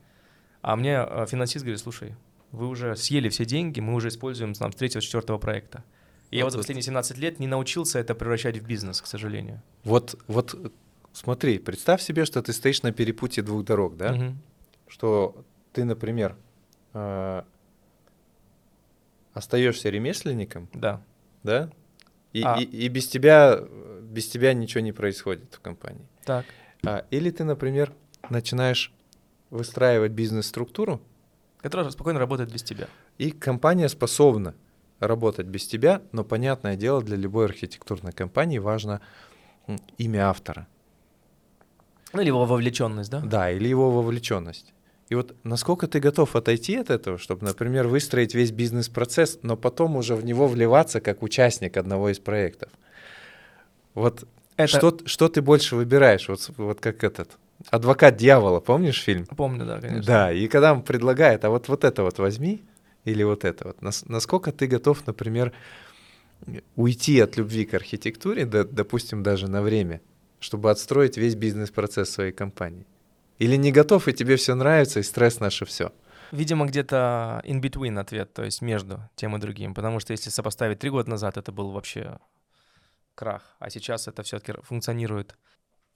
А 0.63 0.77
мне 0.77 1.05
э, 1.07 1.27
финансист 1.29 1.65
говорит, 1.65 1.81
слушай, 1.81 2.15
вы 2.53 2.69
уже 2.69 2.97
съели 2.97 3.29
все 3.29 3.45
деньги, 3.45 3.81
мы 3.81 3.95
уже 3.95 4.09
используем 4.09 4.55
там, 4.55 4.73
с 4.73 4.77
третьего, 4.77 5.03
четвертого 5.03 5.39
проекта. 5.39 5.85
Я 6.31 6.45
вот 6.45 6.53
за 6.53 6.59
последние 6.59 6.83
17 6.83 7.19
лет 7.19 7.39
не 7.39 7.47
научился 7.47 7.99
это 7.99 8.15
превращать 8.15 8.59
в 8.59 8.67
бизнес, 8.67 9.01
к 9.01 9.07
сожалению. 9.07 9.63
Вот, 9.85 10.19
вот 10.27 10.73
смотри, 11.13 11.59
представь 11.59 12.03
себе, 12.03 12.25
что 12.25 12.43
ты 12.43 12.53
стоишь 12.53 12.83
на 12.83 12.93
перепутье 12.93 13.43
двух 13.43 13.65
дорог, 13.65 13.97
да? 13.97 14.13
Угу. 14.13 14.35
Что 14.89 15.45
ты, 15.73 15.85
например, 15.85 16.37
э, 16.95 17.43
остаешься 19.33 19.89
ремесленником, 19.91 20.69
да, 20.73 21.03
да, 21.43 21.71
и, 22.33 22.43
а. 22.43 22.57
и, 22.61 22.65
и 22.65 22.89
без 22.89 23.09
тебя 23.09 23.61
без 24.17 24.29
тебя 24.29 24.55
ничего 24.55 24.81
не 24.81 24.93
происходит 24.93 25.55
в 25.55 25.61
компании. 25.61 26.07
Так. 26.25 26.47
А, 26.87 27.05
или 27.11 27.31
ты, 27.31 27.45
например, 27.45 27.93
начинаешь 28.31 28.93
выстраивать 29.51 30.13
бизнес-структуру, 30.13 31.03
которая 31.59 31.91
спокойно 31.91 32.19
работает 32.19 32.51
без 32.51 32.63
тебя. 32.63 32.89
И 33.19 33.31
компания 33.31 33.89
способна 33.89 34.55
работать 35.01 35.47
без 35.47 35.67
тебя, 35.67 36.03
но 36.13 36.25
понятное 36.25 36.77
дело, 36.77 37.03
для 37.03 37.17
любой 37.17 37.47
архитектурной 37.47 38.13
компании 38.13 38.59
важно 38.59 39.01
имя 39.99 40.29
автора. 40.29 40.67
Ну, 42.13 42.21
или 42.21 42.29
его 42.29 42.47
вовлеченность, 42.47 43.11
да? 43.11 43.21
Да, 43.21 43.51
или 43.51 43.69
его 43.69 43.91
вовлеченность. 43.91 44.73
И 45.09 45.15
вот 45.15 45.37
насколько 45.45 45.87
ты 45.87 46.01
готов 46.01 46.35
отойти 46.35 46.77
от 46.77 46.91
этого, 46.91 47.19
чтобы, 47.19 47.45
например, 47.45 47.87
выстроить 47.87 48.35
весь 48.35 48.51
бизнес-процесс, 48.51 49.39
но 49.43 49.57
потом 49.57 49.97
уже 49.97 50.17
в 50.17 50.25
него 50.25 50.49
вливаться 50.49 51.01
как 51.01 51.23
участник 51.23 51.77
одного 51.77 52.11
из 52.11 52.19
проектов. 52.19 52.71
Вот 53.95 54.25
это... 54.57 54.67
что, 54.67 54.99
что 55.05 55.29
ты 55.29 55.43
больше 55.43 55.77
выбираешь, 55.77 56.29
вот, 56.29 56.51
вот 56.57 56.81
как 56.81 57.05
этот 57.05 57.39
адвокат 57.71 58.17
дьявола, 58.17 58.61
помнишь 58.61 59.01
фильм? 59.01 59.27
Помню, 59.27 59.65
да, 59.65 59.81
конечно. 59.81 60.03
Да, 60.03 60.33
и 60.33 60.49
когда 60.49 60.73
он 60.73 60.83
предлагает, 60.83 61.45
а 61.45 61.51
вот 61.51 61.69
вот 61.69 61.85
это 61.85 62.03
вот 62.03 62.19
возьми, 62.19 62.65
или 63.07 63.23
вот 63.23 63.45
это 63.45 63.69
вот. 63.69 63.83
Насколько 64.09 64.53
ты 64.53 64.67
готов, 64.67 65.07
например, 65.07 65.53
уйти 66.75 67.21
от 67.21 67.37
любви 67.37 67.65
к 67.65 67.75
архитектуре, 67.75 68.45
допустим, 68.45 69.23
даже 69.23 69.49
на 69.49 69.63
время, 69.63 70.01
чтобы 70.41 70.71
отстроить 70.71 71.17
весь 71.17 71.35
бизнес-процесс 71.35 72.11
своей 72.11 72.33
компании? 72.33 72.87
Или 73.39 73.57
не 73.57 73.73
готов, 73.73 74.09
и 74.09 74.13
тебе 74.13 74.37
все 74.37 74.55
нравится, 74.55 75.01
и 75.01 75.03
стресс 75.03 75.41
наше 75.41 75.65
все? 75.65 75.93
Видимо, 76.33 76.67
где-то 76.67 77.43
in 77.45 77.61
between 77.61 77.99
ответ, 78.01 78.33
то 78.33 78.45
есть 78.45 78.61
между 78.63 79.01
тем 79.15 79.37
и 79.37 79.39
другим. 79.39 79.75
Потому 79.75 80.01
что 80.01 80.13
если 80.13 80.31
сопоставить 80.31 80.81
три 80.81 80.91
года 80.91 81.11
назад, 81.11 81.37
это 81.37 81.53
был 81.53 81.71
вообще 81.71 82.19
крах, 83.15 83.57
а 83.59 83.71
сейчас 83.71 84.09
это 84.09 84.23
все-таки 84.23 84.61
функционирует 84.63 85.37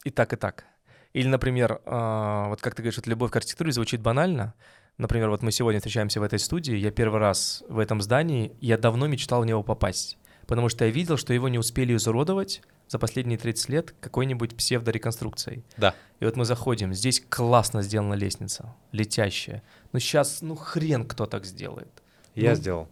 и 0.04 0.10
так, 0.10 0.32
и 0.32 0.36
так. 0.36 0.64
Или, 1.12 1.26
например, 1.26 1.80
э, 1.84 2.44
вот 2.48 2.60
как 2.60 2.74
ты 2.74 2.82
говоришь, 2.82 2.98
вот 2.98 3.08
любовь 3.08 3.32
к 3.32 3.36
архитектуре 3.36 3.72
звучит 3.72 4.00
банально, 4.00 4.54
Например, 5.00 5.30
вот 5.30 5.40
мы 5.40 5.50
сегодня 5.50 5.80
встречаемся 5.80 6.20
в 6.20 6.22
этой 6.22 6.38
студии, 6.38 6.76
я 6.76 6.90
первый 6.90 7.20
раз 7.20 7.64
в 7.70 7.78
этом 7.78 8.02
здании, 8.02 8.52
я 8.60 8.76
давно 8.76 9.06
мечтал 9.06 9.40
в 9.40 9.46
него 9.46 9.62
попасть. 9.62 10.18
потому 10.46 10.68
что 10.68 10.84
я 10.84 10.90
видел, 10.90 11.16
что 11.16 11.32
его 11.32 11.48
не 11.48 11.58
успели 11.58 11.96
изуродовать 11.96 12.60
за 12.86 12.98
последние 12.98 13.38
30 13.38 13.68
лет 13.70 13.94
какой-нибудь 13.98 14.54
псевдореконструкцией. 14.56 15.64
Да. 15.78 15.94
И 16.18 16.24
вот 16.26 16.36
мы 16.36 16.44
заходим, 16.44 16.92
здесь 16.92 17.22
классно 17.26 17.80
сделана 17.80 18.12
лестница, 18.12 18.74
летящая. 18.92 19.62
Но 19.92 20.00
сейчас, 20.00 20.42
ну 20.42 20.54
хрен 20.54 21.06
кто 21.06 21.24
так 21.24 21.46
сделает. 21.46 22.02
Я 22.34 22.50
ну, 22.50 22.56
сделал. 22.56 22.88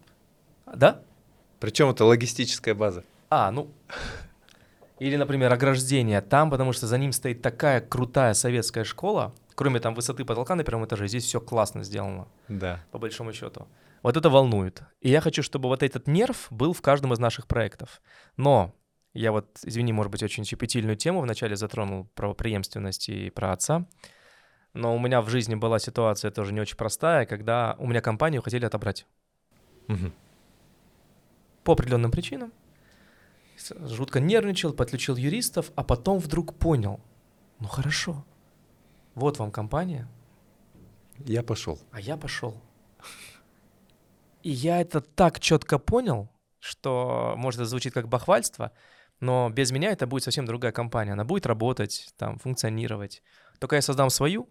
Да? 0.75 1.03
Причем 1.61 1.91
это 1.91 2.07
логистическая 2.07 2.75
база. 2.75 3.05
А, 3.29 3.51
ну... 3.51 3.71
Или, 4.99 5.17
например, 5.17 5.53
ограждение 5.53 6.23
там, 6.23 6.51
потому 6.51 6.73
что 6.73 6.87
за 6.87 6.97
ним 6.97 7.13
стоит 7.13 7.43
такая 7.43 7.81
крутая 7.81 8.35
советская 8.35 8.85
школа, 8.85 9.35
кроме 9.59 9.81
там 9.81 9.93
высоты 9.95 10.25
потолка 10.25 10.55
на 10.55 10.63
первом 10.63 10.85
этаже, 10.85 11.09
здесь 11.09 11.25
все 11.25 11.41
классно 11.41 11.83
сделано. 11.83 12.29
Да. 12.47 12.81
По 12.93 12.99
большому 12.99 13.33
счету. 13.33 13.67
Вот 14.05 14.17
это 14.17 14.31
волнует. 14.31 14.83
И 15.01 15.11
я 15.11 15.21
хочу, 15.21 15.43
чтобы 15.43 15.69
вот 15.69 15.83
этот 15.83 16.07
нерв 16.07 16.47
был 16.51 16.73
в 16.73 16.81
каждом 16.81 17.13
из 17.13 17.19
наших 17.19 17.49
проектов. 17.49 18.01
Но 18.37 18.73
я 19.15 19.33
вот, 19.33 19.59
извини, 19.65 19.93
может 19.93 20.13
быть, 20.13 20.23
очень 20.23 20.45
щепетильную 20.45 20.97
тему 20.97 21.21
вначале 21.21 21.57
затронул 21.57 22.05
про 22.15 22.35
преемственность 22.35 23.09
и 23.09 23.31
про 23.31 23.51
отца. 23.51 23.85
Но 24.75 24.95
у 24.95 25.01
меня 25.01 25.21
в 25.23 25.29
жизни 25.29 25.57
была 25.57 25.81
ситуация 25.81 26.31
тоже 26.31 26.53
не 26.53 26.61
очень 26.61 26.77
простая, 26.77 27.27
когда 27.27 27.75
у 27.81 27.89
меня 27.89 28.01
компанию 28.01 28.43
хотели 28.43 28.65
отобрать. 28.65 29.07
Угу. 29.89 30.13
По 31.65 31.73
определенным 31.73 32.13
причинам. 32.13 32.53
Жутко 33.81 34.21
нервничал, 34.21 34.73
подключил 34.73 35.17
юристов, 35.17 35.73
а 35.75 35.83
потом 35.83 36.21
вдруг 36.21 36.55
понял, 36.55 37.01
ну 37.59 37.67
хорошо, 37.67 38.25
вот 39.19 39.39
вам 39.39 39.51
компания. 39.51 40.09
Я 41.19 41.43
пошел. 41.43 41.79
А 41.91 42.01
я 42.01 42.17
пошел. 42.17 42.63
И 44.43 44.51
я 44.51 44.81
это 44.81 45.01
так 45.01 45.41
четко 45.41 45.79
понял, 45.79 46.31
что, 46.61 47.35
может, 47.37 47.61
это 47.61 47.69
звучит 47.69 47.93
как 47.93 48.09
бахвальство, 48.09 48.73
но 49.21 49.51
без 49.51 49.73
меня 49.73 49.91
это 49.91 50.07
будет 50.07 50.23
совсем 50.23 50.47
другая 50.47 50.73
компания. 50.73 51.13
Она 51.13 51.25
будет 51.25 51.47
работать, 51.47 52.15
там, 52.17 52.39
функционировать. 52.39 53.23
Только 53.59 53.77
я 53.77 53.83
создам 53.83 54.11
свою, 54.11 54.49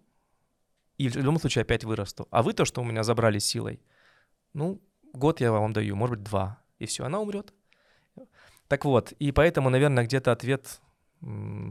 и 0.98 1.08
в 1.08 1.16
любом 1.16 1.40
случае 1.40 1.62
опять 1.62 1.84
вырасту. 1.84 2.28
А 2.30 2.42
вы 2.42 2.52
то, 2.52 2.64
что 2.64 2.82
у 2.82 2.84
меня 2.84 3.02
забрали 3.02 3.38
силой, 3.38 3.80
ну, 4.52 4.80
год 5.14 5.40
я 5.40 5.52
вам 5.52 5.72
даю, 5.72 5.96
может 5.96 6.18
быть, 6.18 6.24
два, 6.28 6.62
и 6.78 6.86
все, 6.86 7.04
она 7.04 7.20
умрет. 7.20 7.54
Так 8.66 8.84
вот, 8.84 9.12
и 9.12 9.32
поэтому, 9.32 9.70
наверное, 9.70 10.04
где-то 10.04 10.32
ответ 10.32 10.80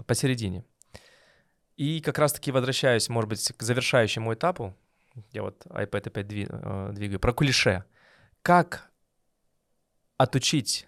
посередине. 0.07 0.65
И 1.78 2.01
как 2.01 2.17
раз-таки 2.17 2.51
возвращаюсь, 2.51 3.07
может 3.07 3.30
быть, 3.30 3.53
к 3.55 3.63
завершающему 3.63 4.34
этапу. 4.34 4.75
Я 5.32 5.43
вот 5.43 5.63
iPad 5.67 6.07
опять 6.07 6.25
э, 6.32 6.89
двигаю. 6.93 7.19
Про 7.19 7.34
кулише. 7.34 7.84
Как 8.41 8.89
отучить 10.17 10.88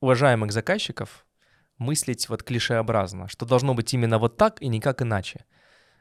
уважаемых 0.00 0.52
заказчиков 0.52 1.26
мыслить 1.78 2.28
вот 2.28 2.44
клишеобразно, 2.44 3.28
что 3.28 3.46
должно 3.46 3.74
быть 3.74 3.92
именно 3.94 4.18
вот 4.18 4.36
так 4.36 4.62
и 4.62 4.68
никак 4.68 5.02
иначе. 5.02 5.44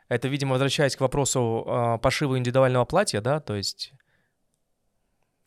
Это, 0.07 0.27
видимо, 0.27 0.51
возвращаясь 0.51 0.95
к 0.95 1.01
вопросу 1.01 1.65
э, 1.65 1.97
пошива 1.99 2.37
индивидуального 2.37 2.85
платья, 2.85 3.21
да, 3.21 3.39
то 3.39 3.55
есть, 3.55 3.93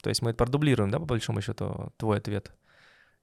то 0.03 0.09
есть 0.09 0.22
мы 0.22 0.31
это 0.31 0.39
продублируем, 0.39 0.91
да, 0.91 0.99
по 0.99 1.05
большому 1.05 1.41
счету, 1.43 1.93
твой 1.97 2.18
ответ. 2.18 2.53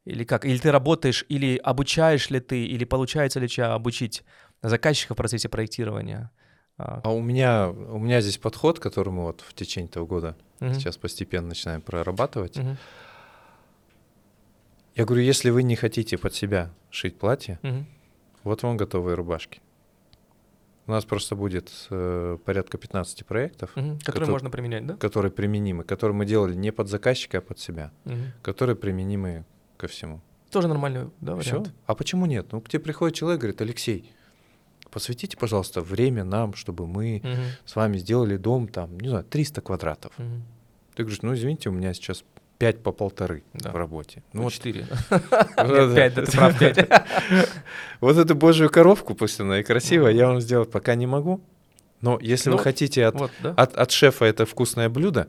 Или 0.05 0.23
как? 0.23 0.45
Или 0.45 0.57
ты 0.57 0.71
работаешь, 0.71 1.25
или 1.29 1.57
обучаешь 1.57 2.29
ли 2.29 2.39
ты, 2.39 2.65
или 2.65 2.85
получается 2.85 3.39
ли 3.39 3.47
тебя 3.47 3.73
обучить 3.73 4.23
заказчика 4.61 5.13
в 5.13 5.17
процессе 5.17 5.47
проектирования? 5.47 6.31
А, 6.77 7.01
а 7.03 7.11
у 7.11 7.21
меня, 7.21 7.69
у 7.69 7.99
меня 7.99 8.21
здесь 8.21 8.37
подход, 8.37 8.79
который 8.79 9.13
мы 9.13 9.23
вот 9.23 9.41
в 9.41 9.53
течение 9.53 9.89
этого 9.89 10.05
года 10.05 10.35
угу. 10.59 10.73
сейчас 10.73 10.97
постепенно 10.97 11.49
начинаем 11.49 11.81
прорабатывать. 11.81 12.57
Угу. 12.57 12.77
Я 14.95 15.05
говорю, 15.05 15.23
если 15.23 15.51
вы 15.51 15.63
не 15.63 15.75
хотите 15.75 16.17
под 16.17 16.33
себя 16.33 16.71
шить 16.89 17.17
платье, 17.17 17.59
угу. 17.61 17.85
вот 18.43 18.63
вам 18.63 18.77
готовые 18.77 19.15
рубашки. 19.15 19.61
У 20.87 20.91
нас 20.91 21.05
просто 21.05 21.35
будет 21.35 21.71
э, 21.91 22.37
порядка 22.43 22.79
15 22.79 23.25
проектов, 23.25 23.71
угу. 23.75 23.99
которые, 23.99 23.99
которые 23.99 24.31
можно 24.31 24.49
применять, 24.49 24.87
да? 24.87 24.97
Которые 24.97 25.31
применимы, 25.31 25.83
которые 25.83 26.15
мы 26.15 26.25
делали 26.25 26.55
не 26.55 26.71
под 26.71 26.89
заказчика, 26.89 27.37
а 27.37 27.41
под 27.41 27.59
себя, 27.59 27.91
угу. 28.05 28.15
которые 28.41 28.75
применимы 28.75 29.45
ко 29.81 29.87
всему. 29.87 30.21
Тоже 30.51 30.67
нормальный, 30.67 31.09
да, 31.21 31.33
вариант. 31.33 31.67
Все? 31.67 31.75
А 31.87 31.95
почему 31.95 32.27
нет? 32.27 32.51
Ну, 32.51 32.61
к 32.61 32.69
тебе 32.69 32.81
приходит 32.81 33.17
человек, 33.17 33.41
говорит, 33.41 33.61
Алексей, 33.61 34.13
посвятите, 34.91 35.37
пожалуйста, 35.37 35.81
время 35.81 36.23
нам, 36.23 36.53
чтобы 36.53 36.85
мы 36.85 37.21
угу. 37.23 37.31
с 37.65 37.75
вами 37.75 37.97
сделали 37.97 38.37
дом 38.37 38.67
там, 38.67 38.99
не 38.99 39.09
знаю, 39.09 39.23
300 39.23 39.61
квадратов. 39.61 40.13
Угу. 40.19 40.27
Ты 40.95 41.03
говоришь, 41.03 41.21
ну, 41.23 41.33
извините, 41.33 41.69
у 41.69 41.71
меня 41.71 41.93
сейчас 41.93 42.23
5 42.59 42.83
по 42.83 42.91
полторы 42.91 43.43
да. 43.53 43.71
в 43.71 43.75
работе. 43.75 44.21
Ну, 44.33 44.49
4. 44.49 44.85
5, 44.85 44.89
да 45.55 46.09
ты 46.09 46.31
прав, 46.31 46.59
5. 46.59 46.89
Вот 48.01 48.17
эту 48.17 48.35
божью 48.35 48.69
коровку 48.69 49.15
пусть 49.15 49.39
она 49.39 49.61
и 49.61 49.63
красивая, 49.63 50.11
я 50.11 50.27
вам 50.27 50.41
сделать 50.41 50.69
пока 50.69 50.93
не 50.93 51.07
могу. 51.07 51.41
Но 52.01 52.19
если 52.21 52.49
вы 52.49 52.57
ну, 52.57 52.63
хотите 52.63 53.07
от 53.07 53.91
шефа 53.91 54.25
это 54.25 54.45
вкусное 54.45 54.89
блюдо, 54.89 55.27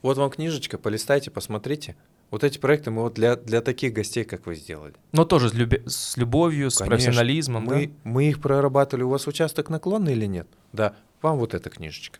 вот 0.00 0.16
вам 0.16 0.30
книжечка, 0.30 0.78
полистайте, 0.78 1.30
посмотрите. 1.30 1.96
Вот 2.30 2.42
эти 2.42 2.58
проекты 2.58 2.90
мы 2.90 3.02
вот 3.02 3.14
для, 3.14 3.36
для 3.36 3.60
таких 3.60 3.92
гостей, 3.92 4.24
как 4.24 4.46
вы 4.46 4.56
сделали. 4.56 4.94
Но 5.12 5.24
тоже 5.24 5.50
с, 5.50 5.54
люби- 5.54 5.82
с 5.86 6.16
любовью, 6.16 6.70
с 6.70 6.78
Конечно. 6.78 6.96
профессионализмом. 6.96 7.64
Мы, 7.64 7.86
да? 7.86 7.92
мы 8.04 8.28
их 8.28 8.40
прорабатывали. 8.40 9.04
У 9.04 9.10
вас 9.10 9.26
участок 9.26 9.68
наклонный 9.68 10.12
или 10.12 10.26
нет? 10.26 10.48
Да. 10.72 10.96
Вам 11.22 11.38
вот 11.38 11.54
эта 11.54 11.70
книжечка. 11.70 12.18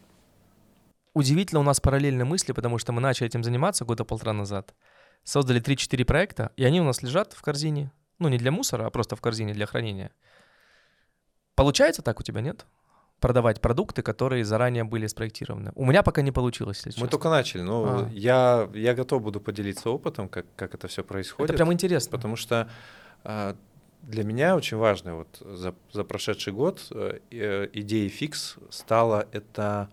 Удивительно 1.12 1.60
у 1.60 1.64
нас 1.64 1.80
параллельные 1.80 2.24
мысли, 2.24 2.52
потому 2.52 2.78
что 2.78 2.92
мы 2.92 3.00
начали 3.00 3.26
этим 3.26 3.42
заниматься 3.42 3.84
года 3.84 4.04
полтора 4.04 4.32
назад. 4.32 4.74
Создали 5.24 5.60
3-4 5.60 6.04
проекта, 6.04 6.52
и 6.56 6.64
они 6.64 6.80
у 6.80 6.84
нас 6.84 7.02
лежат 7.02 7.32
в 7.32 7.42
корзине. 7.42 7.90
Ну, 8.18 8.28
не 8.28 8.38
для 8.38 8.52
мусора, 8.52 8.86
а 8.86 8.90
просто 8.90 9.16
в 9.16 9.20
корзине 9.20 9.54
для 9.54 9.66
хранения. 9.66 10.12
Получается 11.56 12.02
так 12.02 12.20
у 12.20 12.22
тебя, 12.22 12.42
нет? 12.42 12.66
Продавать 13.26 13.60
продукты, 13.60 14.02
которые 14.02 14.44
заранее 14.44 14.84
были 14.84 15.08
спроектированы. 15.08 15.72
У 15.74 15.84
меня 15.84 16.02
пока 16.02 16.22
не 16.22 16.30
получилось. 16.30 16.76
Если 16.86 17.00
Мы 17.00 17.06
честно. 17.06 17.08
только 17.08 17.28
начали, 17.28 17.62
но 17.62 17.84
а. 17.84 18.08
я, 18.12 18.68
я 18.72 18.94
готов 18.94 19.20
буду 19.20 19.40
поделиться 19.40 19.90
опытом, 19.90 20.28
как, 20.28 20.46
как 20.54 20.74
это 20.74 20.86
все 20.86 21.02
происходит. 21.02 21.50
Это 21.50 21.56
прям 21.56 21.72
интересно. 21.72 22.12
Потому 22.12 22.36
что 22.36 22.68
а, 23.24 23.56
для 24.02 24.22
меня 24.22 24.54
очень 24.54 24.76
важно 24.76 25.16
вот 25.16 25.28
за, 25.40 25.74
за 25.92 26.04
прошедший 26.04 26.52
год 26.52 26.86
э, 26.92 27.18
э 27.32 27.68
идеей 27.72 28.10
фикс 28.10 28.58
стала 28.70 29.26
это 29.32 29.88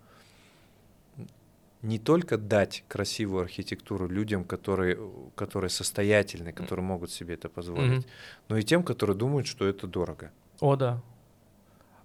не 1.81 1.97
только 1.97 2.37
дать 2.37 2.83
красивую 2.87 3.41
архитектуру 3.41 4.07
людям, 4.07 4.43
которые, 4.43 4.97
которые 5.35 5.69
состоятельны, 5.69 6.53
которые 6.53 6.85
могут 6.85 7.09
себе 7.09 7.33
это 7.33 7.49
позволить, 7.49 8.05
mm-hmm. 8.05 8.49
но 8.49 8.57
и 8.57 8.63
тем, 8.63 8.83
которые 8.83 9.17
думают, 9.17 9.47
что 9.47 9.65
это 9.65 9.87
дорого. 9.87 10.29
О, 10.59 10.75
да. 10.75 11.01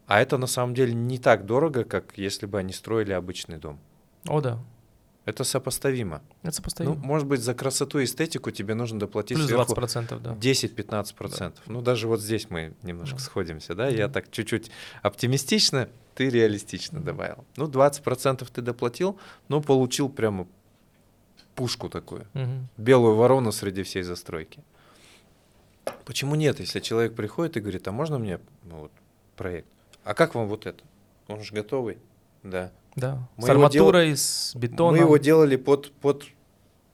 А 0.08 0.22
это 0.22 0.38
на 0.38 0.46
самом 0.46 0.74
деле 0.74 0.94
не 0.94 1.18
так 1.18 1.44
дорого, 1.44 1.84
как 1.84 2.16
если 2.16 2.46
бы 2.46 2.58
они 2.58 2.72
строили 2.72 3.12
обычный 3.12 3.58
дом. 3.58 3.78
О, 4.26 4.40
да. 4.40 4.58
Это 5.26 5.44
сопоставимо. 5.44 6.22
Это 6.42 6.56
сопоставимо. 6.56 6.94
Ну, 6.94 7.00
может 7.02 7.28
быть, 7.28 7.40
за 7.42 7.52
красоту 7.52 7.98
и 7.98 8.04
эстетику 8.04 8.50
тебе 8.50 8.74
нужно 8.74 8.98
доплатить 8.98 9.36
Плюс 9.36 9.48
сверху 9.48 9.74
20%, 9.74 10.18
да. 10.20 10.32
10-15%. 10.32 11.38
Да. 11.38 11.52
Ну, 11.66 11.82
даже 11.82 12.08
вот 12.08 12.22
здесь 12.22 12.48
мы 12.48 12.72
немножко 12.82 13.18
да. 13.18 13.22
сходимся, 13.22 13.74
да? 13.74 13.88
Я 13.88 14.08
так 14.08 14.30
чуть-чуть 14.30 14.70
оптимистично, 15.02 15.90
ты 16.14 16.30
реалистично 16.30 17.00
добавил. 17.00 17.44
Ну, 17.56 17.66
20% 17.66 18.48
ты 18.50 18.62
доплатил, 18.62 19.18
но 19.48 19.60
получил 19.60 20.08
прямо 20.08 20.46
пушку 21.54 21.90
такую. 21.90 22.22
Угу. 22.32 22.68
Белую 22.78 23.14
ворону 23.14 23.52
среди 23.52 23.82
всей 23.82 24.04
застройки. 24.04 24.64
Почему 26.06 26.34
нет, 26.34 26.60
если 26.60 26.80
человек 26.80 27.14
приходит 27.14 27.58
и 27.58 27.60
говорит, 27.60 27.86
а 27.86 27.92
можно 27.92 28.18
мне 28.18 28.40
ну, 28.64 28.80
вот, 28.80 28.92
проект? 29.36 29.68
А 30.08 30.14
как 30.14 30.34
вам 30.34 30.48
вот 30.48 30.64
это? 30.64 30.82
Он 31.26 31.42
же 31.42 31.52
готовый, 31.52 31.98
да. 32.42 32.72
Да, 32.96 33.28
мы 33.36 33.46
с 33.46 33.50
арматурой, 33.50 34.06
дел... 34.06 34.16
с 34.16 34.54
бетоном. 34.56 34.94
Мы 34.94 35.00
его 35.02 35.18
делали 35.18 35.56
под, 35.56 35.92
под, 35.92 36.24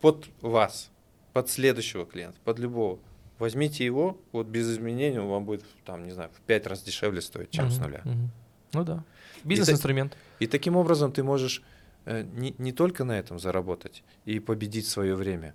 под 0.00 0.26
вас, 0.40 0.90
под 1.32 1.48
следующего 1.48 2.06
клиента, 2.06 2.40
под 2.42 2.58
любого. 2.58 2.98
Возьмите 3.38 3.84
его, 3.84 4.20
вот 4.32 4.48
без 4.48 4.68
изменений 4.68 5.20
он 5.20 5.28
вам 5.28 5.44
будет, 5.44 5.64
там, 5.84 6.04
не 6.04 6.10
знаю, 6.10 6.28
в 6.34 6.40
пять 6.40 6.66
раз 6.66 6.82
дешевле 6.82 7.20
стоить, 7.22 7.50
чем 7.50 7.66
угу, 7.66 7.74
с 7.74 7.78
нуля. 7.78 8.02
Угу. 8.04 8.30
Ну 8.72 8.84
да, 8.84 9.04
бизнес-инструмент. 9.44 10.16
И, 10.40 10.44
и 10.44 10.46
таким 10.48 10.74
образом 10.76 11.12
ты 11.12 11.22
можешь 11.22 11.62
э, 12.06 12.24
не, 12.24 12.56
не 12.58 12.72
только 12.72 13.04
на 13.04 13.16
этом 13.16 13.38
заработать 13.38 14.02
и 14.24 14.40
победить 14.40 14.88
свое 14.88 15.14
время, 15.14 15.54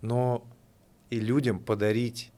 но 0.00 0.44
и 1.10 1.20
людям 1.20 1.60
подарить 1.60 2.32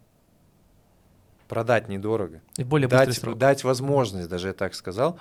продать 1.49 1.89
недорого. 1.89 2.41
И 2.57 2.65
более 2.65 2.89
дать, 2.89 3.15
срок. 3.15 3.39
дать 3.39 3.65
возможность, 3.65 4.29
даже 4.29 4.49
я 4.49 4.55
так 4.55 4.75
сказал, 4.75 5.19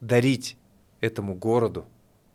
дарить 0.00 0.56
этому 1.00 1.34
городу, 1.34 1.86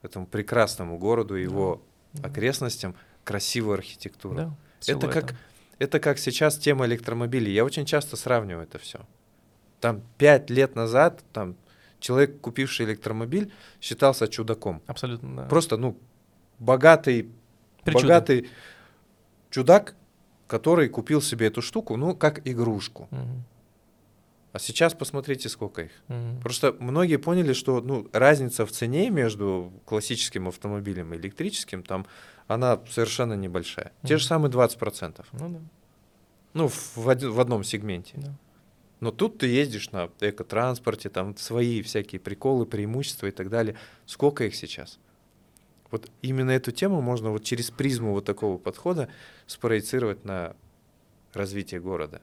этому 0.02 0.26
прекрасному 0.28 0.98
городу 0.98 1.36
его 1.36 1.82
да. 2.14 2.30
окрестностям 2.30 2.96
красивую 3.24 3.76
архитектуру. 3.76 4.36
Да, 4.36 4.56
это, 4.88 5.08
как, 5.08 5.36
это 5.80 6.00
как 6.00 6.18
сейчас 6.18 6.58
тема 6.58 6.86
электромобилей. 6.86 7.54
Я 7.54 7.66
очень 7.66 7.86
часто 7.86 8.16
сравниваю 8.16 8.64
это 8.64 8.78
все. 8.80 9.00
Там 9.80 10.02
пять 10.18 10.50
лет 10.50 10.76
назад 10.76 11.24
там, 11.34 11.56
человек, 12.00 12.40
купивший 12.42 12.86
электромобиль, 12.86 13.52
считался 13.82 14.28
чудаком. 14.28 14.82
Абсолютно, 14.88 15.36
да. 15.36 15.44
Просто, 15.44 15.78
ну, 15.78 15.98
богатый, 16.60 17.30
Причуда. 17.84 18.04
богатый 18.04 18.50
чудак, 19.50 19.96
который 20.48 20.90
купил 20.90 21.22
себе 21.22 21.48
эту 21.48 21.62
штуку, 21.62 21.98
ну, 21.98 22.16
как 22.16 22.48
игрушку. 22.48 23.08
Мгм. 23.12 23.44
А 24.54 24.60
сейчас 24.60 24.94
посмотрите, 24.94 25.50
сколько 25.50 25.84
их. 25.84 25.92
Мгм. 26.08 26.40
Просто 26.42 26.76
многие 26.80 27.18
поняли, 27.18 27.54
что 27.54 27.82
ну, 27.82 28.08
разница 28.14 28.66
в 28.66 28.72
цене 28.72 29.10
между 29.10 29.72
классическим 29.86 30.48
автомобилем 30.48 31.14
и 31.14 31.18
электрическим, 31.18 31.84
там, 31.84 32.06
она 32.48 32.80
совершенно 32.90 33.34
небольшая. 33.34 33.92
Те 34.04 34.18
же 34.18 34.26
самые 34.26 34.50
20%. 34.52 35.26
Ну 35.34 35.50
да, 35.50 35.60
Ну, 36.54 36.68
в, 36.70 36.98
в 36.98 37.10
один- 37.10 37.32
в 37.32 37.40
одном 37.40 37.64
сегменте. 37.64 38.14
да. 38.16 38.34
Но 39.00 39.12
тут 39.12 39.38
ты 39.38 39.46
ездишь 39.48 39.92
на 39.92 40.10
экотранспорте, 40.22 41.10
там 41.10 41.38
свои 41.38 41.84
всякие 41.84 42.20
приколы, 42.20 42.66
преимущества 42.66 43.28
и 43.28 43.32
так 43.32 43.50
далее. 43.50 43.76
Сколько 44.08 44.46
их 44.46 44.56
сейчас? 44.56 44.98
Вот 45.92 46.10
именно 46.22 46.52
эту 46.52 46.72
тему 46.72 47.02
можно 47.02 47.32
вот 47.32 47.44
через 47.44 47.72
призму 47.72 48.12
вот 48.12 48.26
такого 48.26 48.58
подхода 48.58 49.10
спроецировать 49.46 50.26
на 50.26 50.56
развитие 51.34 51.80
города. 51.80 52.22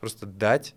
Просто 0.00 0.26
дать, 0.26 0.74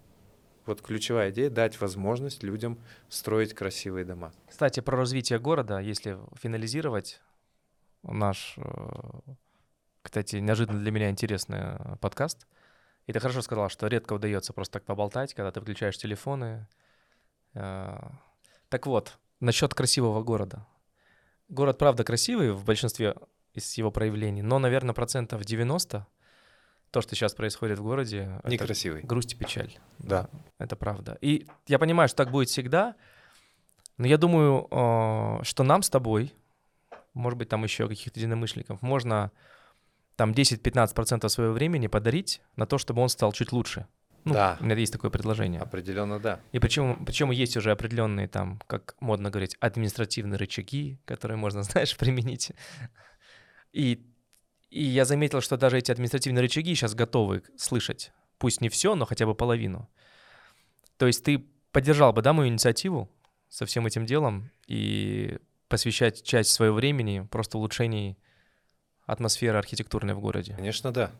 вот 0.65 0.81
ключевая 0.81 1.31
идея, 1.31 1.49
дать 1.49 1.79
возможность 1.81 2.43
людям 2.43 2.77
строить 3.09 3.53
красивые 3.53 4.05
дома. 4.05 4.31
Кстати, 4.47 4.79
про 4.79 4.97
развитие 4.97 5.39
города, 5.39 5.79
если 5.79 6.17
финализировать 6.41 7.21
наш, 8.03 8.55
э, 8.57 8.63
кстати, 10.01 10.37
неожиданно 10.37 10.79
для 10.79 10.91
меня 10.91 11.09
интересный 11.09 11.59
э, 11.59 11.95
подкаст. 12.01 12.47
И 13.07 13.13
ты 13.13 13.19
хорошо 13.19 13.41
сказал, 13.41 13.69
что 13.69 13.87
редко 13.87 14.13
удается 14.13 14.53
просто 14.53 14.73
так 14.73 14.85
поболтать, 14.85 15.33
когда 15.33 15.51
ты 15.51 15.61
включаешь 15.61 15.97
телефоны. 15.97 16.67
Э, 17.53 17.97
Так 18.69 18.87
вот, 18.87 19.17
насчет 19.39 19.73
красивого 19.73 20.23
города. 20.23 20.65
Город, 21.49 21.77
правда, 21.77 22.03
красивый 22.03 22.51
в 22.51 22.65
большинстве 22.65 23.15
из 23.53 23.73
его 23.77 23.91
проявлений, 23.91 24.41
но, 24.41 24.59
наверное, 24.59 24.93
процентов 24.93 25.43
90 25.43 26.07
то, 26.91 27.01
что 27.01 27.13
сейчас 27.13 27.33
происходит 27.33 27.77
в 27.77 27.83
городе, 27.83 28.39
это 28.41 28.49
Некрасивый. 28.51 29.01
грусть 29.01 29.33
и 29.33 29.35
печаль. 29.35 29.77
Да. 29.99 30.29
Это 30.59 30.77
правда. 30.77 31.17
И 31.19 31.45
я 31.67 31.77
понимаю, 31.77 32.07
что 32.07 32.15
так 32.15 32.31
будет 32.31 32.47
всегда, 32.47 32.95
но 33.97 34.07
я 34.07 34.17
думаю, 34.17 34.67
э, 34.71 35.43
что 35.43 35.63
нам 35.63 35.83
с 35.83 35.89
тобой, 35.89 36.33
может 37.13 37.37
быть, 37.37 37.49
там 37.49 37.65
еще 37.65 37.89
каких-то 37.89 38.17
единомышленников, 38.17 38.81
можно 38.81 39.33
там 40.15 40.31
10-15% 40.31 41.27
своего 41.27 41.51
времени 41.53 41.87
подарить 41.87 42.41
на 42.55 42.65
то, 42.65 42.77
чтобы 42.77 43.01
он 43.01 43.09
стал 43.09 43.33
чуть 43.33 43.51
лучше. 43.51 43.87
Ну, 44.25 44.33
Да. 44.33 44.57
У 44.59 44.65
меня 44.65 44.75
есть 44.75 44.91
такое 44.91 45.11
предложение. 45.11 45.61
Определенно 45.61 46.19
да. 46.19 46.39
И 46.51 46.59
причем, 46.59 47.05
причем 47.05 47.31
есть 47.31 47.55
уже 47.57 47.71
определенные 47.71 48.27
там, 48.27 48.59
как 48.67 48.95
модно 48.99 49.29
говорить, 49.29 49.55
административные 49.59 50.37
рычаги, 50.37 50.99
которые 51.05 51.37
можно, 51.37 51.63
знаешь, 51.63 51.95
применить. 51.95 52.51
И, 53.71 54.03
и 54.69 54.83
я 54.83 55.05
заметил, 55.05 55.41
что 55.41 55.57
даже 55.57 55.77
эти 55.77 55.91
административные 55.91 56.41
рычаги 56.41 56.73
сейчас 56.73 56.95
готовы 56.95 57.43
слышать. 57.55 58.11
Пусть 58.39 58.61
не 58.61 58.69
все, 58.69 58.95
но 58.95 59.05
хотя 59.05 59.25
бы 59.25 59.35
половину. 59.35 59.87
То 60.97 61.07
есть 61.07 61.23
ты 61.23 61.45
поддержал 61.71 62.11
бы, 62.11 62.21
да, 62.21 62.33
мою 62.33 62.49
инициативу 62.49 63.09
со 63.49 63.65
всем 63.65 63.85
этим 63.85 64.05
делом 64.05 64.49
и 64.67 65.37
посвящать 65.67 66.23
часть 66.23 66.51
своего 66.51 66.75
времени 66.75 67.27
просто 67.29 67.57
улучшению 67.57 68.15
атмосферы 69.05 69.57
архитектурной 69.57 70.13
в 70.13 70.19
городе. 70.19 70.53
Конечно, 70.55 70.91
да. 70.91 71.11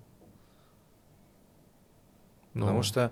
Ну, 2.56 2.62
Потому 2.62 2.84
что 2.84 3.12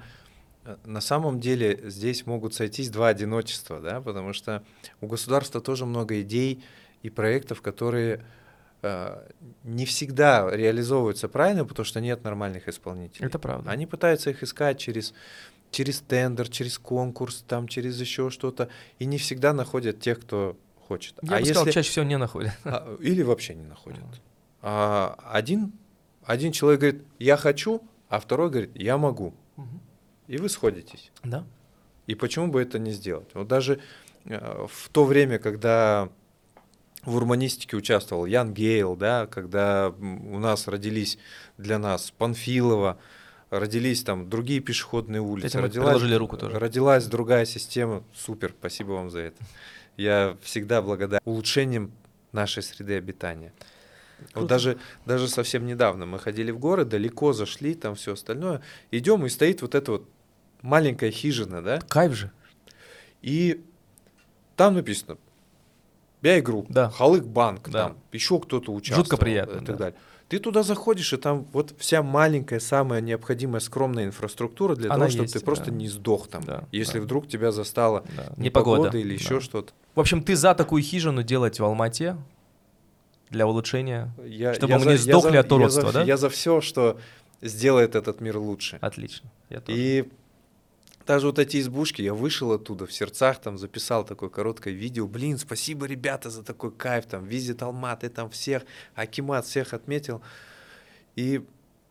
э, 0.66 0.78
на 0.86 1.02
самом 1.02 1.40
деле 1.40 1.80
здесь 1.84 2.26
могут 2.26 2.56
сойтись 2.56 2.90
два 2.90 3.10
одиночества, 3.10 3.80
да, 3.80 4.02
потому 4.02 4.34
что 4.34 4.64
у 5.02 5.08
государства 5.08 5.62
тоже 5.62 5.86
много 5.86 6.20
идей 6.22 6.64
и 7.04 7.10
проектов, 7.10 7.62
которые 7.62 8.26
э, 8.82 9.30
не 9.64 9.86
всегда 9.86 10.50
реализовываются 10.50 11.28
правильно, 11.28 11.66
потому 11.66 11.86
что 11.86 12.00
нет 12.00 12.24
нормальных 12.24 12.70
исполнителей. 12.70 13.28
Это 13.28 13.38
правда. 13.38 13.70
Они 13.70 13.86
пытаются 13.86 14.30
их 14.30 14.42
искать 14.44 14.80
через, 14.80 15.14
через 15.72 16.00
тендер, 16.00 16.48
через 16.48 16.80
конкурс, 16.80 17.44
там, 17.46 17.68
через 17.68 18.00
еще 18.00 18.30
что-то, 18.30 18.70
и 19.00 19.06
не 19.06 19.18
всегда 19.18 19.54
находят 19.54 20.00
тех, 20.00 20.22
кто 20.22 20.58
хочет. 20.88 21.16
Я 21.22 21.38
а 21.38 21.40
бы 21.40 21.46
сказал, 21.46 21.66
чаще 21.66 21.90
всего 21.90 22.06
не 22.06 22.18
находят. 22.18 22.54
а, 22.64 22.96
или 23.02 23.24
вообще 23.24 23.56
не 23.56 23.66
находят. 23.66 24.04
А, 24.62 25.18
один, 25.30 25.74
один 26.24 26.54
человек 26.54 26.80
говорит, 26.80 27.04
я 27.20 27.36
хочу, 27.36 27.82
а 28.14 28.20
второй 28.20 28.52
говорит, 28.52 28.70
я 28.76 29.00
могу. 29.00 29.34
И 30.28 30.38
вы 30.38 30.48
сходитесь. 30.48 31.12
Да. 31.24 31.48
И 32.06 32.14
почему 32.14 32.48
бы 32.48 32.62
это 32.62 32.78
не 32.78 32.92
сделать? 32.92 33.28
Вот 33.34 33.48
даже 33.48 33.80
э, 34.26 34.68
в 34.70 34.90
то 34.90 35.04
время, 35.04 35.40
когда 35.40 36.10
в 37.06 37.16
урбанистике 37.16 37.76
участвовал 37.76 38.28
Ян 38.28 38.54
Гейл, 38.54 38.96
да, 38.96 39.26
когда 39.26 39.90
у 39.90 40.38
нас 40.38 40.68
родились 40.68 41.18
для 41.58 41.80
нас 41.80 42.12
Панфилова, 42.12 43.00
родились 43.50 44.04
там 44.04 44.30
другие 44.30 44.60
пешеходные 44.60 45.22
улицы, 45.22 45.60
родилась, 45.60 46.04
руку 46.14 46.38
тоже. 46.38 46.60
родилась 46.60 47.08
другая 47.08 47.46
система, 47.46 48.04
супер, 48.14 48.54
спасибо 48.60 48.92
вам 48.92 49.10
за 49.10 49.22
это. 49.22 49.44
Я 49.98 50.38
всегда 50.44 50.84
благодарен 50.84 51.24
улучшением 51.26 51.92
нашей 52.32 52.62
среды 52.62 52.96
обитания. 52.96 53.54
Вот 54.36 54.48
даже, 54.48 54.78
даже 55.06 55.28
совсем 55.28 55.66
недавно 55.66 56.06
мы 56.06 56.20
ходили 56.20 56.52
в 56.52 56.60
горы, 56.60 56.86
далеко 56.86 57.34
зашли, 57.34 57.74
там 57.76 57.96
все 57.96 58.14
остальное. 58.14 58.62
Идем, 58.92 59.26
и 59.26 59.30
стоит 59.30 59.62
вот 59.62 59.76
эта 59.76 59.92
вот 59.94 60.10
маленькая 60.62 61.12
хижина, 61.12 61.62
да, 61.62 61.80
Кайф 61.88 62.14
же. 62.14 62.32
и 63.22 63.64
там 64.56 64.76
написано 64.76 65.18
Бяй 66.22 66.40
групп, 66.42 66.68
Да. 66.70 66.90
Халык 66.90 67.26
банк, 67.26 67.70
Да. 67.70 67.88
там 67.90 67.98
еще 68.14 68.40
кто-то 68.40 68.72
участвовал. 68.74 69.04
Жутко 69.04 69.18
приятно, 69.18 69.58
И 69.58 69.66
так 69.66 69.76
да. 69.76 69.76
далее. 69.76 70.00
Ты 70.30 70.40
туда 70.40 70.64
заходишь, 70.64 71.12
и 71.12 71.18
там 71.18 71.46
вот 71.52 71.76
вся 71.78 72.02
маленькая, 72.02 72.62
самая 72.62 73.02
необходимая, 73.02 73.60
скромная 73.60 74.06
инфраструктура 74.06 74.76
для 74.76 74.88
Она 74.90 75.00
того, 75.00 75.10
чтобы 75.10 75.24
есть, 75.26 75.34
ты 75.34 75.40
просто 75.42 75.66
да. 75.66 75.72
не 75.72 75.90
сдох 75.90 76.30
там. 76.30 76.44
Да, 76.46 76.64
если 76.72 77.00
да. 77.00 77.04
вдруг 77.04 77.28
тебя 77.28 77.52
застала 77.52 78.04
Да. 78.16 78.34
непогода, 78.38 78.84
Непогода 78.88 78.98
или 78.98 79.10
да. 79.10 79.14
еще 79.16 79.40
что-то. 79.42 79.74
В 79.96 80.00
общем, 80.00 80.24
ты 80.24 80.36
за 80.38 80.56
такую 80.56 80.82
хижину 80.82 81.24
делать 81.24 81.60
в 81.60 81.64
Алмате 81.66 82.16
для 83.34 83.46
улучшения? 83.46 84.14
Я, 84.26 84.54
Чтобы 84.54 84.72
я 84.72 84.78
мы 84.80 84.84
за- 84.86 84.90
не 84.92 84.96
я 84.96 85.02
сдохли 85.02 85.32
за- 85.34 85.40
от 85.40 85.52
уродства, 85.52 85.82
я 85.82 85.88
за, 85.88 85.94
да? 85.94 86.04
Я 86.04 86.18
за 86.18 86.30
все, 86.30 86.62
что 86.62 87.00
сделает 87.42 87.96
этот 87.96 88.22
мир 88.22 88.38
лучше. 88.38 88.78
Отлично. 88.82 89.30
Я 89.50 89.60
тоже. 89.60 89.78
И 89.78 90.10
даже 91.06 91.26
вот 91.28 91.38
эти 91.40 91.60
избушки, 91.60 92.02
я 92.02 92.14
вышел 92.14 92.54
оттуда 92.54 92.86
в 92.86 92.94
сердцах, 92.94 93.42
там 93.42 93.58
записал 93.58 94.06
такое 94.06 94.30
короткое 94.30 94.74
видео. 94.74 95.06
Блин, 95.08 95.38
спасибо, 95.38 95.86
ребята, 95.86 96.30
за 96.30 96.44
такой 96.44 96.72
кайф, 96.72 97.06
там, 97.06 97.26
визит 97.26 97.62
Алматы, 97.62 98.08
там 98.10 98.30
всех, 98.30 98.64
Акимат 98.96 99.46
всех 99.46 99.74
отметил. 99.74 100.22
И 101.18 101.42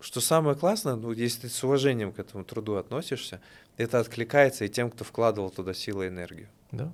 что 0.00 0.20
самое 0.20 0.56
классное, 0.56 0.94
ну, 0.96 1.12
если 1.12 1.42
ты 1.42 1.48
с 1.50 1.62
уважением 1.64 2.12
к 2.12 2.18
этому 2.18 2.44
труду 2.44 2.76
относишься, 2.76 3.40
это 3.76 4.00
откликается 4.00 4.64
и 4.64 4.68
тем, 4.68 4.90
кто 4.90 5.04
вкладывал 5.04 5.50
туда 5.50 5.74
силы 5.74 6.06
и 6.06 6.08
энергию. 6.08 6.48
Да. 6.72 6.92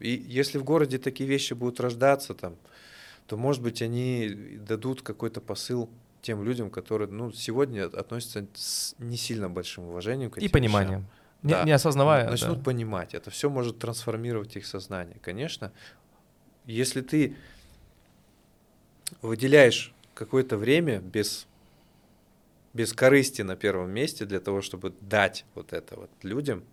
И 0.00 0.10
если 0.10 0.58
в 0.58 0.64
городе 0.64 0.98
такие 0.98 1.28
вещи 1.28 1.54
будут 1.54 1.78
рождаться, 1.80 2.34
там, 2.34 2.56
то, 3.30 3.36
может 3.36 3.62
быть, 3.62 3.80
они 3.80 4.28
дадут 4.58 5.02
какой-то 5.02 5.40
посыл 5.40 5.88
тем 6.20 6.42
людям, 6.42 6.68
которые 6.68 7.08
ну, 7.08 7.30
сегодня 7.30 7.84
относятся 7.86 8.44
с 8.54 8.96
не 8.98 9.16
сильно 9.16 9.48
большим 9.48 9.84
уважением 9.84 10.30
к 10.32 10.38
И 10.38 10.46
этим 10.46 10.52
пониманием. 10.52 11.00
вещам. 11.02 11.10
Не, 11.44 11.50
Да. 11.52 11.62
не 11.62 11.70
осознавая. 11.70 12.28
Начнут 12.28 12.58
да. 12.58 12.64
понимать. 12.64 13.14
Это 13.14 13.30
все 13.30 13.48
может 13.48 13.78
трансформировать 13.78 14.56
их 14.56 14.66
сознание. 14.66 15.16
Конечно, 15.22 15.70
если 16.66 17.02
ты 17.02 17.36
выделяешь 19.22 19.94
какое-то 20.14 20.56
время 20.56 20.98
без, 20.98 21.46
без 22.74 22.92
корысти 22.92 23.42
на 23.42 23.54
первом 23.54 23.90
месте 23.90 24.24
для 24.24 24.40
того, 24.40 24.62
чтобы 24.62 24.92
дать 25.00 25.44
вот 25.54 25.72
это 25.72 25.94
вот 25.94 26.10
людям, 26.22 26.64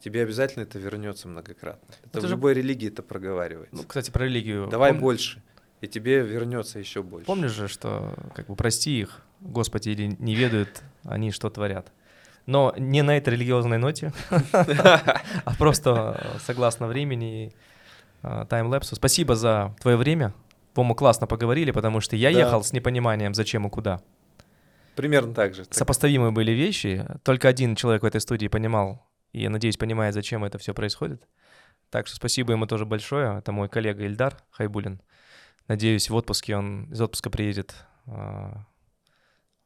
тебе 0.00 0.22
обязательно 0.22 0.64
это 0.64 0.80
вернется 0.80 1.28
многократно. 1.28 1.94
Это, 2.00 2.08
Это 2.08 2.18
в 2.18 2.22
же- 2.22 2.30
любой 2.34 2.54
религии 2.54 2.88
это 2.88 3.04
проговаривается. 3.04 3.76
Ну, 3.76 3.84
кстати, 3.84 4.10
про 4.10 4.24
религию. 4.24 4.66
Давай 4.66 4.90
Пом- 4.92 4.98
больше, 4.98 5.42
и 5.80 5.86
тебе 5.86 6.20
вернется 6.20 6.78
еще 6.78 7.02
больше. 7.02 7.26
Помнишь 7.26 7.52
же, 7.52 7.68
что 7.68 8.14
как 8.34 8.46
бы 8.46 8.56
прости 8.56 9.00
их, 9.00 9.22
Господи, 9.40 9.90
или 9.90 10.16
не 10.18 10.34
ведают 10.34 10.82
они, 11.04 11.30
что 11.30 11.50
творят. 11.50 11.92
Но 12.46 12.72
не 12.78 13.02
на 13.02 13.16
этой 13.16 13.34
религиозной 13.34 13.78
ноте, 13.78 14.12
а 14.52 15.54
просто 15.58 16.38
согласно 16.40 16.86
времени 16.86 17.46
и 17.46 17.52
э, 18.22 18.46
таймлэпсу. 18.48 18.94
Спасибо 18.94 19.34
за 19.34 19.74
твое 19.80 19.96
время. 19.96 20.32
По-моему, 20.72 20.94
классно 20.94 21.26
поговорили, 21.26 21.72
потому 21.72 22.00
что 22.00 22.16
я 22.16 22.30
ехал 22.30 22.62
с 22.62 22.72
непониманием, 22.72 23.34
зачем 23.34 23.66
и 23.66 23.70
куда. 23.70 24.00
Примерно 24.94 25.34
так 25.34 25.54
же. 25.54 25.64
Сопоставимые 25.70 26.30
были 26.30 26.52
вещи. 26.52 27.06
Только 27.22 27.48
один 27.48 27.74
человек 27.74 28.02
в 28.02 28.06
этой 28.06 28.20
студии 28.20 28.46
понимал, 28.46 29.06
и 29.32 29.42
я 29.42 29.50
надеюсь, 29.50 29.76
понимает, 29.76 30.14
зачем 30.14 30.44
это 30.44 30.58
все 30.58 30.72
происходит. 30.72 31.26
Так 31.90 32.06
что 32.06 32.16
спасибо 32.16 32.52
ему 32.52 32.66
тоже 32.66 32.86
большое. 32.86 33.38
Это 33.38 33.52
мой 33.52 33.68
коллега 33.68 34.04
Ильдар 34.04 34.36
Хайбулин. 34.50 35.00
Надеюсь, 35.68 36.10
в 36.10 36.14
отпуске 36.14 36.56
он 36.56 36.84
из 36.92 37.00
отпуска 37.00 37.30
приедет. 37.30 37.74
а, 38.06 38.64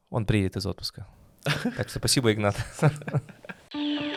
Он 0.09 0.25
приедет 0.25 0.57
из 0.57 0.65
отпуска. 0.65 1.07
Так 1.77 1.89
что 1.89 1.99
спасибо, 1.99 2.31
Игнат. 2.31 2.55